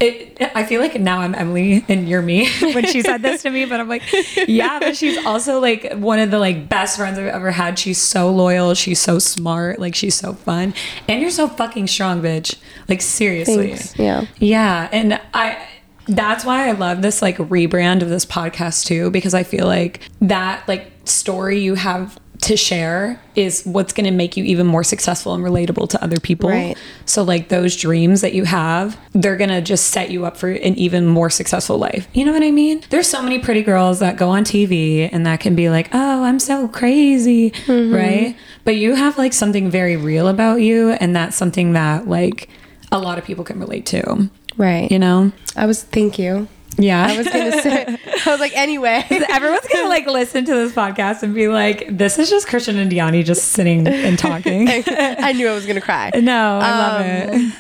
it, 0.04 0.52
I 0.56 0.64
feel 0.66 0.82
like 0.82 1.00
now 1.00 1.20
I'm 1.20 1.34
Emily 1.34 1.84
and 1.88 2.08
you're 2.08 2.22
me 2.22 2.50
when 2.62 2.86
she 2.86 3.02
said 3.02 3.22
this 3.22 3.42
to 3.44 3.50
me, 3.50 3.66
but 3.66 3.80
I'm 3.80 3.90
like, 3.90 4.04
yeah, 4.48 4.80
but 4.80 4.96
she's 4.98 5.24
also 5.26 5.60
like 5.60 5.94
one 5.94 6.20
of 6.20 6.32
the 6.32 6.40
like 6.40 6.70
best 6.70 6.98
friends 6.98 7.18
I've 7.18 7.28
ever 7.28 7.52
had. 7.52 7.80
She's 7.80 8.00
so 8.00 8.30
loyal, 8.32 8.74
she's 8.74 9.00
so 9.00 9.20
smart, 9.20 9.80
like 9.80 9.96
she's 9.96 10.16
so 10.16 10.34
fun, 10.34 10.74
and 11.08 11.22
you're 11.22 11.32
so 11.32 11.48
fucking 11.48 11.88
strong, 11.88 12.22
bitch. 12.22 12.56
Like 12.88 13.02
seriously, 13.02 13.70
Thanks. 13.70 13.98
Yeah. 13.98 14.26
yeah, 14.38 14.90
and 14.92 15.20
I. 15.34 15.68
That's 16.06 16.44
why 16.44 16.68
I 16.68 16.74
love 16.74 17.02
this 17.02 17.22
like 17.22 17.38
rebrand 17.38 18.02
of 18.02 18.10
this 18.10 18.26
podcast 18.26 18.86
too, 18.88 19.10
because 19.10 19.34
I 19.34 19.44
feel 19.44 19.66
like 19.66 20.02
that 20.20 20.68
like 20.68 20.92
story 21.06 21.62
you 21.62 21.76
have 21.76 22.20
to 22.44 22.58
share 22.58 23.20
is 23.36 23.64
what's 23.64 23.94
going 23.94 24.06
to 24.06 24.12
make 24.12 24.38
you 24.38 24.44
even 24.44 24.68
more 24.68 24.84
successful 24.84 25.34
and 25.34 25.44
relatable 25.44 25.90
to 25.90 26.04
other 26.04 26.20
people. 26.20 26.50
Right. 26.50 26.78
So 27.06 27.24
like 27.24 27.50
those 27.50 27.76
dreams 27.76 28.22
that 28.22 28.34
you 28.34 28.44
have, 28.44 29.00
they're 29.14 29.38
going 29.38 29.50
to 29.50 29.62
just 29.62 29.88
set 29.88 30.12
you 30.12 30.26
up 30.26 30.38
for 30.38 30.50
an 30.50 30.76
even 30.76 31.08
more 31.08 31.30
successful 31.30 31.78
life. 31.78 32.08
You 32.14 32.26
know 32.26 32.34
what 32.34 32.44
I 32.44 32.52
mean? 32.52 32.84
There's 32.90 33.08
so 33.08 33.22
many 33.22 33.40
pretty 33.40 33.64
girls 33.64 34.00
that 34.00 34.18
go 34.18 34.30
on 34.30 34.44
TV 34.44 35.10
and 35.12 35.26
that 35.26 35.40
can 35.40 35.56
be 35.56 35.70
like, 35.70 35.90
"Oh, 35.94 36.24
I'm 36.24 36.40
so 36.40 36.68
crazy." 36.68 37.52
Mm-hmm. 37.52 37.94
Right? 37.94 38.38
But 38.64 38.76
you 38.76 38.96
have 38.96 39.18
like 39.18 39.34
something 39.34 39.70
very 39.70 39.96
real 39.96 40.28
about 40.28 40.62
you 40.62 40.92
and 40.92 41.16
that's 41.16 41.36
something 41.36 41.74
that 41.74 42.08
like 42.08 42.50
a 42.92 43.00
lot 43.00 43.18
of 43.18 43.24
people 43.24 43.44
can 43.44 43.60
relate 43.60 43.86
to. 43.88 44.30
Right. 44.58 44.92
You 44.92 45.00
know? 45.00 45.32
I 45.56 45.66
was, 45.66 45.84
thank 45.84 46.20
you. 46.20 46.48
Yeah. 46.78 47.06
I 47.08 47.18
was 47.18 47.28
going 47.28 47.52
to 47.52 47.62
say, 47.62 47.86
I 48.26 48.30
was 48.32 48.40
like, 48.40 48.56
anyway. 48.56 49.06
Everyone's 49.30 49.68
gonna 49.72 49.90
like 49.90 50.06
listen 50.08 50.46
to 50.46 50.54
this 50.54 50.72
podcast 50.74 51.24
and 51.24 51.34
be 51.36 51.48
like, 51.48 51.88
"This 51.90 52.18
is 52.20 52.30
just 52.30 52.48
Christian 52.48 52.78
and 52.78 52.92
Diany 52.92 53.24
just 53.24 53.52
sitting 53.52 53.88
and 53.88 54.18
talking." 54.18 54.68
I 54.88 55.34
knew 55.34 55.48
I 55.48 55.54
was 55.54 55.66
going 55.66 55.76
to 55.76 55.82
cry. 55.82 56.12
no, 56.16 56.60
I 56.62 56.70
love 56.72 57.02
Um, 57.02 57.08
it. 57.08 57.54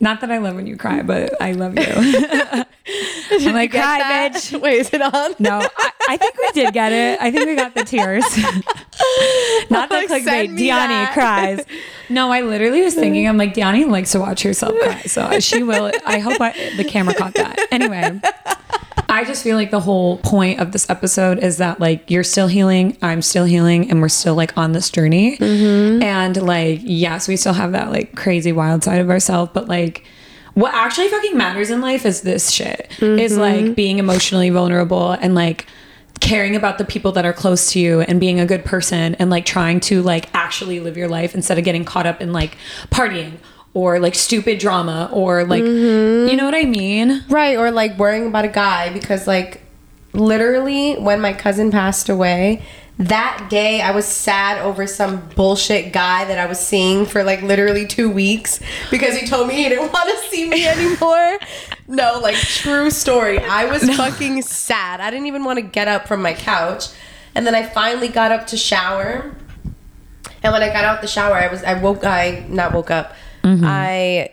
Not 0.00 0.20
that 0.20 0.30
I 0.30 0.38
love 0.38 0.54
when 0.54 0.66
you 0.66 0.76
cry, 0.76 1.02
but 1.02 1.40
I 1.42 1.52
love 1.52 1.76
you. 1.78 1.84
I'm 3.48 3.54
like, 3.54 3.72
Get 3.72 3.82
cry, 3.82 3.98
that? 3.98 4.32
bitch. 4.34 4.60
Wait, 4.60 4.78
is 4.80 4.90
it 4.92 5.02
on? 5.02 5.34
No, 5.38 5.58
I, 5.60 5.90
I 6.10 6.16
think 6.16 6.36
we 6.38 6.50
did 6.52 6.72
get 6.72 6.92
it. 6.92 7.20
I 7.20 7.30
think 7.30 7.46
we 7.46 7.56
got 7.56 7.74
the 7.74 7.84
tears. 7.84 8.24
Not 9.70 9.88
the 9.88 9.96
Like, 9.96 10.08
clickbait. 10.08 10.56
Diany 10.58 11.12
cries. 11.12 11.64
No, 12.08 12.30
I 12.30 12.40
literally 12.42 12.82
was 12.82 12.94
thinking, 12.94 13.28
I'm 13.28 13.36
like, 13.36 13.54
Diany 13.54 13.88
likes 13.88 14.12
to 14.12 14.20
watch 14.20 14.42
herself 14.42 14.74
cry. 14.78 15.02
So 15.02 15.40
she 15.40 15.62
will. 15.62 15.92
I 16.06 16.18
hope 16.20 16.40
I, 16.40 16.52
the 16.76 16.84
camera 16.84 17.14
caught 17.14 17.34
that. 17.34 17.58
Anyway, 17.70 18.20
I 19.10 19.24
just 19.24 19.42
feel 19.42 19.56
like 19.56 19.70
the 19.70 19.80
whole 19.80 20.18
point 20.18 20.60
of 20.60 20.72
this 20.72 20.88
episode 20.90 21.38
is 21.38 21.56
that 21.56 21.80
like 21.80 22.10
you're 22.10 22.24
still 22.24 22.46
healing, 22.46 22.96
I'm 23.00 23.22
still 23.22 23.44
healing, 23.44 23.90
and 23.90 24.02
we're 24.02 24.10
still 24.10 24.34
like 24.34 24.56
on 24.58 24.72
this 24.72 24.90
journey. 24.90 25.38
Mm-hmm. 25.38 26.02
And 26.02 26.42
like, 26.42 26.80
yes, 26.82 27.26
we 27.26 27.36
still 27.36 27.54
have 27.54 27.72
that 27.72 27.90
like 27.90 28.14
crazy 28.14 28.52
wild 28.52 28.84
side 28.84 29.00
of 29.00 29.08
ourselves, 29.08 29.50
but 29.54 29.68
like, 29.68 30.04
what 30.54 30.74
actually 30.74 31.08
fucking 31.08 31.36
matters 31.36 31.70
in 31.70 31.80
life 31.80 32.04
is 32.04 32.22
this 32.22 32.50
shit. 32.50 32.90
Is 33.00 33.32
mm-hmm. 33.32 33.40
like 33.40 33.76
being 33.76 33.98
emotionally 33.98 34.50
vulnerable 34.50 35.12
and 35.12 35.34
like 35.34 35.66
caring 36.20 36.56
about 36.56 36.78
the 36.78 36.84
people 36.84 37.12
that 37.12 37.24
are 37.24 37.32
close 37.32 37.72
to 37.72 37.80
you 37.80 38.00
and 38.02 38.20
being 38.20 38.40
a 38.40 38.46
good 38.46 38.64
person 38.64 39.14
and 39.16 39.30
like 39.30 39.46
trying 39.46 39.80
to 39.80 40.02
like 40.02 40.28
actually 40.34 40.80
live 40.80 40.96
your 40.96 41.08
life 41.08 41.34
instead 41.34 41.58
of 41.58 41.64
getting 41.64 41.84
caught 41.84 42.06
up 42.06 42.20
in 42.20 42.32
like 42.32 42.56
partying 42.90 43.34
or 43.78 44.00
like 44.00 44.16
stupid 44.16 44.58
drama 44.58 45.08
or 45.12 45.44
like 45.44 45.62
you 45.62 46.36
know 46.36 46.44
what 46.44 46.54
I 46.54 46.64
mean? 46.64 47.22
Right, 47.28 47.56
or 47.56 47.70
like 47.70 47.96
worrying 47.96 48.26
about 48.26 48.44
a 48.44 48.48
guy 48.48 48.92
because 48.92 49.26
like 49.28 49.62
literally 50.12 50.94
when 50.96 51.20
my 51.20 51.32
cousin 51.32 51.70
passed 51.70 52.08
away, 52.08 52.62
that 52.98 53.46
day 53.48 53.80
I 53.80 53.92
was 53.92 54.04
sad 54.04 54.58
over 54.58 54.86
some 54.88 55.28
bullshit 55.36 55.92
guy 55.92 56.24
that 56.24 56.38
I 56.38 56.46
was 56.46 56.58
seeing 56.58 57.06
for 57.06 57.22
like 57.22 57.40
literally 57.42 57.86
2 57.86 58.10
weeks 58.10 58.58
because 58.90 59.16
he 59.16 59.24
told 59.26 59.46
me 59.46 59.54
he 59.54 59.68
didn't 59.68 59.92
want 59.92 60.10
to 60.10 60.16
see 60.28 60.48
me 60.48 60.66
anymore. 60.66 61.38
no, 61.86 62.18
like 62.20 62.34
true 62.36 62.90
story. 62.90 63.38
I 63.38 63.66
was 63.66 63.84
fucking 63.96 64.42
sad. 64.42 65.00
I 65.00 65.10
didn't 65.10 65.26
even 65.26 65.44
want 65.44 65.58
to 65.58 65.62
get 65.62 65.86
up 65.86 66.08
from 66.08 66.20
my 66.20 66.34
couch. 66.34 66.86
And 67.36 67.46
then 67.46 67.54
I 67.54 67.62
finally 67.62 68.08
got 68.08 68.32
up 68.32 68.48
to 68.48 68.56
shower. 68.56 69.36
And 70.42 70.52
when 70.52 70.62
I 70.62 70.68
got 70.72 70.84
out 70.84 71.00
the 71.00 71.06
shower, 71.08 71.34
I 71.34 71.46
was 71.48 71.62
I 71.62 71.74
woke 71.74 72.04
I 72.04 72.44
not 72.48 72.72
woke 72.72 72.90
up. 72.90 73.14
Mm-hmm. 73.42 73.64
I 73.66 74.30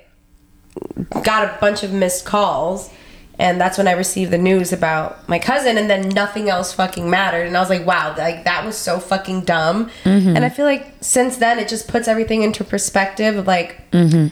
got 1.24 1.44
a 1.44 1.58
bunch 1.60 1.84
of 1.84 1.94
missed 1.94 2.26
calls 2.26 2.92
and 3.38 3.60
that's 3.60 3.78
when 3.78 3.88
I 3.88 3.92
received 3.92 4.32
the 4.32 4.38
news 4.38 4.72
about 4.72 5.28
my 5.28 5.40
cousin 5.40 5.78
and 5.78 5.90
then 5.90 6.10
nothing 6.10 6.50
else 6.50 6.74
fucking 6.74 7.10
mattered. 7.10 7.48
And 7.48 7.58
I 7.58 7.60
was 7.60 7.70
like 7.70 7.86
wow 7.86 8.16
like 8.18 8.44
that 8.46 8.66
was 8.66 8.78
so 8.78 9.00
fucking 9.00 9.42
dumb. 9.42 9.90
Mm-hmm. 10.04 10.36
And 10.36 10.46
I 10.46 10.50
feel 10.50 10.66
like 10.66 10.94
since 11.02 11.38
then 11.38 11.60
it 11.60 11.68
just 11.68 11.88
puts 11.88 12.08
everything 12.08 12.44
into 12.44 12.64
perspective 12.64 13.38
of 13.38 13.48
like 13.48 13.90
mm-hmm. 13.92 14.28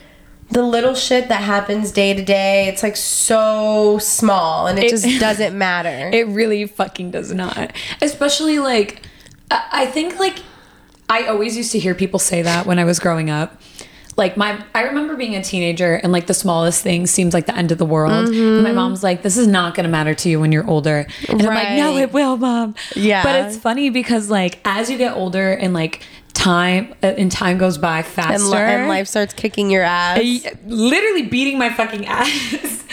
the 0.52 0.62
little 0.62 0.94
shit 0.94 1.28
that 1.28 1.42
happens 1.42 1.90
day 1.92 2.14
to 2.14 2.24
day. 2.24 2.68
It's 2.68 2.82
like 2.82 2.96
so 2.96 3.98
small 3.98 4.66
and 4.66 4.78
it, 4.78 4.86
It- 4.86 4.90
just 4.90 5.20
doesn't 5.20 5.56
matter. 5.58 6.10
It 6.12 6.26
really 6.28 6.66
fucking 6.66 7.10
does 7.10 7.32
not. 7.32 7.72
Especially 8.00 8.58
like, 8.58 9.02
I 9.50 9.86
think 9.86 10.18
like, 10.18 10.38
I 11.08 11.26
always 11.26 11.56
used 11.56 11.70
to 11.72 11.78
hear 11.78 11.94
people 11.94 12.18
say 12.18 12.40
that 12.42 12.64
when 12.64 12.78
I 12.78 12.84
was 12.84 12.98
growing 12.98 13.28
up. 13.28 13.60
Like 14.16 14.36
my, 14.36 14.62
I 14.74 14.82
remember 14.82 15.16
being 15.16 15.34
a 15.34 15.42
teenager 15.42 15.94
and 15.96 16.12
like 16.12 16.26
the 16.26 16.34
smallest 16.34 16.82
thing 16.82 17.06
seems 17.06 17.34
like 17.34 17.46
the 17.46 17.56
end 17.56 17.72
of 17.72 17.78
the 17.78 17.84
world. 17.84 18.28
And 18.28 18.62
my 18.62 18.70
mom's 18.72 19.02
like, 19.02 19.22
"This 19.22 19.36
is 19.36 19.46
not 19.48 19.74
going 19.74 19.84
to 19.84 19.90
matter 19.90 20.14
to 20.14 20.28
you 20.28 20.38
when 20.40 20.52
you're 20.52 20.66
older." 20.68 21.06
And 21.28 21.42
I'm 21.42 21.48
like, 21.48 21.76
"No, 21.76 21.96
it 21.96 22.12
will, 22.12 22.36
mom." 22.36 22.74
Yeah. 22.94 23.22
But 23.24 23.46
it's 23.46 23.56
funny 23.58 23.90
because 23.90 24.30
like 24.30 24.60
as 24.64 24.88
you 24.90 24.98
get 24.98 25.16
older 25.16 25.50
and 25.52 25.74
like 25.74 26.02
time 26.32 26.94
uh, 27.02 27.06
and 27.06 27.30
time 27.32 27.58
goes 27.58 27.76
by 27.78 28.02
faster, 28.02 28.54
and, 28.56 28.82
and 28.82 28.88
life 28.88 29.08
starts 29.08 29.34
kicking 29.34 29.70
your 29.70 29.82
ass 29.82 30.18
I- 30.22 30.52
literally 30.66 31.22
beating 31.22 31.58
my 31.58 31.70
fucking 31.70 32.06
ass. 32.08 32.84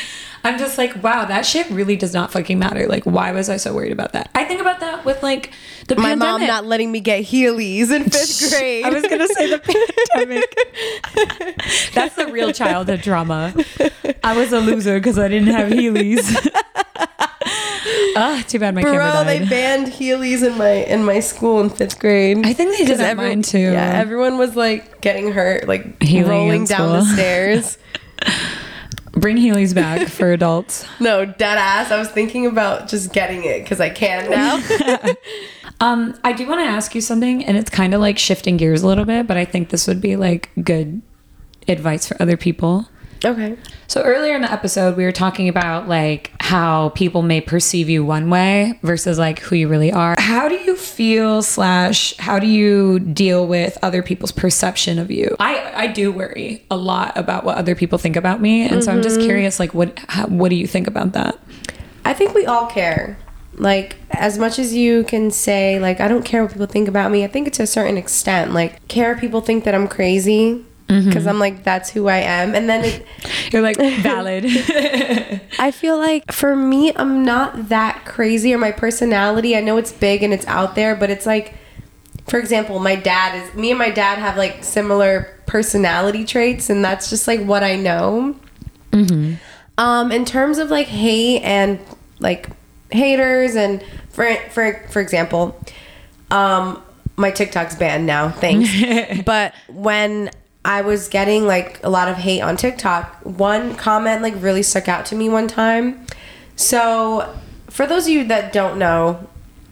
I'm 0.44 0.58
just 0.58 0.76
like, 0.80 1.04
wow, 1.04 1.26
that 1.26 1.46
shit 1.46 1.70
really 1.70 1.96
does 1.96 2.16
not 2.16 2.32
fucking 2.32 2.58
matter. 2.58 2.88
Like, 2.88 3.04
why 3.04 3.32
was 3.32 3.48
I 3.48 3.58
so 3.58 3.76
worried 3.76 3.92
about 3.92 4.14
that? 4.14 4.32
I 4.34 4.44
think 4.44 4.60
about 4.60 4.80
that 4.80 5.06
with 5.06 5.22
like 5.22 5.52
the 5.88 5.96
my 5.96 6.10
pandemic. 6.10 6.40
mom 6.40 6.48
not 6.48 6.66
letting 6.66 6.92
me 6.92 7.00
get 7.00 7.24
Heelys 7.26 7.92
in 7.92 8.04
fifth 8.10 8.50
grade 8.50 8.84
I 8.84 8.90
was 8.90 9.04
gonna 9.04 9.28
say 9.28 9.52
the 9.52 9.60
pandemic. 10.14 11.11
That's 11.94 12.16
the 12.16 12.28
real 12.28 12.52
childhood 12.52 13.02
drama. 13.02 13.54
I 14.24 14.36
was 14.38 14.52
a 14.54 14.60
loser 14.60 15.00
because 15.00 15.18
I 15.20 15.28
didn't 15.28 15.50
have 15.50 15.72
Heelys. 15.72 16.48
Ah, 18.16 18.44
too 18.48 18.60
bad 18.60 18.76
my 18.76 18.84
camera 18.84 19.12
Bro, 19.12 19.24
they 19.24 19.46
banned 19.46 19.88
Heelys 19.88 20.46
in 20.46 20.58
my 20.58 20.70
in 20.70 21.04
my 21.04 21.20
school 21.22 21.62
in 21.62 21.70
fifth 21.70 21.98
grade. 21.98 22.46
I 22.46 22.54
think 22.54 22.78
they 22.78 22.86
did 22.86 23.00
at 23.00 23.16
mine 23.18 23.42
too. 23.42 23.58
Yeah, 23.58 23.94
everyone 24.00 24.38
was 24.38 24.56
like 24.56 25.02
getting 25.02 25.32
hurt, 25.32 25.68
like 25.68 26.02
Healing 26.04 26.30
rolling 26.30 26.62
in 26.62 26.68
down 26.68 26.90
the 26.90 27.02
school. 27.04 27.16
stairs. 27.16 27.78
Bring 29.14 29.38
Heelys 29.38 29.74
back 29.74 30.08
for 30.08 30.32
adults. 30.32 30.86
no, 31.00 31.26
dead 31.26 31.58
ass. 31.58 31.92
I 31.92 31.98
was 31.98 32.10
thinking 32.10 32.46
about 32.46 32.88
just 32.88 33.12
getting 33.14 33.44
it 33.44 33.64
because 33.64 33.80
I 33.80 33.90
can 33.90 34.30
now. 34.30 34.60
Um, 35.80 36.14
I 36.24 36.32
do 36.34 36.48
want 36.48 36.60
to 36.60 36.66
ask 36.66 36.94
you 36.94 37.02
something, 37.02 37.44
and 37.44 37.58
it's 37.58 37.70
kind 37.72 37.96
of 37.96 38.02
like 38.02 38.20
shifting 38.20 38.56
gears 38.56 38.84
a 38.84 38.88
little 38.88 39.06
bit, 39.06 39.26
but 39.26 39.36
I 39.36 39.46
think 39.46 39.70
this 39.70 39.88
would 39.88 40.00
be 40.00 40.16
like 40.16 40.52
good 40.64 41.02
advice 41.68 42.08
for 42.08 42.22
other 42.22 42.38
people. 42.38 42.88
okay. 43.24 43.58
So 43.88 44.02
earlier 44.04 44.36
in 44.36 44.42
the 44.42 44.52
episode, 44.52 44.96
we 44.96 45.04
were 45.04 45.12
talking 45.12 45.50
about 45.50 45.88
like 45.90 46.32
how 46.40 46.90
people 46.90 47.22
may 47.22 47.42
perceive 47.42 47.90
you 47.90 48.06
one 48.06 48.30
way 48.30 48.80
versus 48.84 49.20
like 49.20 49.40
who 49.40 49.58
you 49.58 49.68
really 49.68 49.92
are. 49.92 50.16
How 50.18 50.48
do 50.48 50.56
you 50.56 50.78
feel 50.78 51.44
slash 51.44 52.16
how 52.18 52.40
do 52.40 52.48
you 52.48 53.00
deal 53.00 53.46
with 53.46 53.78
other 53.82 54.02
people's 54.02 54.32
perception 54.32 54.98
of 54.98 55.12
you? 55.12 55.36
I 55.40 55.74
I 55.76 55.88
do 55.88 56.12
worry 56.12 56.66
a 56.72 56.78
lot 56.78 57.18
about 57.18 57.44
what 57.44 57.58
other 57.58 57.76
people 57.76 57.98
think 57.98 58.16
about 58.16 58.40
me, 58.40 58.66
and 58.66 58.82
so 58.84 58.92
I'm 58.92 59.02
just 59.02 59.18
mm-hmm. 59.18 59.28
curious, 59.28 59.60
like 59.60 59.74
what 59.74 60.00
how, 60.08 60.28
what 60.28 60.50
do 60.50 60.56
you 60.56 60.68
think 60.68 60.88
about 60.88 61.12
that? 61.12 61.38
I 62.06 62.14
think 62.14 62.34
we 62.34 62.46
all 62.46 62.68
care. 62.68 63.18
Like 63.56 63.98
as 64.12 64.38
much 64.38 64.58
as 64.58 64.74
you 64.74 65.04
can 65.04 65.32
say, 65.32 65.80
like 65.80 66.00
I 66.00 66.08
don't 66.08 66.24
care 66.24 66.44
what 66.44 66.54
people 66.54 66.68
think 66.68 66.88
about 66.88 67.12
me. 67.12 67.26
I 67.26 67.28
think 67.28 67.48
it's 67.48 67.58
to 67.58 67.64
a 67.64 67.68
certain 67.68 67.98
extent. 67.98 68.54
Like 68.54 68.88
care 68.88 69.18
people 69.18 69.42
think 69.42 69.66
that 69.66 69.76
I'm 69.76 69.90
crazy 69.90 70.66
because 71.06 71.26
I'm 71.28 71.40
like 71.40 71.64
that's 71.64 71.90
who 71.90 72.08
I 72.08 72.18
am, 72.18 72.54
and 72.54 72.70
then 72.70 72.84
it, 72.86 73.06
You're 73.52 73.62
like 73.62 73.78
valid. 73.78 74.46
I 75.60 75.72
feel 75.72 75.98
like 75.98 76.32
for 76.32 76.56
me, 76.56 76.94
I'm 76.96 77.26
not 77.26 77.70
that 77.70 78.06
crazy 78.06 78.54
or 78.54 78.58
my 78.58 78.72
personality. 78.72 79.56
I 79.56 79.62
know 79.62 79.78
it's 79.78 79.92
big 79.92 80.24
and 80.24 80.34
it's 80.34 80.48
out 80.48 80.76
there, 80.76 80.96
but 80.96 81.10
it's 81.10 81.26
like, 81.26 81.54
for 82.28 82.40
example, 82.40 82.80
my 82.80 82.96
dad 82.96 83.44
is, 83.44 83.54
me 83.54 83.72
and 83.72 83.80
my 83.80 83.90
dad 83.90 84.20
have 84.20 84.38
like 84.38 84.64
similar 84.64 85.38
personality 85.48 86.24
traits, 86.24 86.70
and 86.70 86.84
that's 86.84 87.10
just 87.10 87.28
like 87.28 87.42
what 87.42 87.64
I 87.64 87.76
know. 87.76 88.36
Um, 89.78 90.12
in 90.12 90.26
terms 90.26 90.58
of 90.58 90.70
like 90.70 90.88
hate 90.88 91.42
and 91.42 91.80
like 92.20 92.50
haters 92.92 93.56
and 93.56 93.84
for 94.10 94.34
for 94.50 94.74
for 94.90 95.02
example, 95.02 95.60
um, 96.30 96.82
my 97.18 97.32
TikTok's 97.32 97.76
banned 97.76 98.06
now. 98.06 98.30
Thanks. 98.30 98.70
but 99.26 99.54
when 99.68 100.30
I 100.64 100.82
was 100.82 101.08
getting 101.08 101.48
like 101.48 101.80
a 101.84 101.90
lot 101.90 102.08
of 102.08 102.18
hate 102.18 102.42
on 102.42 102.56
TikTok, 102.56 103.22
one 103.24 103.76
comment 103.76 104.22
like 104.22 104.36
really 104.38 104.64
stuck 104.64 104.88
out 104.88 105.06
to 105.08 105.16
me 105.16 105.28
one 105.28 105.48
time. 105.48 106.06
So, 106.56 107.36
for 107.70 107.88
those 107.88 108.06
of 108.06 108.10
you 108.10 108.26
that 108.26 108.54
don't 108.54 108.78
know, 108.78 109.28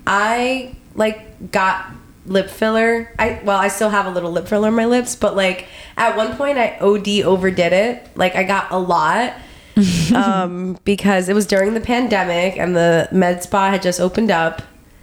I 0.08 0.76
like 0.96 1.52
got 1.52 1.92
lip 2.26 2.50
filler. 2.50 3.14
I 3.20 3.40
well, 3.44 3.58
I 3.58 3.68
still 3.68 3.90
have 3.90 4.08
a 4.08 4.10
little 4.10 4.32
lip 4.32 4.48
filler 4.48 4.68
on 4.68 4.76
my 4.76 4.86
lips, 4.86 5.16
but 5.16 5.36
like 5.36 5.68
at 5.98 6.18
one 6.18 6.36
point 6.36 6.58
I 6.58 6.78
OD 6.80 7.22
overdid 7.24 7.74
it. 7.74 8.10
Like 8.16 8.36
I 8.36 8.44
got 8.44 8.72
a 8.72 8.78
lot. 8.78 9.34
um, 10.14 10.78
because 10.84 11.30
it 11.30 11.34
was 11.34 11.46
during 11.46 11.74
the 11.74 11.80
pandemic 11.80 12.58
and 12.58 12.76
the 12.76 13.08
med 13.14 13.42
spa 13.42 13.70
had 13.70 13.82
just 13.82 14.02
opened 14.02 14.30
up 14.30 14.62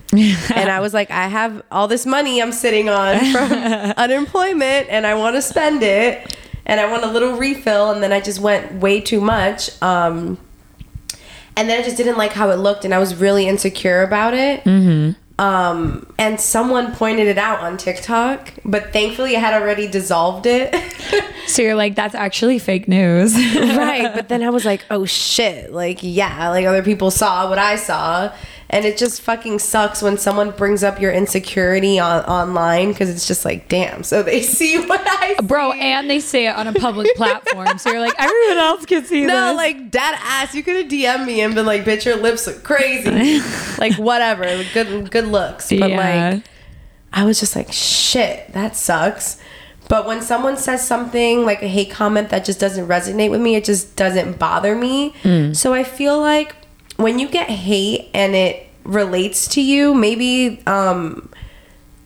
and 0.12 0.70
I 0.70 0.80
was 0.80 0.94
like, 0.94 1.10
I 1.10 1.26
have 1.26 1.62
all 1.70 1.88
this 1.88 2.06
money 2.06 2.40
I'm 2.40 2.52
sitting 2.52 2.88
on 2.88 3.18
from 3.32 3.52
unemployment 3.96 4.88
and 4.88 5.06
I 5.06 5.14
want 5.14 5.36
to 5.36 5.42
spend 5.42 5.82
it 5.82 6.36
and 6.64 6.80
I 6.80 6.90
want 6.90 7.04
a 7.04 7.10
little 7.10 7.36
refill. 7.36 7.90
And 7.90 8.02
then 8.02 8.12
I 8.12 8.20
just 8.20 8.40
went 8.40 8.74
way 8.74 9.00
too 9.00 9.20
much. 9.20 9.70
Um, 9.82 10.38
and 11.56 11.68
then 11.68 11.80
I 11.80 11.82
just 11.82 11.96
didn't 11.96 12.18
like 12.18 12.32
how 12.32 12.50
it 12.50 12.56
looked 12.56 12.84
and 12.84 12.94
I 12.94 12.98
was 12.98 13.14
really 13.14 13.48
insecure 13.48 14.02
about 14.02 14.34
it. 14.34 14.62
Mm-hmm. 14.64 15.20
Um, 15.38 16.14
and 16.18 16.40
someone 16.40 16.94
pointed 16.94 17.26
it 17.26 17.36
out 17.36 17.60
on 17.60 17.76
TikTok, 17.76 18.54
but 18.64 18.92
thankfully 18.92 19.36
I 19.36 19.40
had 19.40 19.60
already 19.60 19.86
dissolved 19.86 20.46
it. 20.46 20.74
so 21.46 21.60
you're 21.60 21.74
like, 21.74 21.94
that's 21.94 22.14
actually 22.14 22.58
fake 22.58 22.88
news. 22.88 23.34
right. 23.34 24.14
But 24.14 24.28
then 24.28 24.42
I 24.42 24.48
was 24.48 24.64
like, 24.64 24.84
oh 24.90 25.04
shit. 25.04 25.72
Like, 25.72 25.98
yeah, 26.00 26.48
like 26.48 26.64
other 26.64 26.82
people 26.82 27.10
saw 27.10 27.48
what 27.50 27.58
I 27.58 27.76
saw 27.76 28.32
and 28.68 28.84
it 28.84 28.96
just 28.96 29.22
fucking 29.22 29.58
sucks 29.58 30.02
when 30.02 30.18
someone 30.18 30.50
brings 30.50 30.82
up 30.82 31.00
your 31.00 31.12
insecurity 31.12 31.98
on 31.98 32.24
online 32.24 32.88
because 32.88 33.08
it's 33.08 33.26
just 33.26 33.44
like 33.44 33.68
damn 33.68 34.02
so 34.02 34.22
they 34.22 34.42
see 34.56 34.78
what 34.86 35.02
i 35.06 35.34
see. 35.38 35.46
bro 35.46 35.72
and 35.72 36.10
they 36.10 36.20
say 36.20 36.46
it 36.46 36.56
on 36.56 36.66
a 36.66 36.72
public 36.72 37.12
platform 37.16 37.78
so 37.78 37.90
you're 37.90 38.00
like 38.00 38.14
everyone 38.18 38.58
else 38.58 38.86
can 38.86 39.04
see 39.04 39.22
that. 39.22 39.28
no 39.28 39.48
this. 39.48 39.56
like 39.56 39.90
dead 39.90 40.14
ass 40.22 40.54
you 40.54 40.62
could 40.62 40.76
have 40.76 40.86
dm 40.86 41.26
me 41.26 41.40
and 41.40 41.54
been 41.54 41.66
like 41.66 41.84
bitch 41.84 42.04
your 42.04 42.16
lips 42.16 42.46
look 42.46 42.62
crazy 42.62 43.40
like 43.78 43.94
whatever 43.94 44.44
good 44.74 45.10
good 45.10 45.26
looks 45.26 45.68
but 45.70 45.90
yeah. 45.90 46.30
like 46.32 46.44
i 47.12 47.24
was 47.24 47.38
just 47.38 47.54
like 47.54 47.72
shit 47.72 48.52
that 48.52 48.76
sucks 48.76 49.40
but 49.88 50.04
when 50.04 50.20
someone 50.20 50.56
says 50.56 50.84
something 50.84 51.44
like 51.44 51.62
a 51.62 51.68
hate 51.68 51.90
comment 51.90 52.30
that 52.30 52.44
just 52.44 52.58
doesn't 52.58 52.88
resonate 52.88 53.30
with 53.30 53.40
me 53.40 53.54
it 53.54 53.64
just 53.64 53.94
doesn't 53.94 54.38
bother 54.38 54.74
me 54.74 55.12
mm. 55.22 55.54
so 55.54 55.72
i 55.72 55.84
feel 55.84 56.18
like 56.18 56.56
when 56.96 57.18
you 57.18 57.28
get 57.28 57.48
hate 57.48 58.08
and 58.14 58.34
it 58.34 58.66
relates 58.84 59.48
to 59.48 59.60
you, 59.60 59.94
maybe 59.94 60.62
um, 60.66 61.30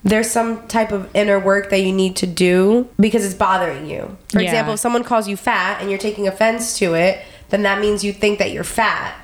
there's 0.03 0.31
some 0.31 0.67
type 0.69 0.93
of 0.93 1.09
inner 1.15 1.39
work 1.39 1.71
that 1.71 1.81
you 1.81 1.93
need 1.93 2.17
to 2.17 2.27
do 2.27 2.89
because 2.99 3.25
it's 3.25 3.35
bothering 3.35 3.87
you. 3.87 4.17
For 4.29 4.41
yeah. 4.41 4.49
example, 4.49 4.75
if 4.75 4.81
someone 4.81 5.05
calls 5.05 5.29
you 5.29 5.37
fat 5.37 5.81
and 5.81 5.91
you're 5.91 5.99
taking 5.99 6.27
offense 6.27 6.79
to 6.79 6.95
it, 6.95 7.23
then 7.51 7.63
that 7.63 7.81
means 7.81 8.05
you 8.05 8.13
think 8.13 8.39
that 8.39 8.53
you're 8.53 8.65
fat. 8.65 9.15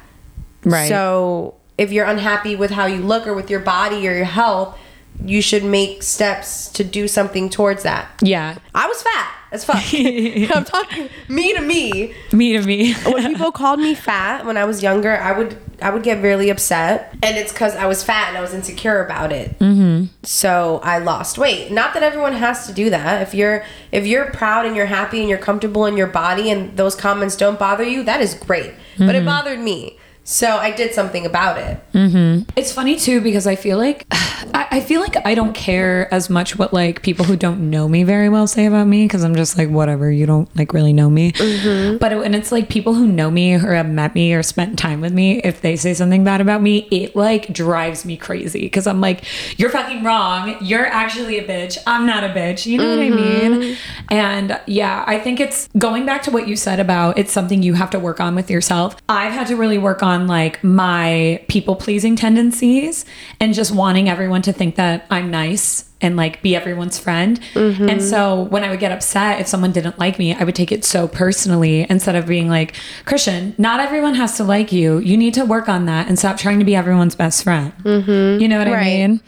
Right. 0.64 0.88
So 0.88 1.54
if 1.78 1.92
you're 1.92 2.06
unhappy 2.06 2.56
with 2.56 2.70
how 2.70 2.86
you 2.86 3.02
look 3.02 3.26
or 3.26 3.34
with 3.34 3.50
your 3.50 3.60
body 3.60 4.06
or 4.08 4.12
your 4.12 4.24
health, 4.24 4.78
you 5.24 5.40
should 5.40 5.64
make 5.64 6.02
steps 6.02 6.68
to 6.72 6.84
do 6.84 7.08
something 7.08 7.48
towards 7.48 7.82
that. 7.84 8.10
Yeah. 8.22 8.58
I 8.74 8.86
was 8.86 9.02
fat 9.02 9.35
as 9.52 9.64
fuck. 9.64 9.82
I'm 9.94 10.64
talking 10.64 11.08
me 11.28 11.54
to 11.54 11.60
me. 11.60 12.14
Me 12.32 12.52
to 12.52 12.62
me. 12.62 12.94
when 12.94 13.34
people 13.34 13.52
called 13.52 13.80
me 13.80 13.94
fat 13.94 14.44
when 14.46 14.56
I 14.56 14.64
was 14.64 14.82
younger, 14.82 15.16
I 15.16 15.36
would 15.36 15.58
I 15.80 15.90
would 15.90 16.02
get 16.02 16.22
really 16.22 16.48
upset, 16.48 17.14
and 17.22 17.36
it's 17.36 17.52
because 17.52 17.76
I 17.76 17.86
was 17.86 18.02
fat 18.02 18.28
and 18.28 18.38
I 18.38 18.40
was 18.40 18.54
insecure 18.54 19.04
about 19.04 19.32
it. 19.32 19.58
Mm-hmm. 19.58 20.06
So 20.22 20.80
I 20.82 20.98
lost 20.98 21.36
weight. 21.36 21.70
Not 21.70 21.94
that 21.94 22.02
everyone 22.02 22.32
has 22.32 22.66
to 22.66 22.72
do 22.72 22.90
that. 22.90 23.22
If 23.22 23.34
you're 23.34 23.64
if 23.92 24.06
you're 24.06 24.30
proud 24.30 24.66
and 24.66 24.74
you're 24.74 24.86
happy 24.86 25.20
and 25.20 25.28
you're 25.28 25.38
comfortable 25.38 25.86
in 25.86 25.96
your 25.96 26.06
body, 26.06 26.50
and 26.50 26.76
those 26.76 26.94
comments 26.94 27.36
don't 27.36 27.58
bother 27.58 27.84
you, 27.84 28.02
that 28.04 28.20
is 28.20 28.34
great. 28.34 28.72
Mm-hmm. 28.72 29.06
But 29.06 29.14
it 29.14 29.18
mm-hmm. 29.18 29.26
bothered 29.26 29.58
me. 29.58 29.98
So 30.26 30.56
I 30.56 30.72
did 30.72 30.92
something 30.92 31.24
about 31.24 31.56
it. 31.56 31.78
Mm-hmm. 31.92 32.50
It's 32.56 32.72
funny 32.72 32.96
too 32.96 33.20
because 33.20 33.46
I 33.46 33.54
feel 33.54 33.78
like 33.78 34.06
I, 34.10 34.66
I, 34.72 34.80
feel 34.80 35.00
like 35.00 35.16
I 35.24 35.36
don't 35.36 35.54
care 35.54 36.12
as 36.12 36.28
much 36.28 36.58
what 36.58 36.72
like 36.72 37.02
people 37.02 37.24
who 37.24 37.36
don't 37.36 37.70
know 37.70 37.88
me 37.88 38.02
very 38.02 38.28
well 38.28 38.48
say 38.48 38.66
about 38.66 38.88
me 38.88 39.04
because 39.04 39.22
I'm 39.22 39.36
just 39.36 39.56
like 39.56 39.70
whatever 39.70 40.10
you 40.10 40.26
don't 40.26 40.54
like 40.56 40.72
really 40.72 40.92
know 40.92 41.08
me. 41.08 41.30
Mm-hmm. 41.30 41.98
But 41.98 42.18
when 42.18 42.34
it's 42.34 42.50
like 42.50 42.68
people 42.68 42.94
who 42.94 43.06
know 43.06 43.30
me 43.30 43.54
or 43.54 43.72
have 43.74 43.88
met 43.88 44.16
me 44.16 44.34
or 44.34 44.42
spent 44.42 44.76
time 44.80 45.00
with 45.00 45.12
me, 45.12 45.38
if 45.42 45.60
they 45.60 45.76
say 45.76 45.94
something 45.94 46.24
bad 46.24 46.40
about 46.40 46.60
me, 46.60 46.88
it 46.90 47.14
like 47.14 47.52
drives 47.52 48.04
me 48.04 48.16
crazy 48.16 48.62
because 48.62 48.88
I'm 48.88 49.00
like 49.00 49.24
you're 49.58 49.70
fucking 49.70 50.02
wrong. 50.02 50.56
You're 50.60 50.86
actually 50.86 51.38
a 51.38 51.46
bitch. 51.46 51.78
I'm 51.86 52.04
not 52.04 52.24
a 52.24 52.30
bitch. 52.30 52.66
You 52.66 52.78
know 52.78 52.96
mm-hmm. 52.96 53.14
what 53.14 53.22
I 53.22 53.22
mm-hmm. 53.22 53.60
mean? 53.60 53.76
And 54.10 54.60
yeah, 54.66 55.04
I 55.06 55.20
think 55.20 55.38
it's 55.38 55.68
going 55.78 56.04
back 56.04 56.22
to 56.24 56.32
what 56.32 56.48
you 56.48 56.56
said 56.56 56.80
about 56.80 57.16
it's 57.16 57.30
something 57.30 57.62
you 57.62 57.74
have 57.74 57.90
to 57.90 58.00
work 58.00 58.20
on 58.20 58.34
with 58.34 58.50
yourself. 58.50 58.96
I've 59.08 59.32
had 59.32 59.46
to 59.46 59.54
really 59.56 59.78
work 59.78 60.02
on 60.02 60.15
on 60.16 60.26
like 60.26 60.64
my 60.64 61.42
people 61.48 61.76
pleasing 61.76 62.16
tendencies 62.16 63.04
and 63.40 63.54
just 63.54 63.74
wanting 63.74 64.08
everyone 64.08 64.42
to 64.42 64.52
think 64.52 64.76
that 64.76 65.06
I'm 65.10 65.30
nice 65.30 65.88
and 66.00 66.16
like 66.16 66.42
be 66.42 66.54
everyone's 66.56 66.98
friend. 66.98 67.40
Mm-hmm. 67.54 67.88
And 67.88 68.02
so 68.02 68.42
when 68.42 68.64
I 68.64 68.70
would 68.70 68.80
get 68.80 68.92
upset 68.92 69.40
if 69.40 69.46
someone 69.46 69.72
didn't 69.72 69.98
like 69.98 70.18
me, 70.18 70.34
I 70.34 70.44
would 70.44 70.54
take 70.54 70.72
it 70.72 70.84
so 70.84 71.08
personally 71.08 71.86
instead 71.88 72.16
of 72.16 72.26
being 72.26 72.48
like, 72.48 72.74
Christian, 73.04 73.54
not 73.58 73.80
everyone 73.80 74.14
has 74.14 74.36
to 74.38 74.44
like 74.44 74.72
you. 74.72 74.98
You 74.98 75.16
need 75.16 75.34
to 75.34 75.44
work 75.44 75.68
on 75.68 75.86
that 75.86 76.08
and 76.08 76.18
stop 76.18 76.36
trying 76.36 76.58
to 76.58 76.64
be 76.64 76.76
everyone's 76.76 77.14
best 77.14 77.44
friend. 77.44 77.72
Mm-hmm. 77.82 78.40
You 78.40 78.48
know 78.48 78.58
what 78.58 78.68
right. 78.68 78.80
I 78.80 79.06
mean? 79.06 79.20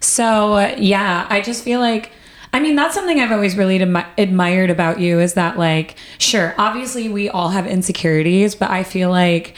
So 0.00 0.58
yeah, 0.78 1.26
I 1.28 1.40
just 1.40 1.64
feel 1.64 1.80
like 1.80 2.12
I 2.52 2.60
mean, 2.60 2.74
that's 2.74 2.94
something 2.94 3.20
I've 3.20 3.32
always 3.32 3.54
really 3.54 3.78
admi- 3.80 4.06
admired 4.16 4.70
about 4.70 4.98
you 4.98 5.20
is 5.20 5.34
that, 5.34 5.58
like, 5.58 5.96
sure, 6.16 6.54
obviously 6.56 7.06
we 7.06 7.28
all 7.28 7.50
have 7.50 7.66
insecurities, 7.66 8.54
but 8.54 8.70
I 8.70 8.82
feel 8.82 9.10
like 9.10 9.54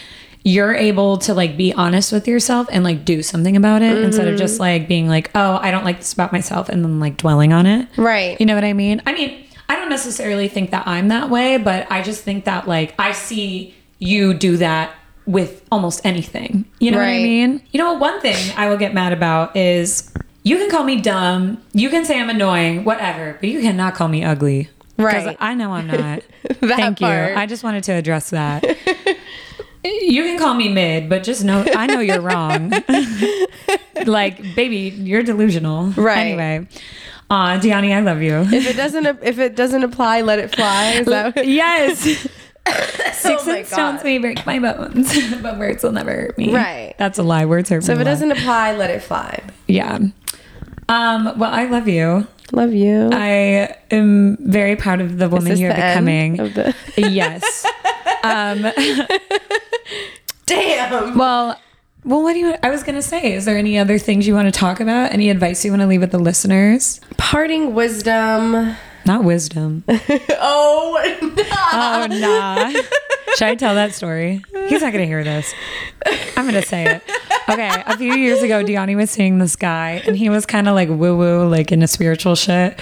you're 0.49 0.75
able 0.75 1.19
to 1.19 1.35
like 1.35 1.59
be 1.59 1.75
honest 1.75 2.11
with 2.11 2.27
yourself 2.27 2.67
and 2.73 2.83
like 2.83 3.05
do 3.05 3.23
something 3.23 3.55
about 3.55 3.83
it 3.83 3.95
mm-hmm. 3.95 4.05
instead 4.05 4.27
of 4.27 4.39
just 4.39 4.55
mm-hmm. 4.55 4.63
like 4.63 4.89
being 4.89 5.07
like, 5.07 5.31
oh, 5.35 5.59
I 5.61 5.71
don't 5.71 5.85
like 5.85 5.99
this 5.99 6.15
about 6.15 6.33
myself 6.33 6.71
and 6.71 6.83
then 6.83 6.99
like 6.99 7.19
dwelling 7.19 7.53
on 7.53 7.67
it. 7.67 7.87
Right. 7.99 8.41
You 8.41 8.47
know 8.47 8.55
what 8.55 8.65
I 8.65 8.73
mean? 8.73 9.03
I 9.05 9.13
mean, 9.13 9.45
I 9.69 9.77
don't 9.77 9.91
necessarily 9.91 10.49
think 10.49 10.71
that 10.71 10.89
I'm 10.89 11.09
that 11.09 11.29
way, 11.29 11.59
but 11.59 11.87
I 11.93 12.01
just 12.01 12.25
think 12.25 12.47
that 12.47 12.67
like 12.67 12.95
I 12.99 13.13
see 13.13 13.75
you 13.99 14.33
do 14.33 14.57
that 14.57 14.95
with 15.27 15.63
almost 15.71 16.01
anything. 16.07 16.65
You 16.79 16.93
know 16.93 16.99
right. 16.99 17.09
what 17.09 17.13
I 17.13 17.23
mean? 17.23 17.63
You 17.73 17.79
know, 17.79 17.93
one 17.93 18.19
thing 18.23 18.55
I 18.57 18.71
will 18.71 18.79
get 18.79 18.95
mad 18.95 19.13
about 19.13 19.55
is 19.55 20.11
you 20.45 20.57
can 20.57 20.71
call 20.71 20.85
me 20.85 20.99
dumb, 20.99 21.63
you 21.75 21.91
can 21.91 22.07
say 22.07 22.19
I'm 22.19 22.31
annoying, 22.31 22.85
whatever, 22.85 23.37
but 23.39 23.51
you 23.51 23.61
cannot 23.61 23.95
call 23.95 24.09
me 24.09 24.25
ugly. 24.25 24.71
Right. 24.97 25.37
I 25.39 25.55
know 25.55 25.75
I'm 25.75 25.89
not. 25.89 26.23
Thank 26.55 27.01
part. 27.01 27.33
you. 27.33 27.37
I 27.37 27.45
just 27.45 27.63
wanted 27.63 27.85
to 27.85 27.93
address 27.93 28.31
that. 28.31 28.65
You 29.85 30.25
can 30.25 30.39
call 30.39 30.55
me 30.55 30.69
mid, 30.69 31.09
but 31.09 31.23
just 31.23 31.45
know 31.45 31.65
I 31.75 31.87
know 31.87 32.01
you're 32.01 32.21
wrong. 32.21 32.73
like, 34.07 34.55
baby, 34.55 34.93
you're 34.97 35.23
delusional. 35.23 35.91
Right. 35.91 36.19
Anyway. 36.19 36.69
Uh, 37.31 37.59
Diany, 37.61 37.95
I 37.95 38.01
love 38.01 38.23
you. 38.23 38.41
If 38.41 38.67
it 38.67 38.77
doesn't 38.77 39.07
if 39.23 39.39
it 39.39 39.55
doesn't 39.55 39.85
apply, 39.85 40.23
let 40.23 40.39
it 40.39 40.55
fly. 40.55 40.93
Is 40.93 41.07
that 41.07 41.47
yes. 41.47 42.27
Six 43.13 43.47
oh 43.47 43.63
stones 43.65 44.05
may 44.05 44.19
break 44.19 44.45
my 44.45 44.59
bones, 44.59 45.41
but 45.41 45.59
words 45.59 45.83
will 45.83 45.93
never 45.93 46.13
hurt 46.13 46.39
me. 46.39 46.55
Right. 46.55 46.95
That's 46.99 47.19
a 47.19 47.23
lie. 47.23 47.47
Words 47.47 47.71
hurt 47.71 47.83
so 47.83 47.93
me. 47.93 47.97
So 47.97 48.01
if 48.01 48.07
it 48.07 48.11
doesn't 48.11 48.31
apply, 48.31 48.77
let 48.77 48.91
it 48.91 49.03
fly. 49.03 49.43
Yeah. 49.67 49.99
Um, 50.89 51.39
well, 51.39 51.51
I 51.53 51.65
love 51.65 51.89
you. 51.89 52.27
Love 52.53 52.73
you. 52.73 53.11
I 53.13 53.77
am 53.91 54.37
very 54.41 54.77
proud 54.77 55.01
of 55.01 55.19
the 55.19 55.29
woman 55.29 55.57
you're 55.57 55.75
becoming. 55.75 56.37
The- 56.37 56.75
yes. 56.97 57.65
Um, 58.23 58.67
Damn. 60.91 61.19
Well, 61.19 61.59
well, 62.05 62.23
what 62.23 62.33
do 62.33 62.39
you? 62.39 62.55
I 62.63 62.71
was 62.71 62.83
gonna 62.83 63.03
say, 63.03 63.35
is 63.35 63.45
there 63.45 63.59
any 63.59 63.79
other 63.79 63.99
things 63.99 64.27
you 64.27 64.35
want 64.35 64.53
to 64.53 64.59
talk 64.59 64.81
about? 64.81 65.13
Any 65.13 65.31
advice 65.31 65.65
you 65.65 65.73
want 65.73 65.83
to 65.83 65.87
leave 65.87 66.01
with 66.01 66.13
the 66.13 66.19
listeners? 66.19 67.01
Parting 67.17 67.75
wisdom. 67.75 68.77
Not 69.05 69.25
wisdom. 69.25 69.85
oh, 69.89 71.29
nah. 71.33 71.47
oh 71.73 72.07
nah. 72.07 72.71
Should 73.37 73.49
I 73.49 73.55
tell 73.57 73.75
that 73.75 73.95
story? 73.95 74.43
He's 74.69 74.81
not 74.81 74.93
gonna 74.93 75.07
hear 75.07 75.25
this. 75.25 75.53
I'm 76.37 76.47
gonna 76.47 76.63
say 76.63 76.85
it. 76.85 77.03
Okay, 77.49 77.71
a 77.87 77.97
few 77.97 78.15
years 78.15 78.43
ago, 78.43 78.63
Diany 78.63 78.95
was 78.95 79.11
seeing 79.11 79.39
this 79.39 79.57
guy, 79.57 80.03
and 80.07 80.17
he 80.17 80.29
was 80.29 80.47
kind 80.47 80.69
of 80.69 80.75
like 80.75 80.89
woo 80.89 81.17
woo, 81.17 81.49
like 81.49 81.73
into 81.73 81.89
spiritual 81.89 82.37
shit 82.37 82.81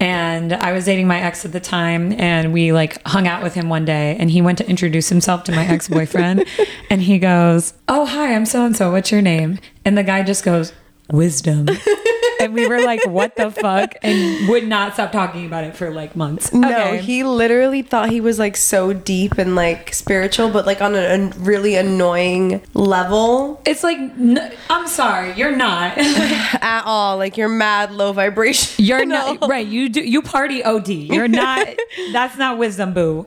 and 0.00 0.54
I 0.54 0.72
was 0.72 0.86
dating 0.86 1.06
my 1.06 1.20
ex 1.20 1.44
at 1.44 1.52
the 1.52 1.60
time 1.60 2.18
and 2.18 2.52
we 2.52 2.72
like 2.72 3.06
hung 3.06 3.28
out 3.28 3.42
with 3.42 3.54
him 3.54 3.68
one 3.68 3.84
day 3.84 4.16
and 4.18 4.30
he 4.30 4.40
went 4.40 4.58
to 4.58 4.68
introduce 4.68 5.10
himself 5.10 5.44
to 5.44 5.52
my 5.52 5.66
ex-boyfriend 5.66 6.46
and 6.90 7.02
he 7.02 7.18
goes, 7.18 7.74
"Oh, 7.86 8.06
hi, 8.06 8.34
I'm 8.34 8.46
so 8.46 8.64
and 8.64 8.76
so. 8.76 8.90
What's 8.90 9.12
your 9.12 9.22
name?" 9.22 9.58
And 9.84 9.96
the 9.96 10.02
guy 10.02 10.22
just 10.22 10.42
goes, 10.42 10.72
"Wisdom." 11.12 11.68
and 12.40 12.54
we 12.54 12.66
were 12.66 12.80
like, 12.82 13.04
"What 13.06 13.36
the 13.36 13.50
fuck?" 13.50 13.94
and 14.02 14.48
would 14.48 14.66
not 14.66 14.94
stop 14.94 15.12
talking 15.12 15.46
about 15.46 15.64
it 15.64 15.76
for 15.76 15.90
like 15.90 16.16
months. 16.16 16.52
No, 16.52 16.68
Okay. 16.68 16.98
he 16.98 17.22
literally 17.24 17.82
thought 17.82 18.10
he 18.10 18.20
was 18.20 18.38
like 18.38 18.56
so 18.56 18.92
deep 18.92 19.38
and 19.38 19.54
like 19.56 19.92
spiritual, 19.94 20.50
but 20.50 20.66
like 20.66 20.80
on 20.80 20.94
a, 20.94 21.00
a 21.00 21.28
really 21.38 21.74
annoying 21.76 22.62
level 22.74 23.60
It's 23.66 23.82
like, 23.82 23.98
n- 23.98 24.52
I'm 24.68 24.86
sorry, 24.86 25.32
you're 25.34 25.54
not. 25.56 25.98
at 25.98 26.82
all. 26.84 27.16
Like 27.16 27.36
you're 27.36 27.48
mad 27.48 27.92
low 27.92 28.12
vibration. 28.12 28.84
You're 28.84 29.04
not 29.06 29.48
right. 29.48 29.66
You 29.66 29.88
do. 29.88 30.00
You 30.00 30.22
party 30.22 30.62
OD. 30.64 30.88
You're 30.88 31.28
not. 31.28 31.66
that's 32.12 32.36
not 32.36 32.58
wisdom, 32.58 32.92
boo. 32.94 33.26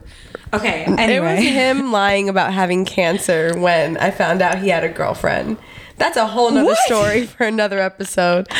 Okay. 0.52 0.84
It 0.84 0.90
was 0.90 0.98
Anyway. 1.00 1.36
him 1.42 1.90
lying 1.90 2.28
about 2.28 2.52
having 2.52 2.84
cancer 2.84 3.52
when 3.58 3.96
I 3.96 4.10
found 4.12 4.40
out 4.40 4.58
he 4.58 4.68
had 4.68 4.84
a 4.84 4.88
girlfriend. 4.88 5.56
That's 5.96 6.16
a 6.16 6.26
whole 6.26 6.50
nother 6.50 6.66
What? 6.66 6.78
story 6.86 7.26
for 7.26 7.46
another 7.46 7.78
episode. 7.80 8.48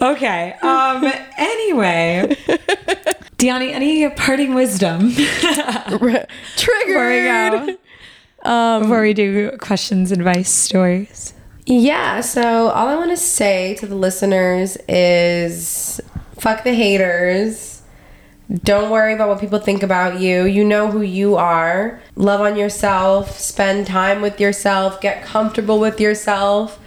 Okay. 0.00 0.52
Um. 0.62 1.04
Anyway, 1.38 2.36
Diany, 3.38 3.70
any 3.72 4.08
parting 4.10 4.54
wisdom 4.54 5.12
Triggered. 5.14 6.26
before 6.56 7.08
we 7.08 7.22
go? 7.24 7.76
Um, 8.50 8.82
Before 8.82 9.02
we 9.02 9.14
do 9.14 9.56
questions, 9.58 10.10
advice, 10.10 10.50
stories. 10.50 11.32
Yeah, 11.66 12.20
so 12.22 12.68
all 12.70 12.88
I 12.88 12.96
want 12.96 13.10
to 13.10 13.16
say 13.16 13.76
to 13.76 13.86
the 13.86 13.94
listeners 13.94 14.76
is 14.88 16.00
fuck 16.40 16.64
the 16.64 16.74
haters. 16.74 17.81
Don't 18.64 18.90
worry 18.90 19.14
about 19.14 19.28
what 19.28 19.40
people 19.40 19.58
think 19.58 19.82
about 19.82 20.20
you. 20.20 20.44
You 20.44 20.64
know 20.64 20.90
who 20.90 21.00
you 21.02 21.36
are. 21.36 22.00
Love 22.16 22.40
on 22.40 22.56
yourself. 22.56 23.38
Spend 23.38 23.86
time 23.86 24.20
with 24.20 24.40
yourself. 24.40 25.00
Get 25.00 25.24
comfortable 25.24 25.78
with 25.80 26.00
yourself. 26.00 26.78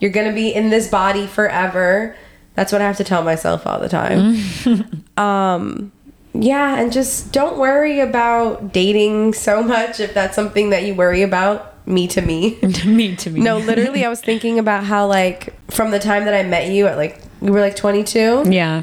You're 0.00 0.10
going 0.10 0.28
to 0.28 0.34
be 0.34 0.52
in 0.52 0.70
this 0.70 0.88
body 0.88 1.26
forever. 1.26 2.14
That's 2.54 2.72
what 2.72 2.82
I 2.82 2.84
have 2.86 2.98
to 2.98 3.04
tell 3.04 3.22
myself 3.22 3.66
all 3.66 3.80
the 3.80 3.88
time. 3.88 4.36
um 5.16 5.92
yeah, 6.36 6.80
and 6.80 6.92
just 6.92 7.32
don't 7.32 7.58
worry 7.58 8.00
about 8.00 8.72
dating 8.72 9.34
so 9.34 9.62
much 9.62 10.00
if 10.00 10.12
that's 10.14 10.34
something 10.34 10.70
that 10.70 10.82
you 10.82 10.94
worry 10.94 11.22
about. 11.22 11.70
Me 11.86 12.08
to 12.08 12.22
me. 12.22 12.58
me 12.86 13.14
to 13.16 13.30
me. 13.30 13.40
No, 13.40 13.58
literally, 13.58 14.04
I 14.04 14.08
was 14.08 14.20
thinking 14.20 14.58
about 14.58 14.84
how, 14.84 15.06
like, 15.06 15.54
from 15.70 15.90
the 15.90 15.98
time 15.98 16.24
that 16.24 16.34
I 16.34 16.42
met 16.42 16.70
you 16.70 16.86
at 16.86 16.96
like, 16.96 17.20
we 17.40 17.50
were 17.50 17.60
like 17.60 17.76
22, 17.76 18.44
Yeah. 18.46 18.82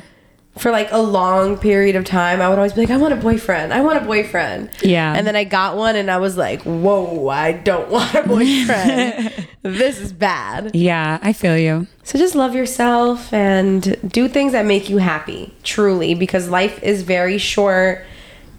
For 0.57 0.69
like 0.69 0.91
a 0.91 0.97
long 0.97 1.57
period 1.57 1.95
of 1.95 2.03
time, 2.03 2.41
I 2.41 2.49
would 2.49 2.57
always 2.57 2.73
be 2.73 2.81
like, 2.81 2.89
I 2.89 2.97
want 2.97 3.13
a 3.13 3.17
boyfriend. 3.17 3.73
I 3.73 3.81
want 3.81 4.01
a 4.01 4.05
boyfriend. 4.05 4.69
Yeah. 4.83 5.13
And 5.15 5.25
then 5.25 5.35
I 5.35 5.45
got 5.45 5.77
one 5.77 5.95
and 5.95 6.11
I 6.11 6.17
was 6.17 6.35
like, 6.35 6.61
whoa, 6.63 7.29
I 7.29 7.53
don't 7.53 7.89
want 7.91 8.13
a 8.13 8.23
boyfriend. 8.23 9.47
this 9.61 9.99
is 9.99 10.11
bad. 10.11 10.71
Yeah. 10.75 11.19
I 11.21 11.31
feel 11.31 11.57
you. 11.57 11.87
So 12.03 12.19
just 12.19 12.35
love 12.35 12.53
yourself 12.53 13.31
and 13.31 13.97
do 14.11 14.27
things 14.27 14.51
that 14.51 14.65
make 14.65 14.89
you 14.89 14.97
happy, 14.97 15.53
truly, 15.63 16.15
because 16.15 16.49
life 16.49 16.83
is 16.83 17.03
very 17.03 17.37
short. 17.37 18.05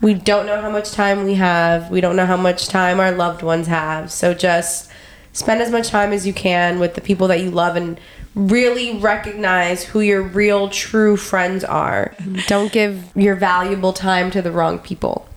We 0.01 0.15
don't 0.15 0.47
know 0.47 0.61
how 0.61 0.71
much 0.71 0.93
time 0.93 1.25
we 1.25 1.35
have. 1.35 1.91
We 1.91 2.01
don't 2.01 2.17
know 2.17 2.27
how 2.27 2.39
much 2.39 2.69
time 2.69 3.01
our 3.01 3.13
loved 3.13 3.43
ones 3.43 3.67
have. 3.67 4.11
So 4.11 4.33
just 4.33 4.91
spend 5.33 5.61
as 5.61 5.71
much 5.71 5.89
time 5.89 6.13
as 6.13 6.27
you 6.27 6.33
can 6.33 6.79
with 6.79 6.95
the 6.95 7.01
people 7.01 7.29
that 7.29 7.41
you 7.41 7.51
love 7.51 7.77
and 7.77 8.01
really 8.35 8.99
recognize 8.99 9.85
who 9.85 10.01
your 10.01 10.23
real 10.23 10.69
true 10.69 11.17
friends 11.17 11.65
are. 11.65 12.15
Don't 12.47 12.73
give 12.73 13.11
your 13.15 13.35
valuable 13.35 13.93
time 13.93 14.31
to 14.31 14.43
the 14.43 14.51
wrong 14.51 14.79
people. 14.79 15.29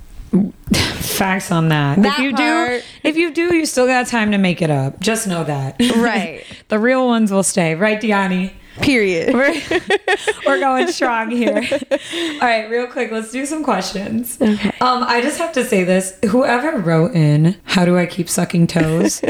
Facts 0.71 1.51
on 1.51 1.69
that. 1.69 2.01
That 2.01 2.19
if 2.19 2.19
you 2.19 2.33
part. 2.33 2.81
do, 2.81 2.87
if 3.03 3.15
you 3.15 3.33
do, 3.33 3.55
you 3.55 3.65
still 3.65 3.85
got 3.85 4.07
time 4.07 4.31
to 4.31 4.37
make 4.37 4.61
it 4.61 4.69
up. 4.69 4.99
Just 4.99 5.27
know 5.27 5.43
that. 5.43 5.79
Right. 5.95 6.43
the 6.67 6.79
real 6.79 7.05
ones 7.07 7.31
will 7.31 7.43
stay, 7.43 7.75
right, 7.75 8.01
Diany? 8.01 8.53
Period. 8.81 9.33
We're, 9.33 9.53
we're 10.45 10.59
going 10.59 10.91
strong 10.91 11.31
here. 11.31 11.55
All 11.55 12.39
right, 12.39 12.69
real 12.69 12.87
quick, 12.87 13.11
let's 13.11 13.31
do 13.31 13.45
some 13.45 13.63
questions. 13.63 14.37
Okay. 14.41 14.69
Um, 14.81 15.03
I 15.03 15.21
just 15.21 15.37
have 15.37 15.53
to 15.53 15.63
say 15.63 15.85
this. 15.85 16.17
Whoever 16.29 16.77
wrote 16.79 17.13
in, 17.13 17.55
how 17.63 17.85
do 17.85 17.97
I 17.97 18.05
keep 18.05 18.27
sucking 18.27 18.67
toes? 18.67 19.21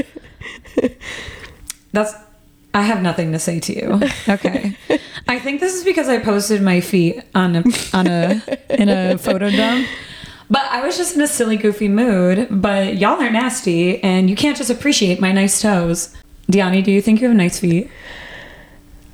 That's 1.91 2.13
I 2.75 2.81
have 2.81 3.01
nothing 3.01 3.31
to 3.31 3.39
say 3.39 3.59
to 3.61 3.73
you. 3.73 4.01
Okay. 4.27 4.75
I 5.27 5.39
think 5.39 5.61
this 5.61 5.73
is 5.75 5.83
because 5.83 6.09
I 6.09 6.19
posted 6.19 6.61
my 6.61 6.81
feet 6.81 7.21
on 7.33 7.55
a 7.55 7.63
on 7.93 8.05
a 8.07 8.41
in 8.69 8.89
a 8.89 9.17
photo 9.17 9.49
dump. 9.49 9.87
But 10.49 10.63
I 10.69 10.85
was 10.85 10.97
just 10.97 11.15
in 11.15 11.21
a 11.21 11.27
silly, 11.27 11.57
goofy 11.57 11.87
mood. 11.87 12.47
But 12.51 12.97
y'all 12.97 13.21
are 13.21 13.29
nasty, 13.29 14.03
and 14.03 14.29
you 14.29 14.35
can't 14.35 14.57
just 14.57 14.69
appreciate 14.69 15.19
my 15.21 15.31
nice 15.31 15.61
toes. 15.61 16.15
Diany, 16.51 16.83
do 16.83 16.91
you 16.91 17.01
think 17.01 17.21
you 17.21 17.27
have 17.27 17.37
nice 17.37 17.59
feet? 17.59 17.89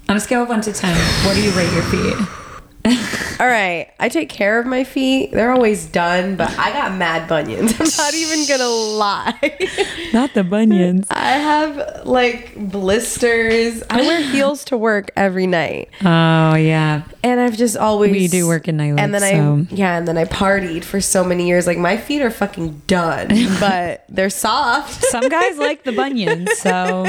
On 0.10 0.18
a 0.18 0.20
scale 0.20 0.44
of 0.44 0.50
one 0.50 0.62
to 0.62 0.74
ten, 0.74 0.98
what 1.26 1.36
do 1.36 1.42
you 1.42 1.52
rate 1.52 1.72
your 1.72 1.84
feet? 1.84 2.41
All 3.40 3.48
right, 3.48 3.92
I 4.00 4.10
take 4.10 4.30
care 4.30 4.60
of 4.60 4.66
my 4.66 4.84
feet. 4.84 5.32
They're 5.32 5.52
always 5.52 5.86
done, 5.86 6.36
but 6.36 6.50
I 6.60 6.72
got 6.74 6.96
mad 6.96 7.28
bunions. 7.28 7.74
I'm 7.80 7.88
not 8.06 8.14
even 8.14 8.48
gonna 8.48 8.68
lie. 8.70 9.70
Not 10.14 10.34
the 10.34 10.44
bunions. 10.44 11.08
I 11.10 11.32
have 11.34 12.06
like 12.06 12.56
blisters. 12.56 13.84
I 13.90 14.02
wear 14.02 14.22
heels 14.32 14.64
to 14.66 14.78
work 14.78 15.12
every 15.16 15.48
night, 15.48 15.90
Oh 16.02 16.56
yeah. 16.56 17.04
and 17.24 17.40
I've 17.40 17.56
just 17.58 17.78
always 17.78 18.12
We 18.12 18.28
do 18.28 18.48
work 18.48 18.68
in 18.68 18.78
nightlights, 18.78 19.04
And 19.04 19.14
then 19.14 19.22
so- 19.68 19.74
I 19.74 19.76
yeah, 19.76 19.98
and 19.98 20.08
then 20.08 20.18
I 20.18 20.26
partied 20.26 20.84
for 20.84 21.02
so 21.02 21.24
many 21.24 21.48
years. 21.48 21.68
Like 21.68 21.78
my 21.78 21.98
feet 21.98 22.22
are 22.22 22.32
fucking 22.32 22.82
done, 22.88 23.30
but 23.60 24.06
they're 24.10 24.30
soft. 24.30 25.04
Some 25.06 25.30
guys 25.30 25.58
like 25.58 25.84
the 25.84 25.92
bunions, 25.94 26.52
so 26.60 27.06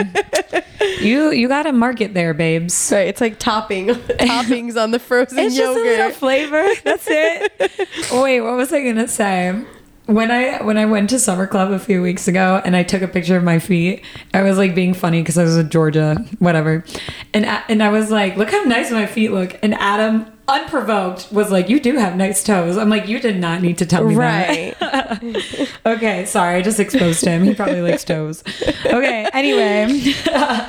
you 1.00 1.30
you 1.30 1.48
got 1.48 1.64
to 1.64 1.72
market 1.72 2.14
there, 2.14 2.34
babes. 2.34 2.90
Right, 2.92 3.08
it's 3.08 3.20
like 3.20 3.38
topping 3.38 3.88
toppings 3.88 4.80
on 4.80 4.90
the 4.92 4.98
frozen 4.98 5.38
It's 5.38 5.56
just 5.66 5.78
a 5.78 5.82
little 5.82 6.10
flavor. 6.10 6.64
That's 6.84 7.06
it. 7.08 7.88
Wait, 8.12 8.40
what 8.40 8.56
was 8.56 8.72
I 8.72 8.82
gonna 8.84 9.08
say? 9.08 9.64
When 10.06 10.30
I 10.32 10.60
when 10.62 10.78
I 10.78 10.84
went 10.86 11.10
to 11.10 11.18
summer 11.18 11.46
club 11.46 11.70
a 11.70 11.78
few 11.78 12.02
weeks 12.02 12.26
ago 12.26 12.60
and 12.64 12.74
I 12.76 12.82
took 12.82 13.02
a 13.02 13.08
picture 13.08 13.36
of 13.36 13.44
my 13.44 13.58
feet, 13.60 14.04
I 14.34 14.42
was 14.42 14.58
like 14.58 14.74
being 14.74 14.94
funny 14.94 15.22
because 15.22 15.38
I 15.38 15.44
was 15.44 15.56
in 15.56 15.70
Georgia, 15.70 16.16
whatever, 16.40 16.84
and 17.32 17.46
and 17.46 17.82
I 17.82 17.88
was 17.90 18.10
like, 18.10 18.36
look 18.36 18.50
how 18.50 18.62
nice 18.64 18.90
my 18.90 19.06
feet 19.06 19.30
look. 19.30 19.56
And 19.62 19.74
Adam, 19.74 20.26
unprovoked, 20.48 21.28
was 21.30 21.52
like, 21.52 21.68
you 21.68 21.78
do 21.78 21.96
have 21.98 22.16
nice 22.16 22.42
toes. 22.42 22.76
I'm 22.76 22.88
like, 22.88 23.06
you 23.06 23.20
did 23.20 23.38
not 23.38 23.62
need 23.62 23.78
to 23.78 23.86
tell 23.86 24.04
me 24.04 24.16
Right. 24.16 24.76
that. 24.80 25.22
okay, 25.86 26.24
sorry, 26.24 26.56
I 26.56 26.62
just 26.62 26.80
exposed 26.80 27.24
him. 27.24 27.44
He 27.44 27.54
probably 27.54 27.80
likes 27.80 28.02
toes. 28.02 28.42
Okay, 28.84 29.28
anyway. 29.32 30.12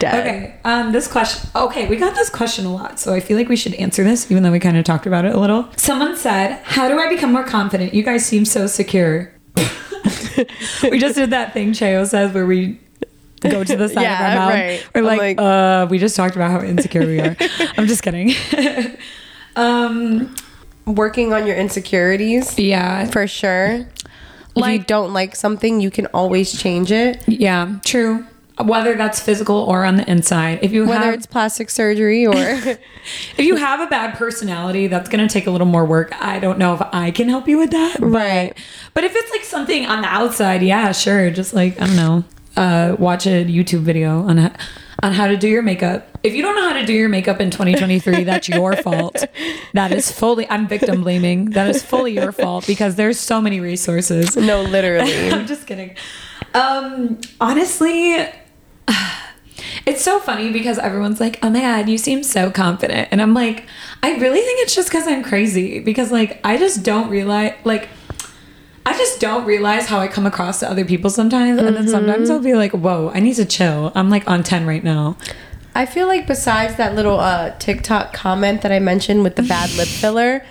Dead. 0.00 0.26
Okay. 0.26 0.54
Um, 0.64 0.90
this 0.92 1.06
question. 1.06 1.48
Okay, 1.54 1.86
we 1.88 1.96
got 1.96 2.14
this 2.16 2.28
question 2.30 2.64
a 2.66 2.72
lot, 2.72 2.98
so 2.98 3.14
I 3.14 3.20
feel 3.20 3.36
like 3.36 3.48
we 3.48 3.54
should 3.56 3.74
answer 3.74 4.02
this, 4.02 4.28
even 4.30 4.42
though 4.42 4.50
we 4.50 4.58
kind 4.58 4.76
of 4.76 4.84
talked 4.84 5.06
about 5.06 5.24
it 5.26 5.34
a 5.34 5.38
little. 5.38 5.68
Someone 5.76 6.16
said, 6.16 6.58
"How 6.64 6.88
do 6.88 6.98
I 6.98 7.08
become 7.08 7.32
more 7.32 7.44
confident? 7.44 7.94
You 7.94 8.02
guys 8.02 8.24
seem 8.26 8.44
so 8.44 8.66
secure." 8.66 9.30
we 10.82 10.98
just 10.98 11.14
did 11.16 11.30
that 11.30 11.52
thing 11.52 11.72
Cheo 11.72 12.06
says, 12.06 12.32
where 12.32 12.46
we 12.46 12.80
go 13.42 13.62
to 13.62 13.76
the 13.76 13.88
side 13.88 14.04
of 14.06 14.20
our 14.20 14.34
mouth. 14.36 14.54
right. 14.54 14.88
We're 14.94 15.02
like, 15.02 15.18
like- 15.18 15.38
uh, 15.40 15.86
we 15.90 15.98
just 15.98 16.16
talked 16.16 16.34
about 16.34 16.50
how 16.50 16.62
insecure 16.66 17.06
we 17.06 17.20
are. 17.20 17.36
I'm 17.76 17.86
just 17.86 18.02
kidding. 18.02 18.32
um, 19.56 20.34
Working 20.86 21.32
on 21.32 21.46
your 21.46 21.56
insecurities 21.56 22.58
yeah, 22.58 23.04
for 23.06 23.26
sure. 23.26 23.72
if 23.74 23.86
you 24.56 24.62
Like- 24.62 24.86
don't 24.86 25.12
like 25.12 25.36
something, 25.36 25.80
you 25.80 25.90
can 25.90 26.06
always 26.06 26.58
change 26.60 26.90
it. 26.90 27.22
yeah, 27.28 27.78
true. 27.84 28.26
Whether 28.62 28.94
that's 28.96 29.20
physical 29.20 29.56
or 29.56 29.84
on 29.84 29.96
the 29.96 30.10
inside, 30.10 30.60
if 30.62 30.72
you 30.72 30.86
Whether 30.86 31.06
have, 31.06 31.14
it's 31.14 31.26
plastic 31.26 31.70
surgery 31.70 32.26
or 32.26 32.34
if 32.36 33.38
you 33.38 33.56
have 33.56 33.80
a 33.80 33.86
bad 33.86 34.14
personality, 34.16 34.86
that's 34.86 35.08
going 35.08 35.26
to 35.26 35.32
take 35.32 35.46
a 35.46 35.50
little 35.50 35.66
more 35.66 35.84
work. 35.84 36.12
I 36.22 36.38
don't 36.38 36.58
know 36.58 36.74
if 36.74 36.82
I 36.92 37.10
can 37.10 37.28
help 37.28 37.48
you 37.48 37.58
with 37.58 37.70
that. 37.70 37.96
But, 38.00 38.06
Right. 38.06 38.58
But 38.94 39.04
if 39.04 39.12
it's 39.14 39.30
like 39.30 39.44
something 39.44 39.86
on 39.86 40.02
the 40.02 40.08
outside, 40.08 40.62
yeah, 40.62 40.92
sure. 40.92 41.30
Just 41.30 41.54
like, 41.54 41.80
I 41.80 41.86
don't 41.86 41.96
know, 41.96 42.24
uh, 42.56 42.96
watch 42.98 43.26
a 43.26 43.44
YouTube 43.44 43.80
video 43.82 44.22
on, 44.26 44.36
ho- 44.38 44.52
on 45.02 45.12
how 45.12 45.26
to 45.28 45.36
do 45.36 45.48
your 45.48 45.62
makeup. 45.62 46.06
If 46.22 46.34
you 46.34 46.42
don't 46.42 46.54
know 46.56 46.68
how 46.68 46.74
to 46.74 46.84
do 46.84 46.92
your 46.92 47.08
makeup 47.08 47.40
in 47.40 47.50
2023, 47.50 48.24
that's 48.24 48.48
your 48.48 48.76
fault. 48.82 49.24
That 49.72 49.92
is 49.92 50.10
fully, 50.12 50.46
I'm 50.50 50.68
victim 50.68 51.02
blaming. 51.02 51.50
That 51.50 51.70
is 51.70 51.82
fully 51.82 52.12
your 52.14 52.32
fault 52.32 52.66
because 52.66 52.96
there's 52.96 53.18
so 53.18 53.40
many 53.40 53.60
resources. 53.60 54.36
no, 54.36 54.60
literally. 54.62 55.30
I'm 55.30 55.46
just 55.46 55.66
kidding. 55.66 55.96
Um, 56.52 57.20
honestly, 57.40 58.26
it's 59.86 60.02
so 60.02 60.20
funny 60.20 60.52
because 60.52 60.78
everyone's 60.78 61.20
like, 61.20 61.38
"Oh 61.42 61.50
my 61.50 61.60
god, 61.60 61.88
you 61.88 61.98
seem 61.98 62.22
so 62.22 62.50
confident," 62.50 63.08
and 63.10 63.20
I'm 63.20 63.34
like, 63.34 63.64
I 64.02 64.16
really 64.16 64.40
think 64.40 64.60
it's 64.60 64.74
just 64.74 64.88
because 64.88 65.06
I'm 65.06 65.22
crazy. 65.22 65.80
Because 65.80 66.12
like, 66.12 66.40
I 66.44 66.56
just 66.56 66.82
don't 66.82 67.10
realize 67.10 67.54
like. 67.64 67.88
I 68.86 68.96
just 68.96 69.20
don't 69.20 69.44
realize 69.44 69.86
how 69.86 70.00
I 70.00 70.08
come 70.08 70.24
across 70.26 70.60
to 70.60 70.70
other 70.70 70.86
people 70.86 71.10
sometimes, 71.10 71.60
and 71.60 71.76
then 71.76 71.86
sometimes 71.86 72.30
I'll 72.30 72.40
be 72.40 72.54
like, 72.54 72.72
"Whoa, 72.72 73.10
I 73.14 73.20
need 73.20 73.34
to 73.34 73.44
chill." 73.44 73.92
I'm 73.94 74.08
like 74.08 74.28
on 74.28 74.42
ten 74.42 74.66
right 74.66 74.82
now. 74.82 75.16
I 75.74 75.86
feel 75.86 76.06
like 76.06 76.26
besides 76.26 76.76
that 76.76 76.94
little 76.94 77.20
uh, 77.20 77.56
TikTok 77.58 78.12
comment 78.12 78.62
that 78.62 78.72
I 78.72 78.78
mentioned 78.80 79.22
with 79.22 79.36
the 79.36 79.42
bad 79.42 79.70
lip 79.74 79.86
filler, 79.86 80.44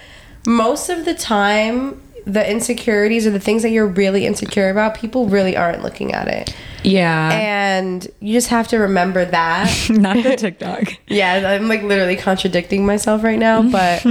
most 0.47 0.89
of 0.89 1.05
the 1.05 1.13
time 1.13 2.01
the 2.33 2.49
insecurities 2.49 3.25
or 3.27 3.31
the 3.31 3.39
things 3.39 3.63
that 3.63 3.69
you're 3.69 3.87
really 3.87 4.25
insecure 4.25 4.69
about, 4.69 4.95
people 4.95 5.27
really 5.27 5.57
aren't 5.57 5.81
looking 5.83 6.13
at 6.13 6.27
it. 6.27 6.55
Yeah. 6.83 7.29
And 7.33 8.07
you 8.19 8.33
just 8.33 8.47
have 8.49 8.67
to 8.69 8.77
remember 8.77 9.25
that. 9.25 9.69
Not 9.89 10.23
the 10.23 10.35
TikTok. 10.37 10.93
yeah, 11.07 11.49
I'm 11.49 11.67
like 11.67 11.83
literally 11.83 12.15
contradicting 12.15 12.85
myself 12.85 13.23
right 13.23 13.39
now, 13.39 13.61
but 13.71 14.05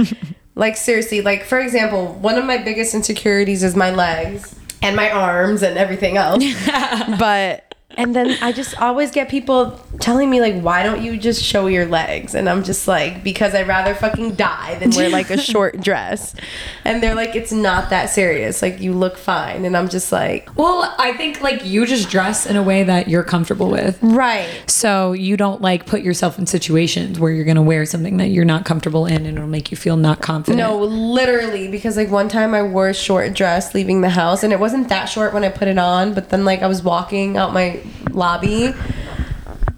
like 0.55 0.77
seriously, 0.77 1.21
like 1.21 1.43
for 1.45 1.59
example, 1.59 2.13
one 2.15 2.37
of 2.37 2.45
my 2.45 2.57
biggest 2.57 2.93
insecurities 2.93 3.63
is 3.63 3.75
my 3.75 3.91
legs 3.91 4.55
and 4.81 4.95
my 4.95 5.09
arms 5.09 5.61
and 5.63 5.77
everything 5.77 6.17
else. 6.17 6.43
but 7.19 7.68
and 7.99 8.15
then 8.15 8.37
I 8.41 8.53
just 8.53 8.79
always 8.81 9.11
get 9.11 9.27
people 9.27 9.77
telling 9.99 10.29
me 10.29 10.39
like, 10.39 10.61
"Why 10.61 10.83
don't 10.83 11.01
you 11.01 11.17
just 11.17 11.43
show 11.43 11.67
your 11.67 11.85
legs?" 11.85 12.33
And 12.33 12.49
I'm 12.49 12.63
just 12.63 12.87
like, 12.87 13.25
"Because 13.25 13.53
I'd 13.53 13.67
rather 13.67 13.93
fucking 13.93 14.35
die 14.35 14.75
than 14.75 14.91
wear 14.91 15.09
like 15.09 15.29
a 15.29 15.37
short 15.51 15.81
dress." 15.81 16.33
And 16.85 17.03
they're 17.03 17.13
like, 17.13 17.35
"It's 17.35 17.51
not 17.51 17.89
that 17.89 18.09
serious. 18.09 18.61
Like 18.61 18.79
you 18.79 18.93
look 18.93 19.17
fine." 19.17 19.65
And 19.65 19.75
I'm 19.75 19.89
just 19.89 20.13
like, 20.13 20.49
Well, 20.55 20.95
I 20.97 21.11
think 21.11 21.41
like 21.41 21.65
you 21.65 21.85
just 21.85 22.09
dress 22.09 22.45
in 22.45 22.55
a 22.55 22.63
way 22.63 22.83
that 22.83 23.09
you're 23.09 23.25
comfortable 23.25 23.69
with. 23.69 23.99
"Right." 24.01 24.47
So 24.67 25.11
you 25.11 25.35
don't 25.35 25.61
like 25.61 25.85
put 25.85 26.01
yourself 26.01 26.39
in 26.39 26.47
situations 26.47 27.19
where 27.19 27.33
you're 27.33 27.43
going 27.43 27.55
to 27.57 27.61
wear 27.61 27.85
something 27.85 28.15
that 28.17 28.29
you're 28.29 28.45
not 28.45 28.63
comfortable 28.63 29.07
in 29.07 29.25
and 29.25 29.37
it'll 29.37 29.49
make 29.49 29.71
you 29.71 29.77
feel 29.77 29.97
not 29.97 30.21
confident. 30.21 30.57
No, 30.57 30.77
literally, 30.79 31.67
because 31.67 31.97
like 31.97 32.09
one 32.09 32.29
time 32.29 32.53
I 32.53 32.63
wore 32.63 32.87
a 32.87 32.93
short 32.93 33.33
dress 33.33 33.73
leaving 33.73 33.99
the 33.99 34.11
house, 34.11 34.41
and 34.41 34.53
it 34.53 34.59
wasn't 34.59 34.87
that 34.87 35.07
short 35.07 35.33
when 35.33 35.43
I 35.43 35.49
put 35.49 35.67
it 35.67 35.77
on, 35.77 36.13
but 36.13 36.29
then 36.29 36.45
like 36.45 36.61
I 36.61 36.67
was 36.67 36.81
walking 36.81 37.35
out 37.35 37.51
my 37.53 37.81
lobby, 38.11 38.73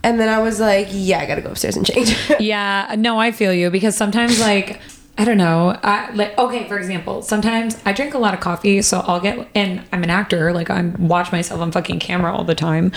and 0.03 0.19
then 0.19 0.29
I 0.29 0.39
was 0.39 0.59
like, 0.59 0.87
yeah, 0.91 1.19
I 1.19 1.25
gotta 1.25 1.41
go 1.41 1.51
upstairs 1.51 1.75
and 1.75 1.85
change. 1.85 2.15
Yeah, 2.39 2.95
no, 2.97 3.19
I 3.19 3.31
feel 3.31 3.53
you 3.53 3.69
because 3.69 3.95
sometimes 3.95 4.39
like 4.39 4.79
I 5.17 5.25
don't 5.25 5.37
know. 5.37 5.77
I 5.83 6.11
like 6.13 6.37
okay, 6.37 6.67
for 6.67 6.77
example, 6.77 7.21
sometimes 7.21 7.77
I 7.85 7.91
drink 7.91 8.13
a 8.13 8.17
lot 8.17 8.33
of 8.33 8.39
coffee, 8.39 8.81
so 8.81 9.01
I'll 9.01 9.19
get 9.19 9.47
and 9.53 9.83
I'm 9.91 10.03
an 10.03 10.09
actor, 10.09 10.53
like 10.53 10.69
I'm 10.69 11.07
watch 11.07 11.31
myself 11.31 11.59
on 11.59 11.71
fucking 11.71 11.99
camera 11.99 12.33
all 12.33 12.43
the 12.43 12.55
time. 12.55 12.91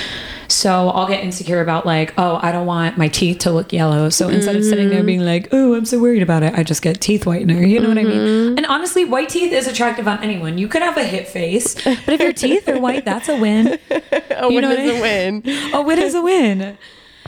So 0.48 0.90
I'll 0.90 1.08
get 1.08 1.24
insecure 1.24 1.60
about 1.60 1.84
like, 1.84 2.14
oh, 2.16 2.38
I 2.40 2.52
don't 2.52 2.66
want 2.66 2.96
my 2.96 3.08
teeth 3.08 3.40
to 3.40 3.50
look 3.50 3.72
yellow. 3.72 4.08
So 4.10 4.28
instead 4.28 4.54
of 4.56 4.64
sitting 4.64 4.88
there 4.88 4.98
mm-hmm. 4.98 5.06
being 5.06 5.24
like, 5.24 5.48
oh, 5.52 5.74
I'm 5.74 5.84
so 5.84 6.00
worried 6.00 6.22
about 6.22 6.42
it, 6.44 6.54
I 6.54 6.62
just 6.62 6.82
get 6.82 7.00
teeth 7.00 7.24
whitener. 7.24 7.68
You 7.68 7.80
know 7.80 7.88
what 7.88 7.98
I 7.98 8.04
mean? 8.04 8.18
Mm-hmm. 8.18 8.58
And 8.58 8.66
honestly, 8.66 9.04
white 9.04 9.28
teeth 9.28 9.52
is 9.52 9.66
attractive 9.66 10.06
on 10.06 10.22
anyone. 10.22 10.56
You 10.56 10.68
could 10.68 10.82
have 10.82 10.96
a 10.96 11.04
hit 11.04 11.26
face, 11.26 11.74
but 11.74 12.08
if 12.08 12.20
your 12.20 12.32
teeth 12.32 12.68
are 12.68 12.78
white, 12.78 13.04
that's 13.04 13.28
a 13.28 13.38
win. 13.38 13.78
a 13.90 14.48
You 14.48 14.54
win 14.54 14.64
is 14.64 14.78
I- 14.78 14.96
a 14.96 15.00
win. 15.00 15.42
a 15.74 15.82
win 15.82 15.98
is 15.98 16.14
a 16.14 16.22
win. 16.22 16.78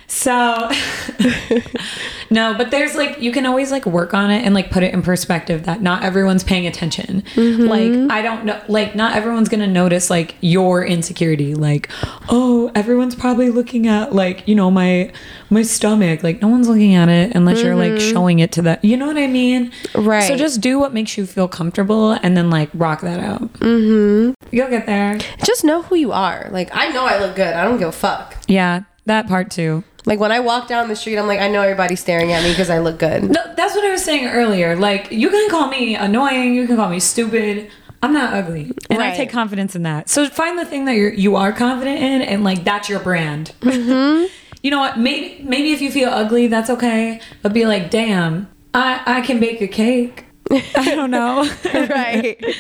So 0.09 0.70
no, 2.30 2.54
but 2.57 2.70
there's 2.70 2.94
like 2.94 3.20
you 3.20 3.32
can 3.32 3.46
always 3.46 3.70
like 3.70 3.86
work 3.86 4.14
on 4.14 4.30
it 4.30 4.44
and 4.44 4.54
like 4.54 4.70
put 4.70 4.82
it 4.82 4.92
in 4.94 5.02
perspective 5.02 5.64
that 5.64 5.82
not 5.82 6.02
everyone's 6.04 6.44
paying 6.44 6.66
attention. 6.66 7.22
Like 7.36 7.92
I 8.11 8.22
don't 8.22 8.44
know 8.44 8.61
like 8.68 8.94
not 8.94 9.16
everyone's 9.16 9.48
going 9.48 9.61
to 9.61 9.66
notice 9.66 10.11
like 10.11 10.36
your 10.40 10.84
insecurity 10.84 11.54
like 11.54 11.90
oh, 12.28 12.70
everyone's 12.74 13.14
probably 13.14 13.50
looking 13.50 13.86
at 13.86 14.12
like, 14.14 14.46
you 14.46 14.54
know, 14.54 14.70
my 14.70 15.11
my 15.50 15.62
stomach. 15.62 16.22
Like 16.22 16.40
no 16.42 16.48
one's 16.48 16.68
looking 16.68 16.94
at 16.94 17.09
it 17.09 17.34
unless 17.34 17.62
you're 17.62 17.76
like 17.76 18.00
showing 18.00 18.38
it 18.38 18.52
to 18.52 18.62
them. 18.62 18.78
You 18.82 18.96
know 18.96 19.07
what 19.07 19.16
I 19.18 19.26
mean? 19.26 19.72
Right. 19.94 20.24
So 20.24 20.36
just 20.36 20.61
do 20.61 20.78
what 20.78 20.92
makes 20.94 21.16
you 21.16 21.26
feel 21.26 21.48
comfortable 21.48 22.12
and 22.12 22.36
then 22.36 22.50
like 22.50 22.70
rock 22.74 23.00
that 23.02 23.20
out. 23.20 23.52
Mhm. 23.54 24.34
You'll 24.50 24.70
get 24.70 24.86
there. 24.86 25.18
Just 25.44 25.64
know 25.64 25.82
who 25.82 25.96
you 25.96 26.12
are. 26.12 26.48
Like 26.50 26.70
I 26.72 26.88
know 26.90 27.04
I 27.04 27.18
look 27.18 27.36
good. 27.36 27.54
I 27.54 27.64
don't 27.64 27.78
give 27.78 27.88
a 27.88 27.92
fuck. 27.92 28.36
Yeah, 28.48 28.82
that 29.07 29.26
part 29.28 29.50
too. 29.50 29.84
Like 30.07 30.20
when 30.20 30.30
I 30.30 30.40
walk 30.40 30.68
down 30.68 30.88
the 30.88 30.96
street, 30.96 31.18
I'm 31.18 31.26
like, 31.26 31.40
I 31.40 31.48
know 31.48 31.62
everybody's 31.62 32.00
staring 32.00 32.32
at 32.32 32.44
me 32.44 32.50
because 32.50 32.70
I 32.70 32.78
look 32.78 32.98
good. 32.98 33.24
No, 33.24 33.54
that's 33.57 33.74
what 33.74 33.84
I 33.84 33.90
was 33.90 34.04
saying 34.04 34.28
earlier. 34.28 34.76
Like, 34.76 35.11
you 35.11 35.28
can 35.28 35.50
call 35.50 35.68
me 35.68 35.96
annoying, 35.96 36.54
you 36.54 36.66
can 36.66 36.76
call 36.76 36.88
me 36.88 37.00
stupid. 37.00 37.68
I'm 38.02 38.12
not 38.12 38.34
ugly, 38.34 38.70
and 38.88 39.02
I 39.02 39.16
take 39.16 39.30
confidence 39.30 39.74
in 39.74 39.82
that. 39.82 40.09
So 40.09 40.28
find 40.28 40.59
the 40.59 40.64
thing 40.66 40.84
that 40.84 40.94
you're 40.94 41.12
you 41.12 41.34
are 41.34 41.50
confident 41.52 41.98
in, 41.98 42.22
and 42.22 42.44
like 42.44 42.62
that's 42.62 42.88
your 42.88 43.00
brand. 43.00 43.52
Mm-hmm. 43.62 44.26
you 44.62 44.70
know 44.70 44.78
what? 44.78 44.98
Maybe 44.98 45.42
maybe 45.42 45.72
if 45.72 45.80
you 45.80 45.90
feel 45.90 46.11
ugly, 46.11 46.46
that's 46.46 46.70
okay. 46.70 47.20
But 47.42 47.52
be 47.52 47.66
like, 47.66 47.90
damn, 47.90 48.48
I 48.74 49.02
I 49.07 49.20
can 49.22 49.40
bake 49.40 49.61
a 49.61 49.66
cake. 49.66 50.26
I 50.50 50.94
don't 50.94 51.11
know. 51.11 51.50
right. 51.74 52.42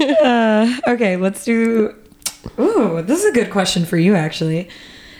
Uh, 0.00 0.80
okay, 0.88 1.16
let's 1.16 1.44
do. 1.44 1.94
Ooh, 2.58 3.02
this 3.02 3.22
is 3.22 3.26
a 3.26 3.32
good 3.32 3.50
question 3.50 3.84
for 3.84 3.98
you, 3.98 4.14
actually. 4.16 4.68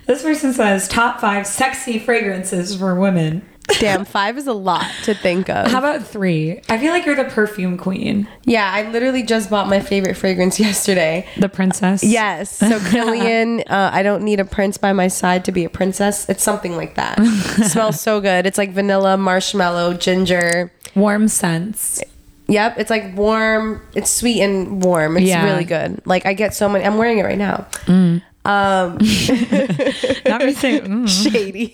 This 0.06 0.22
person 0.22 0.52
says 0.52 0.88
top 0.88 1.20
five 1.20 1.46
sexy 1.46 1.98
fragrances 1.98 2.76
for 2.76 2.94
women. 2.98 3.46
Damn, 3.78 4.04
five 4.04 4.36
is 4.36 4.48
a 4.48 4.52
lot 4.52 4.84
to 5.04 5.14
think 5.14 5.48
of. 5.48 5.70
How 5.70 5.78
about 5.78 6.04
three? 6.04 6.60
I 6.68 6.78
feel 6.78 6.90
like 6.92 7.06
you're 7.06 7.14
the 7.14 7.24
perfume 7.24 7.78
queen, 7.78 8.26
yeah, 8.44 8.68
I 8.70 8.90
literally 8.90 9.22
just 9.22 9.48
bought 9.48 9.68
my 9.68 9.78
favorite 9.80 10.16
fragrance 10.16 10.58
yesterday. 10.60 11.26
the 11.38 11.48
princess. 11.48 12.02
Yes. 12.02 12.50
So 12.58 12.66
Kilian, 12.90 13.60
uh, 13.70 13.90
I 13.92 14.02
don't 14.02 14.24
need 14.24 14.40
a 14.40 14.44
prince 14.44 14.76
by 14.78 14.92
my 14.92 15.06
side 15.08 15.44
to 15.46 15.52
be 15.52 15.64
a 15.64 15.70
princess. 15.70 16.28
It's 16.28 16.42
something 16.42 16.76
like 16.76 16.96
that. 16.96 17.18
It 17.20 17.64
smells 17.70 18.00
so 18.00 18.20
good. 18.20 18.46
It's 18.46 18.58
like 18.58 18.72
vanilla, 18.72 19.16
marshmallow, 19.16 19.94
ginger. 19.94 20.72
warm 20.96 21.28
scents. 21.28 22.02
Yep, 22.48 22.78
it's 22.78 22.90
like 22.90 23.16
warm. 23.16 23.80
It's 23.94 24.10
sweet 24.10 24.42
and 24.42 24.82
warm. 24.82 25.16
It's 25.16 25.26
Yeah. 25.26 25.44
really 25.44 25.64
good. 25.64 26.02
Like 26.04 26.26
I 26.26 26.34
get 26.34 26.52
so 26.52 26.68
many. 26.68 26.84
I'm 26.84 26.98
wearing 26.98 27.18
it 27.18 27.22
right 27.24 27.38
now. 27.38 27.66
Um, 28.44 28.98
Not 30.26 30.42
me 30.44 30.52
saying, 30.52 30.82
mm. 30.84 31.08
shady. 31.08 31.72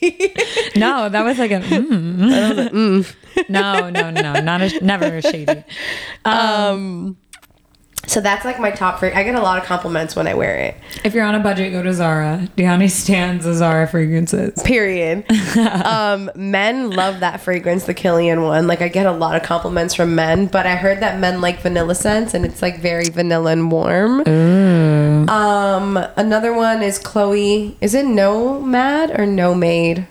no, 0.76 1.08
that 1.08 1.24
was 1.24 1.38
like 1.38 1.50
a 1.50 1.60
mm. 1.60 3.14
no, 3.48 3.88
no, 3.90 4.10
no, 4.10 4.32
not 4.40 4.60
a, 4.60 4.84
never 4.84 5.06
a 5.06 5.22
shady. 5.22 5.64
um, 6.26 7.16
so 8.06 8.20
that's 8.20 8.44
like 8.44 8.58
my 8.58 8.70
top. 8.70 9.00
Fra- 9.00 9.16
I 9.16 9.22
get 9.22 9.34
a 9.34 9.40
lot 9.40 9.58
of 9.58 9.64
compliments 9.64 10.16
when 10.16 10.26
I 10.26 10.34
wear 10.34 10.56
it. 10.56 10.76
If 11.04 11.14
you're 11.14 11.24
on 11.24 11.34
a 11.34 11.40
budget, 11.40 11.72
go 11.72 11.82
to 11.82 11.92
Zara. 11.92 12.48
Diany 12.56 12.90
stands 12.90 13.44
the 13.44 13.52
Zara 13.54 13.86
fragrances. 13.86 14.62
Period. 14.62 15.30
um, 15.84 16.30
men 16.34 16.90
love 16.90 17.20
that 17.20 17.40
fragrance, 17.42 17.84
the 17.84 17.94
Kilian 17.94 18.42
one. 18.42 18.66
Like 18.66 18.80
I 18.80 18.88
get 18.88 19.04
a 19.04 19.12
lot 19.12 19.36
of 19.36 19.42
compliments 19.42 19.94
from 19.94 20.14
men, 20.14 20.46
but 20.46 20.66
I 20.66 20.76
heard 20.76 21.00
that 21.00 21.18
men 21.18 21.40
like 21.40 21.60
vanilla 21.60 21.94
scents, 21.94 22.34
and 22.34 22.46
it's 22.46 22.62
like 22.62 22.80
very 22.80 23.08
vanilla 23.10 23.52
and 23.52 23.70
warm. 23.70 24.22
Ooh. 25.18 25.28
Um, 25.28 25.96
another 26.16 26.52
one 26.52 26.82
is 26.82 26.98
Chloe. 26.98 27.76
Is 27.80 27.94
it 27.94 28.06
Nomad 28.06 29.18
or 29.18 29.26
No 29.26 29.54
Maid? 29.54 30.06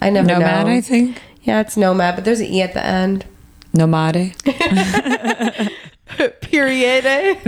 I 0.00 0.10
never 0.10 0.28
Nomad, 0.28 0.66
know. 0.66 0.72
I 0.72 0.80
think. 0.80 1.20
Yeah, 1.42 1.60
it's 1.60 1.76
Nomad, 1.76 2.16
but 2.16 2.24
there's 2.24 2.40
an 2.40 2.46
e 2.46 2.62
at 2.62 2.74
the 2.74 2.84
end. 2.84 3.24
Nomade. 3.74 4.34
Period. 6.40 7.04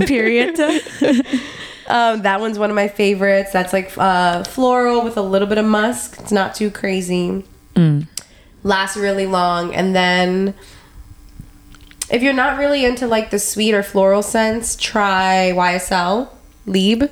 Period. 0.06 0.60
um, 1.88 2.22
that 2.22 2.40
one's 2.40 2.58
one 2.58 2.70
of 2.70 2.76
my 2.76 2.88
favorites. 2.88 3.52
That's 3.52 3.72
like 3.72 3.92
uh, 3.98 4.44
floral 4.44 5.02
with 5.02 5.16
a 5.16 5.22
little 5.22 5.48
bit 5.48 5.58
of 5.58 5.64
musk. 5.64 6.18
It's 6.20 6.32
not 6.32 6.54
too 6.54 6.70
crazy. 6.70 7.44
Lasts 8.64 8.96
really 8.96 9.26
long, 9.26 9.74
and 9.74 9.96
then 9.96 10.54
if 12.10 12.22
you're 12.22 12.32
not 12.32 12.58
really 12.58 12.84
into 12.84 13.08
like 13.08 13.30
the 13.30 13.38
sweet 13.38 13.74
or 13.74 13.82
floral 13.82 14.22
scents, 14.22 14.76
try 14.76 15.52
YSL 15.54 16.28
Lieb. 16.66 17.04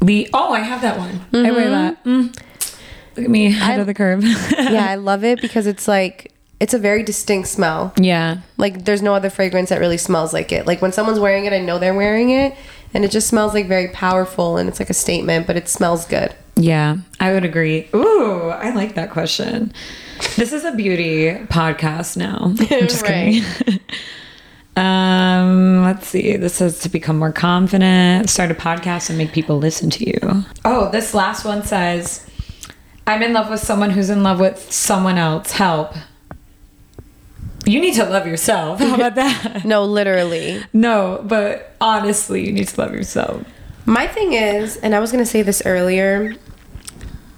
Lee. 0.00 0.28
Oh, 0.34 0.52
I 0.52 0.60
have 0.60 0.82
that 0.82 0.98
one. 0.98 1.20
I 1.32 1.50
wear 1.50 1.70
that. 1.70 2.04
Mm. 2.04 2.36
Look 3.16 3.24
at 3.24 3.30
me, 3.30 3.46
ahead 3.46 3.78
I- 3.78 3.80
of 3.80 3.86
the 3.86 3.94
curve. 3.94 4.22
yeah, 4.58 4.86
I 4.90 4.96
love 4.96 5.24
it 5.24 5.40
because 5.40 5.66
it's 5.66 5.86
like 5.88 6.32
it's 6.60 6.74
a 6.74 6.78
very 6.78 7.02
distinct 7.02 7.48
smell. 7.48 7.92
yeah. 7.98 8.38
Like 8.56 8.84
there's 8.84 9.02
no 9.02 9.14
other 9.14 9.30
fragrance 9.30 9.68
that 9.70 9.80
really 9.80 9.98
smells 9.98 10.32
like 10.32 10.52
it. 10.52 10.66
Like 10.66 10.80
when 10.82 10.92
someone's 10.92 11.18
wearing 11.20 11.44
it, 11.46 11.52
I 11.52 11.58
know 11.60 11.78
they're 11.78 11.94
wearing 11.94 12.30
it, 12.30 12.54
and 12.92 13.04
it 13.04 13.10
just 13.10 13.28
smells 13.28 13.54
like 13.54 13.66
very 13.68 13.88
powerful 13.88 14.56
and 14.56 14.68
it's 14.68 14.78
like 14.80 14.90
a 14.90 14.94
statement, 14.94 15.46
but 15.46 15.56
it 15.56 15.68
smells 15.68 16.06
good. 16.06 16.34
Yeah, 16.56 16.96
I 17.20 17.32
would 17.32 17.44
agree. 17.44 17.88
Ooh, 17.94 18.48
I 18.48 18.70
like 18.70 18.94
that 18.94 19.10
question. 19.10 19.72
This 20.36 20.52
is 20.52 20.64
a 20.64 20.72
beauty 20.72 21.32
podcast 21.46 22.16
now. 22.16 22.38
I'm 22.44 22.56
just 22.88 23.02
Right. 23.08 23.42
kidding. 23.58 23.80
um, 24.76 25.82
let's 25.84 26.08
see. 26.08 26.36
This 26.36 26.54
says 26.54 26.80
to 26.80 26.88
become 26.88 27.18
more 27.18 27.32
confident, 27.32 28.28
start 28.28 28.50
a 28.50 28.54
podcast, 28.54 29.08
and 29.08 29.18
make 29.18 29.32
people 29.32 29.58
listen 29.58 29.90
to 29.90 30.06
you. 30.06 30.44
Oh, 30.64 30.90
this 30.90 31.14
last 31.14 31.44
one 31.44 31.62
says, 31.62 32.26
"I'm 33.06 33.22
in 33.22 33.32
love 33.32 33.50
with 33.50 33.60
someone 33.60 33.90
who's 33.90 34.10
in 34.10 34.22
love 34.22 34.40
with 34.40 34.72
someone 34.72 35.16
else. 35.18 35.52
Help." 35.52 35.94
You 37.66 37.80
need 37.80 37.94
to 37.94 38.04
love 38.04 38.26
yourself. 38.26 38.78
How 38.80 38.94
about 38.94 39.14
that? 39.14 39.64
No, 39.64 39.84
literally. 39.84 40.62
no, 40.74 41.22
but 41.24 41.74
honestly, 41.80 42.44
you 42.46 42.52
need 42.52 42.68
to 42.68 42.80
love 42.80 42.92
yourself. 42.92 43.42
My 43.86 44.06
thing 44.06 44.34
is, 44.34 44.76
and 44.78 44.94
I 44.94 45.00
was 45.00 45.10
gonna 45.12 45.24
say 45.24 45.40
this 45.42 45.62
earlier, 45.64 46.34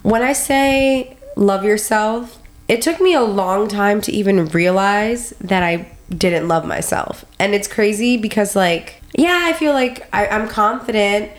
when 0.03 0.21
I 0.23 0.33
say 0.33 1.15
love 1.37 1.63
yourself, 1.63 2.39
it 2.67 2.81
took 2.81 2.99
me 2.99 3.13
a 3.13 3.21
long 3.21 3.67
time 3.69 4.01
to 4.01 4.11
even 4.11 4.47
realize 4.47 5.29
that 5.39 5.63
I 5.63 5.89
didn't 6.15 6.47
love 6.47 6.65
myself. 6.65 7.25
And 7.39 7.53
it's 7.53 7.67
crazy 7.67 8.17
because, 8.17 8.55
like, 8.55 9.01
yeah, 9.13 9.39
I 9.43 9.53
feel 9.53 9.73
like 9.73 10.07
I, 10.13 10.27
I'm 10.27 10.47
confident, 10.47 11.31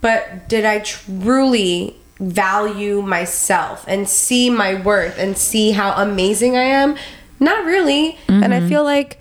but 0.00 0.48
did 0.48 0.64
I 0.64 0.80
truly 0.80 1.96
value 2.18 3.02
myself 3.02 3.84
and 3.86 4.08
see 4.08 4.48
my 4.48 4.80
worth 4.80 5.18
and 5.18 5.36
see 5.36 5.72
how 5.72 5.92
amazing 5.92 6.56
I 6.56 6.62
am? 6.62 6.96
Not 7.38 7.64
really. 7.64 8.18
And 8.28 8.54
I 8.54 8.58
mm-hmm. 8.58 8.68
feel 8.68 8.84
like 8.84 9.20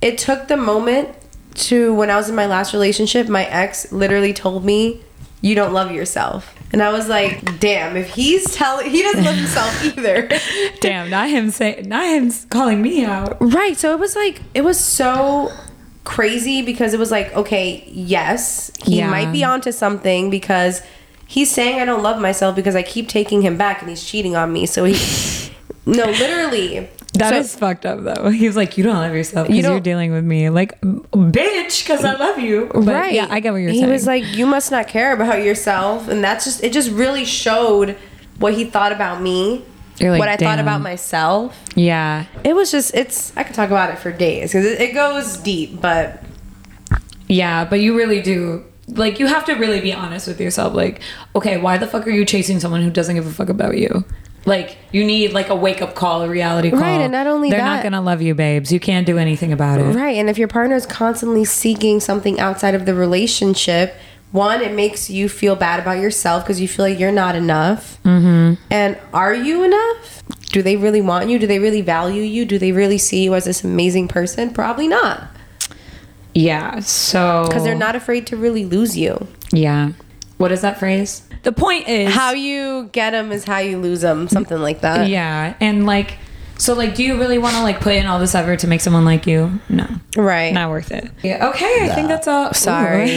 it 0.00 0.18
took 0.18 0.48
the 0.48 0.56
moment 0.56 1.14
to 1.54 1.92
when 1.94 2.10
I 2.10 2.16
was 2.16 2.28
in 2.28 2.34
my 2.34 2.46
last 2.46 2.72
relationship, 2.72 3.28
my 3.28 3.44
ex 3.44 3.92
literally 3.92 4.32
told 4.32 4.64
me, 4.64 5.02
"You 5.40 5.54
don't 5.54 5.72
love 5.72 5.90
yourself." 5.92 6.54
And 6.72 6.82
I 6.82 6.92
was 6.92 7.08
like, 7.08 7.58
"Damn, 7.60 7.96
if 7.96 8.10
he's 8.10 8.54
telling 8.54 8.90
he 8.90 9.02
doesn't 9.02 9.24
love 9.24 9.34
himself 9.36 9.84
either." 9.98 10.28
Damn, 10.80 11.10
not 11.10 11.28
him 11.28 11.50
saying, 11.50 11.88
not 11.88 12.04
him 12.06 12.30
calling 12.48 12.80
me 12.82 13.04
out. 13.04 13.36
Right. 13.40 13.76
So 13.76 13.92
it 13.92 13.98
was 13.98 14.14
like 14.16 14.40
it 14.54 14.62
was 14.62 14.78
so 14.78 15.52
crazy 16.04 16.62
because 16.62 16.94
it 16.94 16.98
was 16.98 17.10
like, 17.10 17.34
okay, 17.36 17.84
yes, 17.88 18.70
he 18.84 18.98
Yeah. 18.98 19.10
might 19.10 19.30
be 19.32 19.44
onto 19.44 19.70
something 19.72 20.30
because 20.30 20.82
he's 21.26 21.50
saying 21.50 21.78
I 21.80 21.84
don't 21.84 22.02
love 22.02 22.20
myself 22.20 22.56
because 22.56 22.74
I 22.74 22.82
keep 22.82 23.08
taking 23.08 23.42
him 23.42 23.56
back 23.56 23.80
and 23.80 23.88
he's 23.90 24.02
cheating 24.04 24.34
on 24.34 24.52
me. 24.52 24.66
So 24.66 24.84
he 24.84 24.94
No, 25.86 26.04
literally. 26.04 26.88
That 27.14 27.30
So- 27.30 27.38
is 27.40 27.56
fucked 27.56 27.86
up 27.86 28.02
though. 28.04 28.28
He 28.40 28.46
was 28.46 28.54
like, 28.56 28.78
"You 28.78 28.84
don't 28.84 28.94
love 28.96 29.12
yourself 29.14 29.48
because 29.48 29.64
You 29.64 29.72
are 29.72 29.80
dealing 29.80 30.12
with 30.12 30.24
me." 30.24 30.48
Like, 30.50 30.80
bitch, 30.80 31.82
because 31.82 32.04
I 32.04 32.14
love 32.14 32.38
you. 32.38 32.70
But 32.72 32.86
right. 32.86 33.12
Yeah, 33.12 33.26
I 33.30 33.40
get 33.40 33.52
what 33.52 33.58
you're 33.58 33.70
he 33.70 33.78
saying. 33.78 33.86
He 33.88 33.92
was 33.92 34.06
like, 34.06 34.24
"You 34.36 34.46
must 34.46 34.70
not 34.70 34.86
care 34.88 35.12
about 35.12 35.42
yourself," 35.42 36.08
and 36.08 36.22
that's 36.22 36.44
just 36.44 36.62
it. 36.62 36.72
Just 36.72 36.90
really 36.90 37.24
showed 37.24 37.96
what 38.38 38.54
he 38.54 38.64
thought 38.64 38.92
about 38.92 39.20
me, 39.20 39.64
like, 40.00 40.18
what 40.18 40.28
I 40.28 40.36
thought 40.36 40.58
about 40.60 40.80
myself. 40.80 41.58
yeah, 41.74 42.24
It 42.44 42.54
was 42.54 42.70
just 42.70 42.94
it's. 42.94 43.32
I 43.36 43.42
could 43.42 43.54
talk 43.54 43.68
about 43.70 43.90
it 43.90 43.98
for 43.98 44.12
days 44.12 44.50
because 44.52 44.64
it, 44.64 44.80
it 44.80 44.94
goes 44.94 45.36
deep, 45.38 45.80
but 45.80 46.22
yeah, 47.28 47.64
but 47.64 47.80
you 47.80 47.96
really 47.96 48.20
do. 48.22 48.64
Like, 48.88 49.20
you 49.20 49.26
have 49.26 49.44
to 49.46 49.54
really 49.54 49.80
be 49.80 49.92
honest 49.92 50.26
with 50.26 50.40
yourself. 50.40 50.74
Like, 50.74 51.00
okay, 51.36 51.58
why 51.58 51.78
the 51.78 51.86
fuck 51.86 52.06
are 52.06 52.10
you 52.10 52.24
chasing 52.24 52.58
someone 52.60 52.82
who 52.82 52.90
doesn't 52.90 53.14
give 53.14 53.26
a 53.26 53.30
fuck 53.30 53.48
about 53.48 53.76
you? 53.76 54.04
Like, 54.46 54.78
you 54.90 55.04
need 55.04 55.32
like 55.32 55.50
a 55.50 55.54
wake 55.54 55.82
up 55.82 55.94
call, 55.94 56.22
a 56.22 56.28
reality 56.28 56.70
call. 56.70 56.80
Right, 56.80 57.00
and 57.00 57.12
not 57.12 57.26
only 57.26 57.50
they're 57.50 57.58
that- 57.60 57.76
not 57.76 57.82
gonna 57.82 58.00
love 58.00 58.22
you, 58.22 58.34
babes. 58.34 58.72
You 58.72 58.80
can't 58.80 59.06
do 59.06 59.18
anything 59.18 59.52
about 59.52 59.80
it. 59.80 59.84
right. 59.94 60.16
And 60.16 60.30
if 60.30 60.38
your 60.38 60.48
partner 60.48 60.76
is 60.76 60.86
constantly 60.86 61.44
seeking 61.44 62.00
something 62.00 62.40
outside 62.40 62.74
of 62.74 62.86
the 62.86 62.94
relationship, 62.94 63.94
one, 64.32 64.62
it 64.62 64.72
makes 64.72 65.10
you 65.10 65.28
feel 65.28 65.56
bad 65.56 65.80
about 65.80 65.98
yourself 65.98 66.44
because 66.44 66.60
you 66.60 66.68
feel 66.68 66.84
like 66.86 66.98
you're 66.98 67.12
not 67.12 67.34
enough. 67.34 67.98
Mm-hmm. 68.04 68.54
And 68.70 68.96
are 69.12 69.34
you 69.34 69.62
enough? 69.64 70.22
Do 70.50 70.62
they 70.62 70.76
really 70.76 71.00
want 71.00 71.28
you? 71.28 71.38
Do 71.38 71.46
they 71.46 71.58
really 71.58 71.80
value 71.82 72.22
you? 72.22 72.44
Do 72.44 72.58
they 72.58 72.72
really 72.72 72.98
see 72.98 73.24
you 73.24 73.34
as 73.34 73.44
this 73.44 73.62
amazing 73.64 74.08
person? 74.08 74.50
Probably 74.52 74.88
not. 74.88 75.24
Yeah. 76.34 76.80
So 76.80 77.44
because 77.48 77.64
they're 77.64 77.74
not 77.74 77.96
afraid 77.96 78.26
to 78.28 78.36
really 78.36 78.64
lose 78.64 78.96
you. 78.96 79.26
Yeah. 79.52 79.90
What 80.40 80.52
is 80.52 80.62
that 80.62 80.78
phrase? 80.78 81.22
The 81.42 81.52
point 81.52 81.86
is 81.86 82.14
How 82.14 82.32
you 82.32 82.88
get 82.92 83.10
them 83.10 83.30
is 83.30 83.44
how 83.44 83.58
you 83.58 83.76
lose 83.78 84.00
them, 84.00 84.26
something 84.26 84.58
like 84.58 84.80
that. 84.80 85.06
Yeah, 85.08 85.54
and 85.60 85.84
like, 85.84 86.16
so 86.56 86.72
like, 86.74 86.94
do 86.94 87.04
you 87.04 87.18
really 87.18 87.36
want 87.36 87.56
to 87.56 87.62
like 87.62 87.80
put 87.80 87.92
in 87.94 88.06
all 88.06 88.18
this 88.18 88.34
effort 88.34 88.60
to 88.60 88.66
make 88.66 88.80
someone 88.80 89.04
like 89.04 89.26
you? 89.26 89.60
No, 89.68 89.86
Right. 90.16 90.52
not 90.54 90.70
worth 90.70 90.92
it. 90.92 91.10
Yeah. 91.22 91.48
Okay, 91.50 91.90
I 91.90 91.94
think 91.94 92.08
that's 92.08 92.26
all. 92.26 92.54
Sorry. 92.54 93.10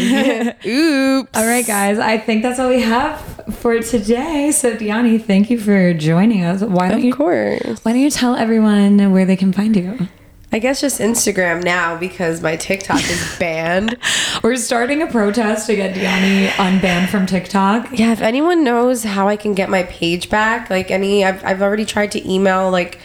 Ooh. 0.66 1.20
Oops. 1.24 1.30
all 1.34 1.46
right, 1.46 1.66
guys. 1.66 1.98
I 1.98 2.18
think 2.18 2.44
that's 2.44 2.60
all 2.60 2.68
we 2.70 2.82
have 2.82 3.20
for 3.56 3.80
today. 3.80 4.52
So, 4.52 4.76
Diany, 4.76 5.22
thank 5.24 5.50
you 5.50 5.58
for 5.58 5.94
joining 5.94 6.44
us. 6.44 6.62
Why 6.62 6.90
don't 6.90 7.00
Of 7.00 7.06
you? 7.06 7.14
course. 7.16 7.80
Why 7.84 7.94
don't 7.94 8.02
you 8.02 8.10
tell 8.10 8.36
everyone 8.36 9.12
where 9.14 9.24
they 9.26 9.38
can 9.38 9.54
find 9.54 9.76
you? 9.78 10.08
I 10.54 10.60
guess 10.60 10.82
just 10.82 11.00
Instagram 11.00 11.64
now 11.64 11.98
because 11.98 12.44
my 12.44 12.56
TikTok 12.56 13.04
is 13.10 13.36
banned. 13.40 13.98
We're 14.44 14.56
starting 14.56 15.02
a 15.02 15.08
protest 15.08 15.66
to 15.66 15.76
get 15.76 15.96
Diany 15.96 16.48
unbanned 16.50 17.10
from 17.10 17.26
TikTok. 17.26 17.98
yeah, 17.98 18.12
if 18.12 18.22
anyone 18.22 18.64
knows 18.64 19.04
how 19.04 19.28
I 19.28 19.36
can 19.36 19.56
get 19.56 19.72
my 19.72 19.82
page 19.82 20.30
back, 20.30 20.70
like 20.70 20.92
any, 20.92 21.26
I've, 21.26 21.44
I've 21.44 21.64
already 21.64 21.86
tried 21.86 22.12
to 22.12 22.32
email 22.32 22.70
like 22.70 23.00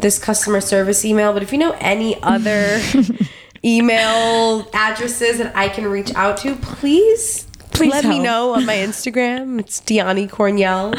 this 0.00 0.18
customer 0.18 0.62
service 0.62 1.04
email, 1.04 1.34
but 1.34 1.42
if 1.42 1.52
you 1.52 1.58
know 1.58 1.76
any 1.80 2.20
other 2.22 2.80
email 3.64 4.66
addresses 4.72 5.36
that 5.36 5.54
I 5.54 5.68
can 5.68 5.84
reach 5.84 6.14
out 6.14 6.38
to, 6.38 6.56
please. 6.56 7.46
Please 7.72 7.92
let 7.92 8.06
me 8.06 8.18
know 8.18 8.54
on 8.54 8.64
my 8.64 8.76
Instagram. 8.76 9.60
It's 9.60 9.82
Diany 9.82 10.30
Cornielle. 10.30 10.94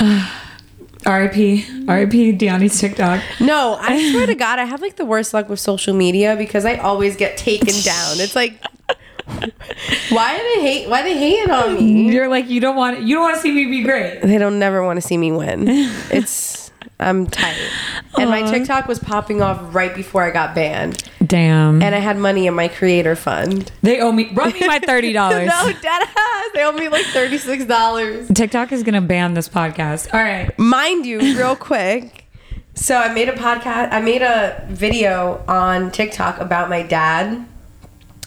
R.I.P. 1.06 1.86
R.I.P. 1.88 2.32
Diany's 2.32 2.78
TikTok. 2.78 3.22
No, 3.40 3.76
I 3.80 4.10
swear 4.10 4.26
to 4.26 4.34
God, 4.34 4.58
I 4.58 4.64
have 4.64 4.80
like 4.82 4.96
the 4.96 5.04
worst 5.04 5.32
luck 5.34 5.48
with 5.48 5.60
social 5.60 5.94
media 5.94 6.36
because 6.36 6.64
I 6.64 6.76
always 6.76 7.16
get 7.16 7.36
taken 7.36 7.74
down. 7.82 8.20
It's 8.20 8.36
like, 8.36 8.62
why 10.10 10.36
do 10.36 10.42
they 10.54 10.60
hate? 10.62 10.88
Why 10.88 11.02
they 11.02 11.16
hating 11.16 11.50
on 11.50 11.74
me? 11.74 12.12
You're 12.12 12.28
like 12.28 12.48
you 12.48 12.60
don't 12.60 12.76
want 12.76 13.00
you 13.02 13.14
don't 13.14 13.22
want 13.22 13.36
to 13.36 13.40
see 13.40 13.52
me 13.52 13.66
be 13.66 13.82
great. 13.82 14.20
They 14.22 14.38
don't 14.38 14.58
never 14.58 14.84
want 14.84 14.96
to 14.96 15.06
see 15.06 15.16
me 15.16 15.32
win. 15.32 15.68
It's 16.10 16.69
I'm 17.00 17.26
tight. 17.26 17.56
And 18.18 18.28
my 18.30 18.42
TikTok 18.42 18.86
was 18.86 18.98
popping 18.98 19.40
off 19.42 19.74
right 19.74 19.94
before 19.94 20.22
I 20.22 20.30
got 20.30 20.54
banned, 20.54 21.02
Damn. 21.24 21.80
and 21.82 21.94
I 21.94 21.98
had 21.98 22.18
money 22.18 22.46
in 22.46 22.54
my 22.54 22.68
creator 22.68 23.16
fund. 23.16 23.72
They 23.82 24.00
owe 24.00 24.12
me. 24.12 24.30
Run 24.34 24.52
me 24.52 24.66
my 24.66 24.78
thirty 24.86 25.12
dollars. 25.12 25.48
no, 25.48 25.72
dead 25.80 26.02
ass. 26.02 26.44
They 26.54 26.62
owe 26.64 26.72
me 26.72 26.88
like 26.88 27.06
thirty 27.06 27.38
six 27.38 27.64
dollars. 27.64 28.28
TikTok 28.34 28.72
is 28.72 28.82
gonna 28.82 29.00
ban 29.00 29.34
this 29.34 29.48
podcast. 29.48 30.12
All 30.12 30.20
right. 30.20 30.56
mind 30.58 31.06
you, 31.06 31.18
real 31.38 31.56
quick. 31.56 32.26
So 32.74 32.96
I 32.96 33.12
made 33.12 33.28
a 33.28 33.32
podcast. 33.32 33.92
I 33.92 34.00
made 34.00 34.22
a 34.22 34.64
video 34.68 35.42
on 35.48 35.90
TikTok 35.90 36.38
about 36.40 36.68
my 36.68 36.82
dad. 36.82 37.46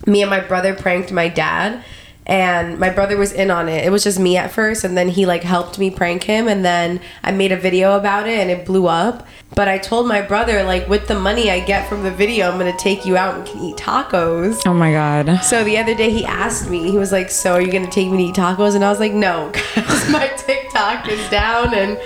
Me 0.06 0.22
and 0.22 0.30
my 0.30 0.42
brother 0.42 0.74
pranked 0.76 1.12
my 1.12 1.28
dad, 1.30 1.84
and 2.26 2.80
my 2.80 2.90
brother 2.90 3.18
was 3.18 3.32
in 3.32 3.52
on 3.52 3.68
it. 3.68 3.86
It 3.86 3.92
was 3.92 4.04
just 4.04 4.20
me 4.20 4.38
at 4.38 4.52
first, 4.52 4.84
and 4.84 4.98
then 4.98 5.10
he 5.10 5.26
like 5.26 5.44
helped 5.44 5.78
me 5.78 5.90
prank 5.90 6.24
him, 6.24 6.48
and 6.48 6.64
then 6.64 7.02
I 7.22 7.32
made 7.32 7.52
a 7.52 7.58
video 7.58 7.98
about 7.98 8.28
it, 8.28 8.40
and 8.40 8.50
it 8.50 8.66
blew 8.66 8.88
up. 8.88 9.28
But 9.56 9.68
I 9.68 9.78
told 9.78 10.08
my 10.08 10.22
brother 10.22 10.64
like, 10.64 10.88
with 10.88 11.08
the 11.08 11.20
money 11.20 11.52
I 11.52 11.60
get 11.60 11.88
from 11.88 12.04
the 12.04 12.12
video, 12.12 12.50
I'm 12.50 12.58
gonna 12.58 12.76
take 12.78 13.06
you 13.06 13.18
out 13.18 13.36
and 13.36 13.46
can 13.46 13.62
eat 13.62 13.76
tacos. 13.78 14.62
Oh 14.66 14.74
my 14.74 14.92
god. 14.92 15.42
So 15.44 15.64
the 15.64 15.78
other 15.78 15.94
day 15.94 16.10
he 16.10 16.26
asked 16.26 16.70
me, 16.70 16.90
he 16.90 16.98
was 16.98 17.12
like, 17.12 17.30
"So 17.30 17.54
are 17.54 17.62
you 17.62 17.72
gonna 17.72 17.92
take 17.92 18.10
me 18.10 18.18
to 18.18 18.24
eat 18.30 18.36
tacos?" 18.36 18.76
And 18.76 18.84
I 18.84 18.90
was 18.90 19.00
like, 19.00 19.14
"No, 19.14 19.52
because 19.76 20.10
my 20.10 20.28
TikTok 20.38 21.08
is 21.10 21.30
down 21.30 21.74
and 21.74 21.98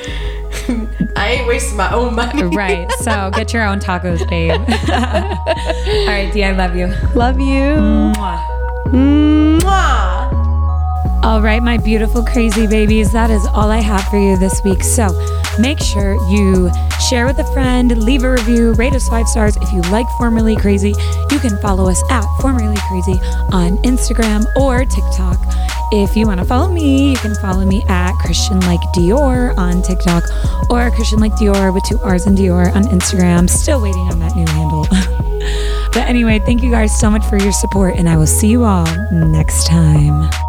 I 1.16 1.30
ain't 1.32 1.48
wasting 1.48 1.78
my 1.78 1.92
own 1.94 2.16
money." 2.16 2.44
Right. 2.44 2.92
So 3.00 3.32
get 3.36 3.54
your 3.54 3.64
own 3.64 3.80
tacos, 3.80 4.28
babe. 4.30 4.52
All 4.52 6.08
right, 6.08 6.30
D. 6.34 6.44
I 6.44 6.52
love 6.52 6.76
you. 6.76 6.88
Love 7.16 7.40
you. 7.40 7.76
Mwah. 8.16 8.57
Mwah. 8.92 10.18
All 11.24 11.42
right, 11.42 11.62
my 11.62 11.78
beautiful 11.78 12.24
crazy 12.24 12.68
babies, 12.68 13.12
that 13.12 13.30
is 13.30 13.46
all 13.48 13.70
I 13.70 13.82
have 13.82 14.04
for 14.06 14.18
you 14.18 14.38
this 14.38 14.62
week. 14.64 14.82
So 14.82 15.10
make 15.60 15.80
sure 15.80 16.14
you 16.30 16.72
share 17.10 17.26
with 17.26 17.40
a 17.40 17.44
friend, 17.52 18.02
leave 18.02 18.24
a 18.24 18.32
review, 18.32 18.74
rate 18.74 18.94
us 18.94 19.10
five 19.10 19.28
stars. 19.28 19.58
If 19.58 19.72
you 19.74 19.82
like 19.92 20.08
Formerly 20.18 20.56
Crazy, 20.56 20.94
you 21.32 21.40
can 21.40 21.58
follow 21.62 21.90
us 21.90 22.02
at 22.10 22.24
Formerly 22.40 22.78
Crazy 22.88 23.20
on 23.52 23.78
Instagram 23.80 24.46
or 24.56 24.86
TikTok. 24.86 25.38
If 25.92 26.16
you 26.16 26.28
want 26.28 26.40
to 26.40 26.46
follow 26.46 26.72
me, 26.72 27.12
you 27.12 27.18
can 27.18 27.36
follow 27.36 27.66
me 27.66 27.84
at 27.90 28.14
Christian 28.20 28.60
Like 28.62 28.82
Dior 28.96 29.58
on 29.58 29.82
TikTok 29.82 30.24
or 30.70 30.92
Christian 30.92 31.20
Like 31.20 31.34
Dior 31.34 31.74
with 31.74 31.84
two 31.84 32.00
R's 32.00 32.26
and 32.26 32.38
Dior 32.38 32.74
on 32.76 32.84
Instagram. 32.84 33.50
Still 33.50 33.82
waiting 33.82 34.02
on 34.02 34.20
that 34.20 34.36
new 34.36 34.46
handle. 34.46 34.88
but 35.94 36.08
anyway, 36.08 36.40
thank 36.40 36.64
you 36.64 36.72
guys 36.72 36.98
so 37.00 37.10
much 37.10 37.26
for 37.26 37.38
your 37.38 37.52
support, 37.52 37.96
and 37.96 38.08
I 38.10 38.18
will 38.18 38.28
see 38.28 38.48
you 38.48 38.64
all 38.64 38.88
next 39.12 39.68
time. 39.68 40.47